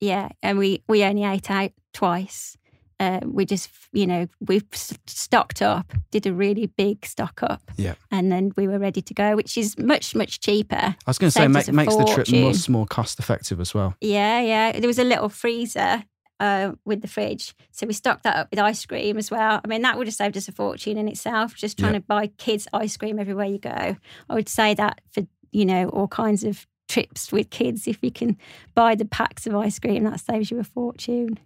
Yeah, 0.00 0.28
and 0.42 0.58
we 0.58 0.82
we 0.88 1.04
only 1.04 1.24
ate 1.24 1.50
out 1.50 1.72
twice. 1.92 2.56
Uh, 2.98 3.20
we 3.24 3.46
just 3.46 3.70
you 3.92 4.06
know 4.06 4.26
we 4.40 4.60
stocked 5.06 5.62
up, 5.62 5.92
did 6.10 6.26
a 6.26 6.32
really 6.34 6.66
big 6.66 7.06
stock 7.06 7.42
up, 7.42 7.62
Yeah. 7.76 7.94
and 8.10 8.30
then 8.30 8.52
we 8.56 8.68
were 8.68 8.78
ready 8.78 9.00
to 9.00 9.14
go, 9.14 9.36
which 9.36 9.56
is 9.56 9.78
much 9.78 10.14
much 10.14 10.40
cheaper. 10.40 10.76
I 10.76 10.94
was 11.06 11.16
going 11.18 11.30
to 11.30 11.38
say, 11.38 11.48
make, 11.48 11.72
makes 11.72 11.96
the 11.96 12.04
trip 12.04 12.28
much 12.30 12.68
more 12.68 12.86
cost 12.86 13.18
effective 13.18 13.58
as 13.58 13.72
well. 13.72 13.94
Yeah, 14.02 14.40
yeah. 14.42 14.72
There 14.78 14.86
was 14.88 14.98
a 14.98 15.04
little 15.04 15.30
freezer 15.30 16.04
uh, 16.40 16.72
with 16.84 17.02
the 17.02 17.08
fridge. 17.08 17.54
So 17.70 17.86
we 17.86 17.92
stocked 17.92 18.24
that 18.24 18.34
up 18.36 18.48
with 18.50 18.58
ice 18.58 18.84
cream 18.84 19.16
as 19.18 19.30
well. 19.30 19.60
I 19.62 19.68
mean, 19.68 19.82
that 19.82 19.96
would 19.96 20.06
have 20.08 20.14
saved 20.14 20.36
us 20.36 20.48
a 20.48 20.52
fortune 20.52 20.96
in 20.98 21.06
itself, 21.06 21.54
just 21.54 21.78
trying 21.78 21.92
Yeah. 21.92 21.98
to 22.00 22.04
buy 22.06 22.26
kids 22.38 22.66
ice 22.72 22.96
cream 22.96 23.18
everywhere 23.18 23.46
you 23.46 23.58
go. 23.58 23.96
I 24.28 24.34
would 24.34 24.48
say 24.48 24.74
that 24.74 25.00
for, 25.12 25.22
you 25.52 25.64
know, 25.64 25.88
all 25.90 26.08
kinds 26.08 26.42
of 26.42 26.66
trips 26.88 27.30
with 27.30 27.50
kids. 27.50 27.86
If 27.86 27.98
you 28.02 28.10
can 28.10 28.36
buy 28.74 28.96
the 28.96 29.04
packs 29.04 29.46
of 29.46 29.54
ice 29.54 29.78
cream, 29.78 30.02
that 30.04 30.18
saves 30.18 30.50
you 30.50 30.58
a 30.58 30.64
fortune. 30.64 31.38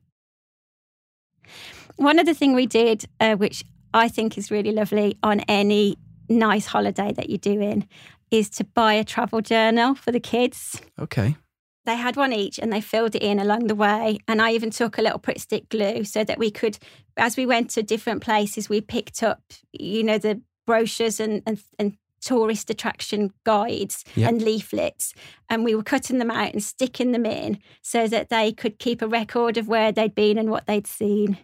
One 1.96 2.18
other 2.18 2.34
thing 2.34 2.54
we 2.54 2.66
did, 2.66 3.04
uh, 3.20 3.34
which 3.36 3.64
I 3.92 4.08
think 4.08 4.38
is 4.38 4.50
really 4.50 4.72
lovely 4.72 5.18
on 5.22 5.40
any 5.40 5.96
nice 6.28 6.66
holiday 6.66 7.12
that 7.12 7.28
you're 7.28 7.38
doing, 7.38 7.86
is 8.30 8.48
to 8.50 8.64
buy 8.64 8.94
a 8.94 9.04
travel 9.04 9.40
journal 9.40 9.94
for 9.94 10.10
the 10.10 10.18
kids 10.20 10.80
Okay. 10.98 11.36
They 11.86 11.96
had 11.96 12.16
one 12.16 12.32
each 12.32 12.58
and 12.58 12.72
they 12.72 12.80
filled 12.80 13.14
it 13.14 13.22
in 13.22 13.38
along 13.38 13.66
the 13.66 13.74
way. 13.74 14.18
And 14.26 14.40
I 14.40 14.52
even 14.52 14.70
took 14.70 14.98
a 14.98 15.02
little 15.02 15.18
Pritt 15.18 15.40
stick 15.40 15.68
glue 15.68 16.04
so 16.04 16.24
that 16.24 16.38
we 16.38 16.50
could, 16.50 16.78
as 17.16 17.36
we 17.36 17.46
went 17.46 17.70
to 17.70 17.82
different 17.82 18.22
places, 18.22 18.68
we 18.68 18.80
picked 18.80 19.22
up, 19.22 19.42
you 19.72 20.02
know, 20.02 20.18
the 20.18 20.40
brochures 20.66 21.20
and, 21.20 21.42
and, 21.46 21.60
and 21.78 21.96
tourist 22.22 22.70
attraction 22.70 23.32
guides 23.44 24.02
Yep. 24.16 24.28
and 24.28 24.42
leaflets. 24.42 25.12
And 25.50 25.62
we 25.62 25.74
were 25.74 25.82
cutting 25.82 26.18
them 26.18 26.30
out 26.30 26.52
and 26.52 26.62
sticking 26.62 27.12
them 27.12 27.26
in 27.26 27.58
so 27.82 28.08
that 28.08 28.30
they 28.30 28.52
could 28.52 28.78
keep 28.78 29.02
a 29.02 29.08
record 29.08 29.58
of 29.58 29.68
where 29.68 29.92
they'd 29.92 30.14
been 30.14 30.38
and 30.38 30.50
what 30.50 30.66
they'd 30.66 30.86
seen. 30.86 31.36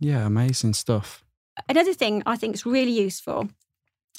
Yeah, 0.00 0.26
amazing 0.26 0.74
stuff. 0.74 1.24
Another 1.68 1.94
thing 1.94 2.22
I 2.26 2.36
think 2.36 2.54
is 2.56 2.66
really 2.66 2.90
useful 2.90 3.48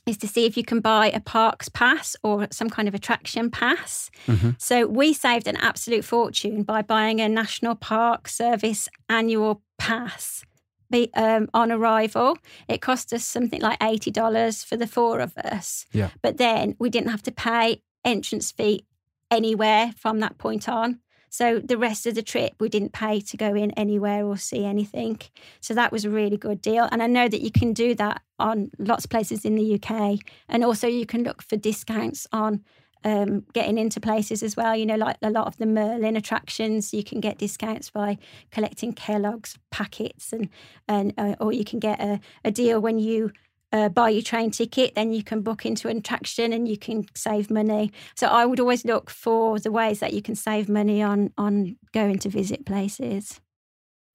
is 0.06 0.18
to 0.18 0.28
see 0.28 0.46
if 0.46 0.56
you 0.56 0.64
can 0.64 0.80
buy 0.82 1.10
a 1.10 1.20
parks 1.20 1.68
pass 1.70 2.16
or 2.24 2.48
some 2.52 2.70
kind 2.70 2.88
of 2.88 2.94
attraction 2.94 3.50
pass. 3.50 4.12
Mhm. 4.28 4.56
So 4.62 4.86
we 4.86 5.14
saved 5.14 5.48
an 5.48 5.58
absolute 5.58 6.06
fortune 6.06 6.64
by 6.64 6.82
buying 6.82 7.20
a 7.20 7.28
National 7.28 7.76
Park 7.76 8.28
Service 8.28 8.88
annual 9.10 9.62
pass. 9.78 10.46
Be, 10.92 11.10
um, 11.16 11.50
on 11.54 11.72
arrival, 11.72 12.38
it 12.68 12.80
cost 12.82 13.12
us 13.12 13.24
something 13.26 13.60
like 13.60 13.82
eighty 13.82 14.12
dollars 14.12 14.64
for 14.64 14.78
the 14.78 14.86
four 14.88 15.20
of 15.20 15.36
us. 15.38 15.86
Yeah. 15.92 16.10
But 16.22 16.38
then 16.38 16.76
we 16.78 16.92
didn't 16.92 17.10
have 17.10 17.24
to 17.24 17.32
pay 17.32 17.82
entrance 18.04 18.52
fee 18.52 18.86
anywhere 19.32 19.94
from 19.98 20.20
that 20.20 20.38
point 20.38 20.70
on. 20.70 21.00
So 21.36 21.60
the 21.60 21.78
rest 21.78 22.06
of 22.06 22.16
the 22.16 22.24
trip, 22.24 22.54
we 22.62 22.70
didn't 22.70 22.94
pay 22.94 23.20
to 23.20 23.36
go 23.36 23.56
in 23.56 23.72
anywhere 23.72 24.26
or 24.26 24.38
see 24.38 24.64
anything. 24.64 25.20
So 25.60 25.74
that 25.74 25.92
was 25.92 26.06
a 26.06 26.10
really 26.10 26.38
good 26.38 26.62
deal. 26.62 26.88
And 26.90 27.04
I 27.04 27.08
know 27.08 27.28
that 27.28 27.42
you 27.42 27.52
can 27.52 27.74
do 27.74 27.94
that 27.96 28.22
on 28.40 28.72
lots 28.80 29.04
of 29.04 29.12
places 29.12 29.44
in 29.44 29.56
the 29.56 29.78
UK. 29.78 30.20
And 30.48 30.64
also 30.64 30.88
you 30.88 31.06
can 31.06 31.24
look 31.24 31.42
for 31.42 31.58
discounts 31.58 32.26
on 32.32 32.64
um, 33.04 33.44
getting 33.52 33.78
into 33.78 34.00
places 34.00 34.44
as 34.44 34.56
well. 34.56 34.78
You 34.78 34.86
know, 34.86 34.96
like 34.96 35.18
a 35.22 35.30
lot 35.30 35.48
of 35.48 35.58
the 35.58 35.66
Merlin 35.66 36.16
attractions, 36.16 36.94
you 36.94 37.04
can 37.04 37.20
get 37.20 37.38
discounts 37.38 37.90
by 37.90 38.18
collecting 38.52 38.94
Kellogg's 38.94 39.60
packets, 39.72 40.32
and 40.32 40.48
and 40.88 41.14
uh, 41.18 41.36
or 41.40 41.52
you 41.52 41.66
can 41.66 41.80
get 41.80 42.00
a, 42.00 42.20
a 42.46 42.50
deal 42.50 42.80
when 42.80 42.98
you 42.98 43.32
uh, 43.76 43.90
buy 43.90 44.10
your 44.10 44.22
train 44.22 44.52
ticket. 44.52 44.96
Then 44.96 45.12
you 45.12 45.24
can 45.24 45.42
book 45.42 45.66
into 45.66 45.88
an 45.88 45.98
attraction 45.98 46.54
and 46.54 46.68
you 46.68 46.78
can 46.78 47.06
save 47.14 47.52
money. 47.52 47.92
So 48.16 48.28
I 48.28 48.46
would 48.46 48.60
always 48.60 48.86
look 48.86 49.10
for 49.10 49.60
the 49.60 49.72
ways 49.72 50.00
that 50.00 50.14
you 50.14 50.22
can 50.22 50.36
save 50.36 50.70
money 50.70 51.02
on 51.02 51.32
on 51.38 51.78
going 51.92 52.20
to 52.20 52.30
visit 52.30 52.66
places. 52.66 53.40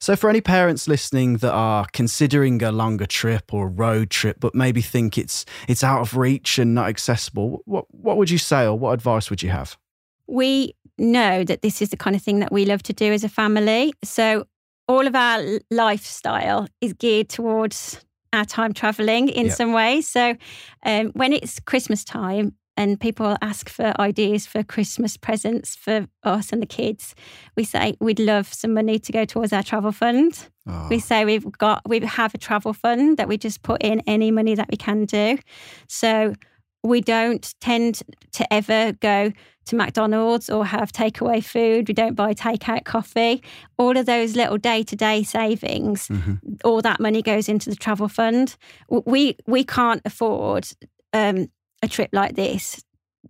So, 0.03 0.17
for 0.17 0.31
any 0.31 0.41
parents 0.41 0.89
listening 0.89 1.37
that 1.39 1.53
are 1.53 1.87
considering 1.93 2.63
a 2.63 2.73
longer 2.73 3.05
trip 3.05 3.53
or 3.53 3.67
a 3.67 3.71
road 3.71 4.09
trip, 4.09 4.39
but 4.41 4.55
maybe 4.55 4.81
think 4.81 5.19
it's 5.19 5.45
it's 5.69 5.85
out 5.85 6.01
of 6.01 6.17
reach 6.17 6.59
and 6.59 6.75
not 6.75 6.89
accessible, 6.89 7.63
what 7.67 7.85
what 7.91 8.17
would 8.17 8.31
you 8.31 8.39
say, 8.39 8.65
or 8.65 8.79
what 8.79 8.93
advice 8.93 9.29
would 9.29 9.43
you 9.43 9.51
have? 9.51 9.77
we 10.31 10.75
know 10.97 11.45
that 11.45 11.63
this 11.63 11.83
is 11.83 11.91
the 11.91 11.97
kind 11.97 12.15
of 12.15 12.23
thing 12.23 12.39
that 12.39 12.53
we 12.53 12.65
love 12.65 12.83
to 12.85 12.93
do 12.93 13.13
as 13.13 13.25
a 13.25 13.29
family. 13.29 13.93
So 14.05 14.47
all 14.89 15.07
of 15.07 15.15
our 15.15 15.43
lifestyle 15.71 16.69
is 16.81 16.93
geared 16.93 17.29
towards 17.29 18.01
our 18.33 18.45
time 18.45 18.73
traveling 18.73 19.29
in 19.29 19.47
Yeah. 19.47 19.53
some 19.55 19.73
way. 19.73 20.01
So 20.01 20.37
um, 20.85 21.11
when 21.15 21.33
it's 21.33 21.61
Christmas 21.61 22.05
time 22.05 22.55
and 22.77 22.99
people 22.99 23.37
ask 23.43 23.69
for 23.69 23.93
ideas 24.01 24.47
for 24.47 24.63
Christmas 24.63 25.17
presents 25.17 25.77
for 25.77 26.07
us 26.23 26.53
and 26.53 26.63
the 26.63 26.67
kids, 26.67 27.15
we 27.57 27.65
say 27.65 27.95
we'd 28.01 28.21
love 28.21 28.53
some 28.55 28.73
money 28.73 28.99
to 28.99 29.13
go 29.13 29.25
towards 29.25 29.53
our 29.53 29.63
travel 29.63 29.93
fund. 29.93 30.49
Oh, 30.67 30.87
We 30.89 30.99
say 31.01 31.25
we've 31.25 31.51
got 31.59 31.83
we 31.89 32.01
have 32.01 32.35
a 32.35 32.39
travel 32.39 32.73
fund 32.73 33.17
that 33.17 33.29
we 33.29 33.37
just 33.37 33.63
put 33.63 33.83
in 33.83 34.01
any 34.07 34.31
money 34.31 34.55
that 34.55 34.69
we 34.71 34.77
can 34.77 35.05
do. 35.05 35.39
So 35.89 36.35
we 36.83 37.01
don't 37.01 37.55
tend 37.61 38.03
to 38.33 38.53
ever 38.53 38.93
go 38.93 39.33
to 39.67 39.77
McDonald's 39.77 40.49
or 40.49 40.65
have 40.65 40.93
takeaway 40.93 41.45
food. 41.45 41.89
We 41.89 41.95
don't 41.95 42.15
buy 42.15 42.35
takeout 42.35 42.85
coffee. 42.85 43.43
All 43.77 43.97
of 43.97 44.07
those 44.07 44.35
little 44.35 44.59
day 44.59 44.83
to 44.85 44.97
day 44.97 45.23
savings, 45.23 46.09
mhm. 46.09 46.41
all 46.65 46.81
that 46.83 47.01
money 47.01 47.23
goes 47.23 47.49
into 47.49 47.71
the 47.71 47.77
travel 47.77 48.09
fund. 48.09 48.57
We 48.89 49.37
we 49.47 49.65
can't 49.65 50.03
afford 50.05 50.69
um, 51.13 51.49
a 51.83 51.89
trip 51.89 52.11
like 52.13 52.35
this 52.35 52.83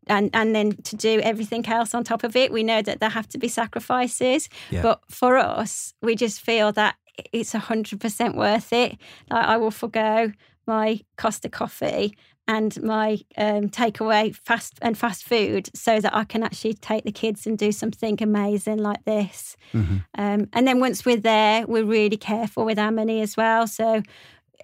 and 0.06 0.30
and 0.32 0.54
then 0.54 0.72
to 0.82 0.96
do 0.96 1.20
everything 1.20 1.66
else 1.66 1.94
on 1.94 2.04
top 2.04 2.24
of 2.24 2.36
it 2.36 2.52
we 2.52 2.62
know 2.62 2.80
that 2.82 3.00
there 3.00 3.08
have 3.08 3.28
to 3.28 3.38
be 3.38 3.48
sacrifices 3.48 4.48
Yeah. 4.70 4.82
but 4.82 5.00
for 5.08 5.36
us 5.36 5.94
we 6.02 6.14
just 6.14 6.40
feel 6.40 6.72
that 6.72 6.96
it's 7.32 7.52
100% 7.52 8.34
worth 8.34 8.72
it 8.72 8.96
like 9.30 9.46
i 9.46 9.56
will 9.56 9.70
forgo 9.70 10.32
my 10.66 11.00
costa 11.16 11.48
coffee 11.48 12.16
and 12.54 12.82
my 12.82 13.08
um, 13.44 13.64
takeaway 13.80 14.34
fast 14.48 14.74
and 14.82 14.96
fast 15.04 15.20
food 15.32 15.64
so 15.74 15.92
that 16.00 16.12
i 16.20 16.24
can 16.32 16.42
actually 16.42 16.74
take 16.74 17.04
the 17.04 17.12
kids 17.22 17.46
and 17.46 17.56
do 17.58 17.70
something 17.72 18.14
amazing 18.22 18.78
like 18.78 19.02
this 19.04 19.56
Mhm. 19.72 19.96
um, 20.22 20.40
and 20.54 20.62
then 20.66 20.78
once 20.80 20.98
we're 21.06 21.24
there 21.34 21.66
we're 21.72 21.84
really 21.98 22.16
careful 22.32 22.64
with 22.64 22.78
our 22.78 22.90
money 23.00 23.18
as 23.26 23.36
well 23.36 23.66
so 23.66 24.02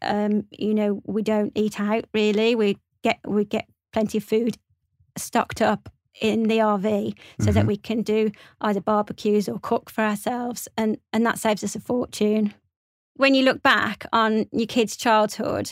um, 0.02 0.32
you 0.50 0.74
know 0.78 0.90
we 1.16 1.22
don't 1.22 1.52
eat 1.54 1.76
out 1.80 2.04
really 2.12 2.54
we 2.54 2.76
get 3.02 3.18
we 3.26 3.44
get 3.44 3.66
plenty 3.92 4.18
of 4.18 4.24
food 4.24 4.58
stocked 5.16 5.60
up 5.62 5.88
in 6.20 6.44
the 6.44 6.58
RV 6.58 7.14
so 7.44 7.52
that 7.52 7.64
Mhm. 7.64 7.68
we 7.72 7.76
can 7.88 8.02
do 8.02 8.30
either 8.60 8.80
barbecues 8.80 9.48
or 9.50 9.58
cook 9.70 9.90
for 9.90 10.02
ourselves 10.02 10.60
and 10.76 10.98
and 11.12 11.24
that 11.26 11.38
saves 11.38 11.62
us 11.64 11.76
a 11.76 11.80
fortune. 11.80 12.54
When 13.22 13.34
you 13.34 13.42
look 13.44 13.62
back 13.62 14.06
on 14.12 14.46
your 14.52 14.66
kids' 14.66 14.96
childhood, 14.96 15.66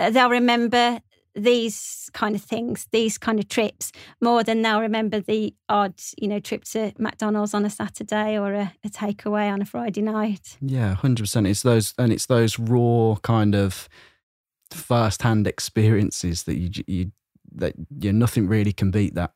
uh, 0.00 0.10
they'll 0.10 0.30
remember 0.30 1.00
these 1.34 2.10
kind 2.12 2.34
of 2.34 2.42
things, 2.42 2.86
these 2.92 3.18
kind 3.18 3.38
of 3.38 3.48
trips, 3.48 3.92
more 4.20 4.44
than 4.44 4.62
they'll 4.62 4.80
remember 4.80 5.20
the 5.20 5.54
odd, 5.68 5.94
you 6.18 6.28
know, 6.28 6.40
trip 6.40 6.64
to 6.64 6.92
McDonald's 6.98 7.54
on 7.54 7.64
a 7.64 7.70
Saturday 7.70 8.38
or 8.38 8.52
a, 8.52 8.72
a 8.84 8.88
takeaway 8.88 9.50
on 9.50 9.62
a 9.62 9.64
Friday 9.64 10.02
night. 10.02 10.58
Yeah, 10.60 10.94
hundred 10.94 11.24
percent. 11.24 11.46
It's 11.46 11.62
those, 11.62 11.94
and 11.98 12.12
it's 12.12 12.26
those 12.26 12.58
raw 12.58 13.16
kind 13.22 13.54
of 13.54 13.88
first-hand 14.70 15.46
experiences 15.46 16.44
that 16.44 16.56
you 16.56 16.70
you 16.86 17.12
that 17.54 17.74
you 18.00 18.12
nothing 18.12 18.48
really 18.48 18.72
can 18.72 18.90
beat 18.90 19.14
that. 19.14 19.34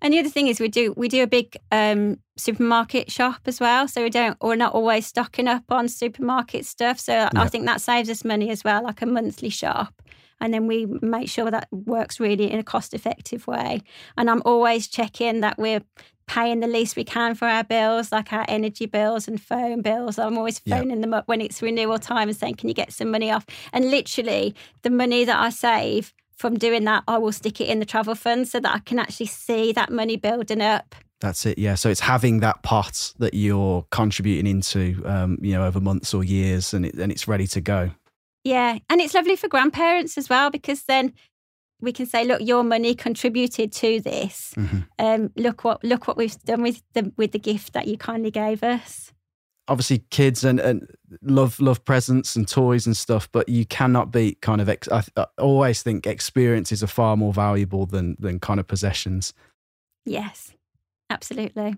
And 0.00 0.14
the 0.14 0.18
other 0.18 0.30
thing 0.30 0.46
is 0.46 0.58
we 0.58 0.68
do 0.68 0.94
we 0.96 1.08
do 1.08 1.22
a 1.22 1.26
big 1.26 1.56
um, 1.70 2.18
supermarket 2.36 3.10
shop 3.10 3.40
as 3.46 3.60
well, 3.60 3.88
so 3.88 4.02
we 4.02 4.10
don't 4.10 4.36
we're 4.42 4.56
not 4.56 4.72
always 4.74 5.06
stocking 5.06 5.48
up 5.48 5.64
on 5.70 5.88
supermarket 5.88 6.64
stuff. 6.64 6.98
So 6.98 7.28
I 7.34 7.48
think 7.48 7.66
that 7.66 7.80
saves 7.80 8.08
us 8.08 8.24
money 8.24 8.50
as 8.50 8.64
well, 8.64 8.82
like 8.84 9.02
a 9.02 9.06
monthly 9.06 9.50
shop. 9.50 10.02
And 10.40 10.52
then 10.52 10.66
we 10.66 10.86
make 11.02 11.28
sure 11.28 11.50
that 11.50 11.68
works 11.70 12.20
really 12.20 12.50
in 12.50 12.58
a 12.58 12.64
cost 12.64 12.94
effective 12.94 13.46
way. 13.46 13.82
And 14.16 14.30
I'm 14.30 14.42
always 14.44 14.88
checking 14.88 15.40
that 15.40 15.58
we're 15.58 15.80
paying 16.26 16.60
the 16.60 16.66
least 16.66 16.96
we 16.96 17.04
can 17.04 17.34
for 17.34 17.46
our 17.46 17.64
bills, 17.64 18.12
like 18.12 18.32
our 18.32 18.44
energy 18.48 18.86
bills 18.86 19.28
and 19.28 19.40
phone 19.40 19.80
bills. 19.82 20.18
I'm 20.18 20.36
always 20.36 20.58
phoning 20.58 21.00
them 21.00 21.14
up 21.14 21.28
when 21.28 21.40
it's 21.40 21.62
renewal 21.62 21.98
time 21.98 22.28
and 22.28 22.36
saying, 22.36 22.56
Can 22.56 22.68
you 22.68 22.74
get 22.74 22.92
some 22.92 23.10
money 23.10 23.30
off? 23.30 23.46
And 23.72 23.90
literally, 23.90 24.54
the 24.82 24.90
money 24.90 25.24
that 25.24 25.38
I 25.38 25.50
save 25.50 26.12
from 26.36 26.58
doing 26.58 26.84
that, 26.84 27.04
I 27.08 27.18
will 27.18 27.32
stick 27.32 27.60
it 27.60 27.68
in 27.68 27.78
the 27.78 27.86
travel 27.86 28.14
fund 28.14 28.48
so 28.48 28.60
that 28.60 28.74
I 28.74 28.80
can 28.80 28.98
actually 28.98 29.26
see 29.26 29.72
that 29.72 29.90
money 29.90 30.16
building 30.16 30.60
up. 30.60 30.94
That's 31.20 31.46
it. 31.46 31.58
Yeah. 31.58 31.76
So 31.76 31.88
it's 31.88 32.00
having 32.00 32.40
that 32.40 32.62
pot 32.62 33.14
that 33.18 33.32
you're 33.32 33.86
contributing 33.90 34.46
into, 34.46 35.02
um, 35.06 35.38
you 35.40 35.52
know, 35.52 35.64
over 35.64 35.80
months 35.80 36.12
or 36.12 36.22
years, 36.22 36.74
and 36.74 36.84
it, 36.84 36.94
and 36.94 37.10
it's 37.10 37.26
ready 37.26 37.46
to 37.48 37.60
go. 37.60 37.90
Yeah. 38.46 38.78
And 38.88 39.00
it's 39.00 39.12
lovely 39.12 39.34
for 39.34 39.48
grandparents 39.48 40.16
as 40.16 40.28
well 40.28 40.50
because 40.50 40.84
then 40.84 41.12
we 41.80 41.92
can 41.92 42.06
say, 42.06 42.24
look, 42.24 42.40
your 42.40 42.62
money 42.62 42.94
contributed 42.94 43.72
to 43.72 44.00
this. 44.00 44.54
Mhm. 44.56 44.86
Um, 45.00 45.32
look 45.36 45.64
what 45.64 45.82
look 45.82 46.06
what 46.06 46.16
we've 46.16 46.38
done 46.44 46.62
with 46.62 46.80
the 46.94 47.12
with 47.16 47.32
the 47.32 47.40
gift 47.40 47.72
that 47.72 47.88
you 47.88 47.98
kindly 47.98 48.30
gave 48.30 48.62
us. 48.62 49.12
Obviously, 49.68 50.04
kids 50.10 50.44
and, 50.44 50.60
and 50.60 50.86
love 51.22 51.58
love 51.58 51.84
presents 51.84 52.36
and 52.36 52.46
toys 52.46 52.86
and 52.86 52.96
stuff, 52.96 53.28
but 53.32 53.48
you 53.48 53.66
cannot 53.66 54.12
beat 54.12 54.40
kind 54.42 54.60
of. 54.60 54.68
Ex- 54.68 54.88
I, 54.92 55.02
I 55.16 55.26
always 55.38 55.82
think 55.82 56.06
experiences 56.06 56.84
are 56.84 56.86
far 56.86 57.16
more 57.16 57.32
valuable 57.32 57.84
than 57.84 58.16
than 58.20 58.38
kind 58.38 58.60
of 58.60 58.68
possessions. 58.68 59.34
Yes, 60.04 60.52
absolutely. 61.10 61.74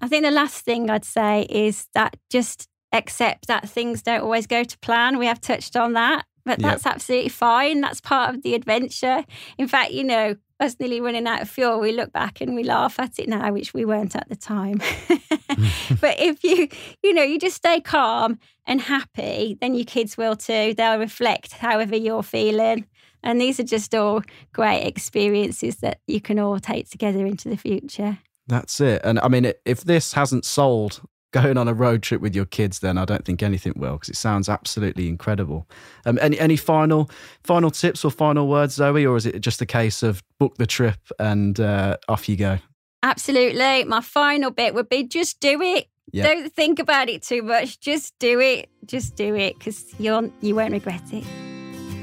I 0.00 0.06
think 0.06 0.22
the 0.22 0.30
last 0.30 0.64
thing 0.64 0.90
I'd 0.90 1.04
say 1.04 1.46
is 1.50 1.88
that 1.94 2.16
just 2.30 2.68
accept 2.94 3.48
that 3.48 3.68
things 3.68 4.02
don't 4.02 4.22
always 4.22 4.46
go 4.46 4.64
to 4.64 4.78
plan. 4.78 5.18
We 5.18 5.26
have 5.26 5.40
touched 5.40 5.76
on 5.76 5.92
that, 5.94 6.24
but 6.44 6.60
Yep. 6.60 6.70
that's 6.70 6.86
absolutely 6.86 7.28
fine. 7.30 7.80
That's 7.80 8.00
part 8.00 8.34
of 8.34 8.42
the 8.42 8.54
adventure. 8.54 9.24
In 9.58 9.68
fact, 9.68 9.90
you 9.92 10.04
know, 10.04 10.36
us 10.60 10.76
nearly 10.78 11.00
running 11.00 11.26
out 11.26 11.42
of 11.42 11.50
fuel, 11.50 11.80
we 11.80 11.92
look 11.92 12.12
back 12.12 12.40
and 12.40 12.54
we 12.54 12.62
laugh 12.62 12.98
at 12.98 13.18
it 13.18 13.28
now, 13.28 13.52
which 13.52 13.74
we 13.74 13.84
weren't 13.84 14.14
at 14.14 14.28
the 14.28 14.36
time. 14.36 14.80
but 16.00 16.18
if 16.20 16.42
you, 16.44 16.68
you 17.02 17.12
know, 17.12 17.22
you 17.22 17.38
just 17.38 17.56
stay 17.56 17.80
calm 17.80 18.38
and 18.66 18.80
happy, 18.80 19.58
then 19.60 19.74
your 19.74 19.84
kids 19.84 20.16
will 20.16 20.36
too. 20.36 20.74
They'll 20.74 20.98
reflect 20.98 21.52
however 21.52 21.96
you're 21.96 22.22
feeling. 22.22 22.86
And 23.22 23.40
these 23.40 23.58
are 23.58 23.64
just 23.64 23.94
all 23.94 24.22
great 24.52 24.82
experiences 24.86 25.76
that 25.76 26.00
you 26.06 26.20
can 26.20 26.38
all 26.38 26.58
take 26.58 26.90
together 26.90 27.26
into 27.26 27.48
the 27.48 27.56
future. 27.56 28.18
That's 28.46 28.80
it. 28.80 29.00
And 29.02 29.18
I 29.20 29.28
mean, 29.28 29.52
if 29.64 29.82
this 29.84 30.12
hasn't 30.12 30.44
sold 30.44 31.00
going 31.34 31.58
on 31.58 31.66
a 31.66 31.74
road 31.74 32.02
trip 32.02 32.20
with 32.20 32.34
your 32.34 32.44
kids, 32.44 32.78
then 32.78 32.96
I 32.96 33.04
don't 33.04 33.24
think 33.24 33.42
anything 33.42 33.72
will 33.76 33.94
because 33.94 34.08
it 34.08 34.16
sounds 34.16 34.48
absolutely 34.48 35.08
incredible. 35.08 35.66
Um, 36.06 36.16
any 36.22 36.38
any 36.38 36.56
final 36.56 37.10
final 37.42 37.72
tips 37.72 38.04
or 38.04 38.10
final 38.10 38.48
words, 38.48 38.74
Zoe, 38.74 39.04
or 39.04 39.16
is 39.16 39.26
it 39.26 39.40
just 39.40 39.60
a 39.60 39.66
case 39.66 40.04
of 40.04 40.22
book 40.38 40.56
the 40.56 40.66
trip 40.66 41.00
and 41.18 41.58
uh, 41.58 41.96
off 42.08 42.28
you 42.28 42.36
go? 42.36 42.58
Absolutely. 43.02 43.84
My 43.84 44.00
final 44.00 44.50
bit 44.50 44.74
would 44.74 44.88
be 44.88 45.02
just 45.02 45.40
do 45.40 45.60
it. 45.60 45.88
Don't 46.14 46.52
think 46.52 46.78
about 46.78 47.08
it 47.08 47.22
too 47.22 47.42
much. 47.42 47.80
Just 47.80 48.16
do 48.20 48.38
it. 48.38 48.70
Just 48.86 49.16
do 49.16 49.34
it 49.34 49.58
because 49.58 49.84
you'll 49.98 50.30
you 50.40 50.54
won't 50.54 50.72
regret 50.72 51.02
it. 51.12 51.24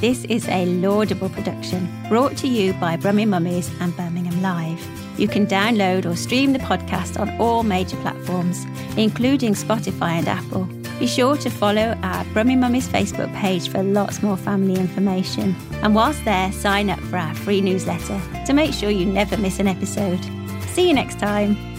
This 0.00 0.24
is 0.24 0.48
a 0.48 0.66
laudable 0.66 1.28
production 1.28 1.88
brought 2.08 2.36
to 2.38 2.48
you 2.48 2.72
by 2.74 2.96
Brummie 2.96 3.28
Mummies 3.28 3.70
and 3.80 3.96
Birmingham 3.96 4.42
Live. 4.42 4.84
You 5.16 5.28
can 5.28 5.46
download 5.46 6.06
or 6.06 6.16
stream 6.16 6.52
the 6.52 6.58
podcast 6.58 7.20
on 7.20 7.30
all 7.40 7.62
major 7.62 7.96
platforms, 7.98 8.66
including 8.96 9.54
Spotify 9.54 10.18
and 10.18 10.26
Apple. 10.26 10.68
Be 10.98 11.06
sure 11.06 11.36
to 11.36 11.50
follow 11.50 11.98
our 12.02 12.24
Brummie 12.26 12.58
Mummies 12.58 12.88
Facebook 12.88 13.34
page 13.34 13.68
for 13.68 13.82
lots 13.82 14.22
more 14.22 14.36
family 14.36 14.78
information. 14.78 15.56
And 15.82 15.94
whilst 15.94 16.24
there, 16.24 16.52
sign 16.52 16.90
up 16.90 17.00
for 17.00 17.16
our 17.16 17.34
free 17.34 17.60
newsletter 17.60 18.20
to 18.46 18.52
make 18.52 18.72
sure 18.72 18.90
you 18.90 19.06
never 19.06 19.36
miss 19.36 19.58
an 19.58 19.68
episode. 19.68 20.20
See 20.68 20.88
you 20.88 20.94
next 20.94 21.18
time. 21.18 21.71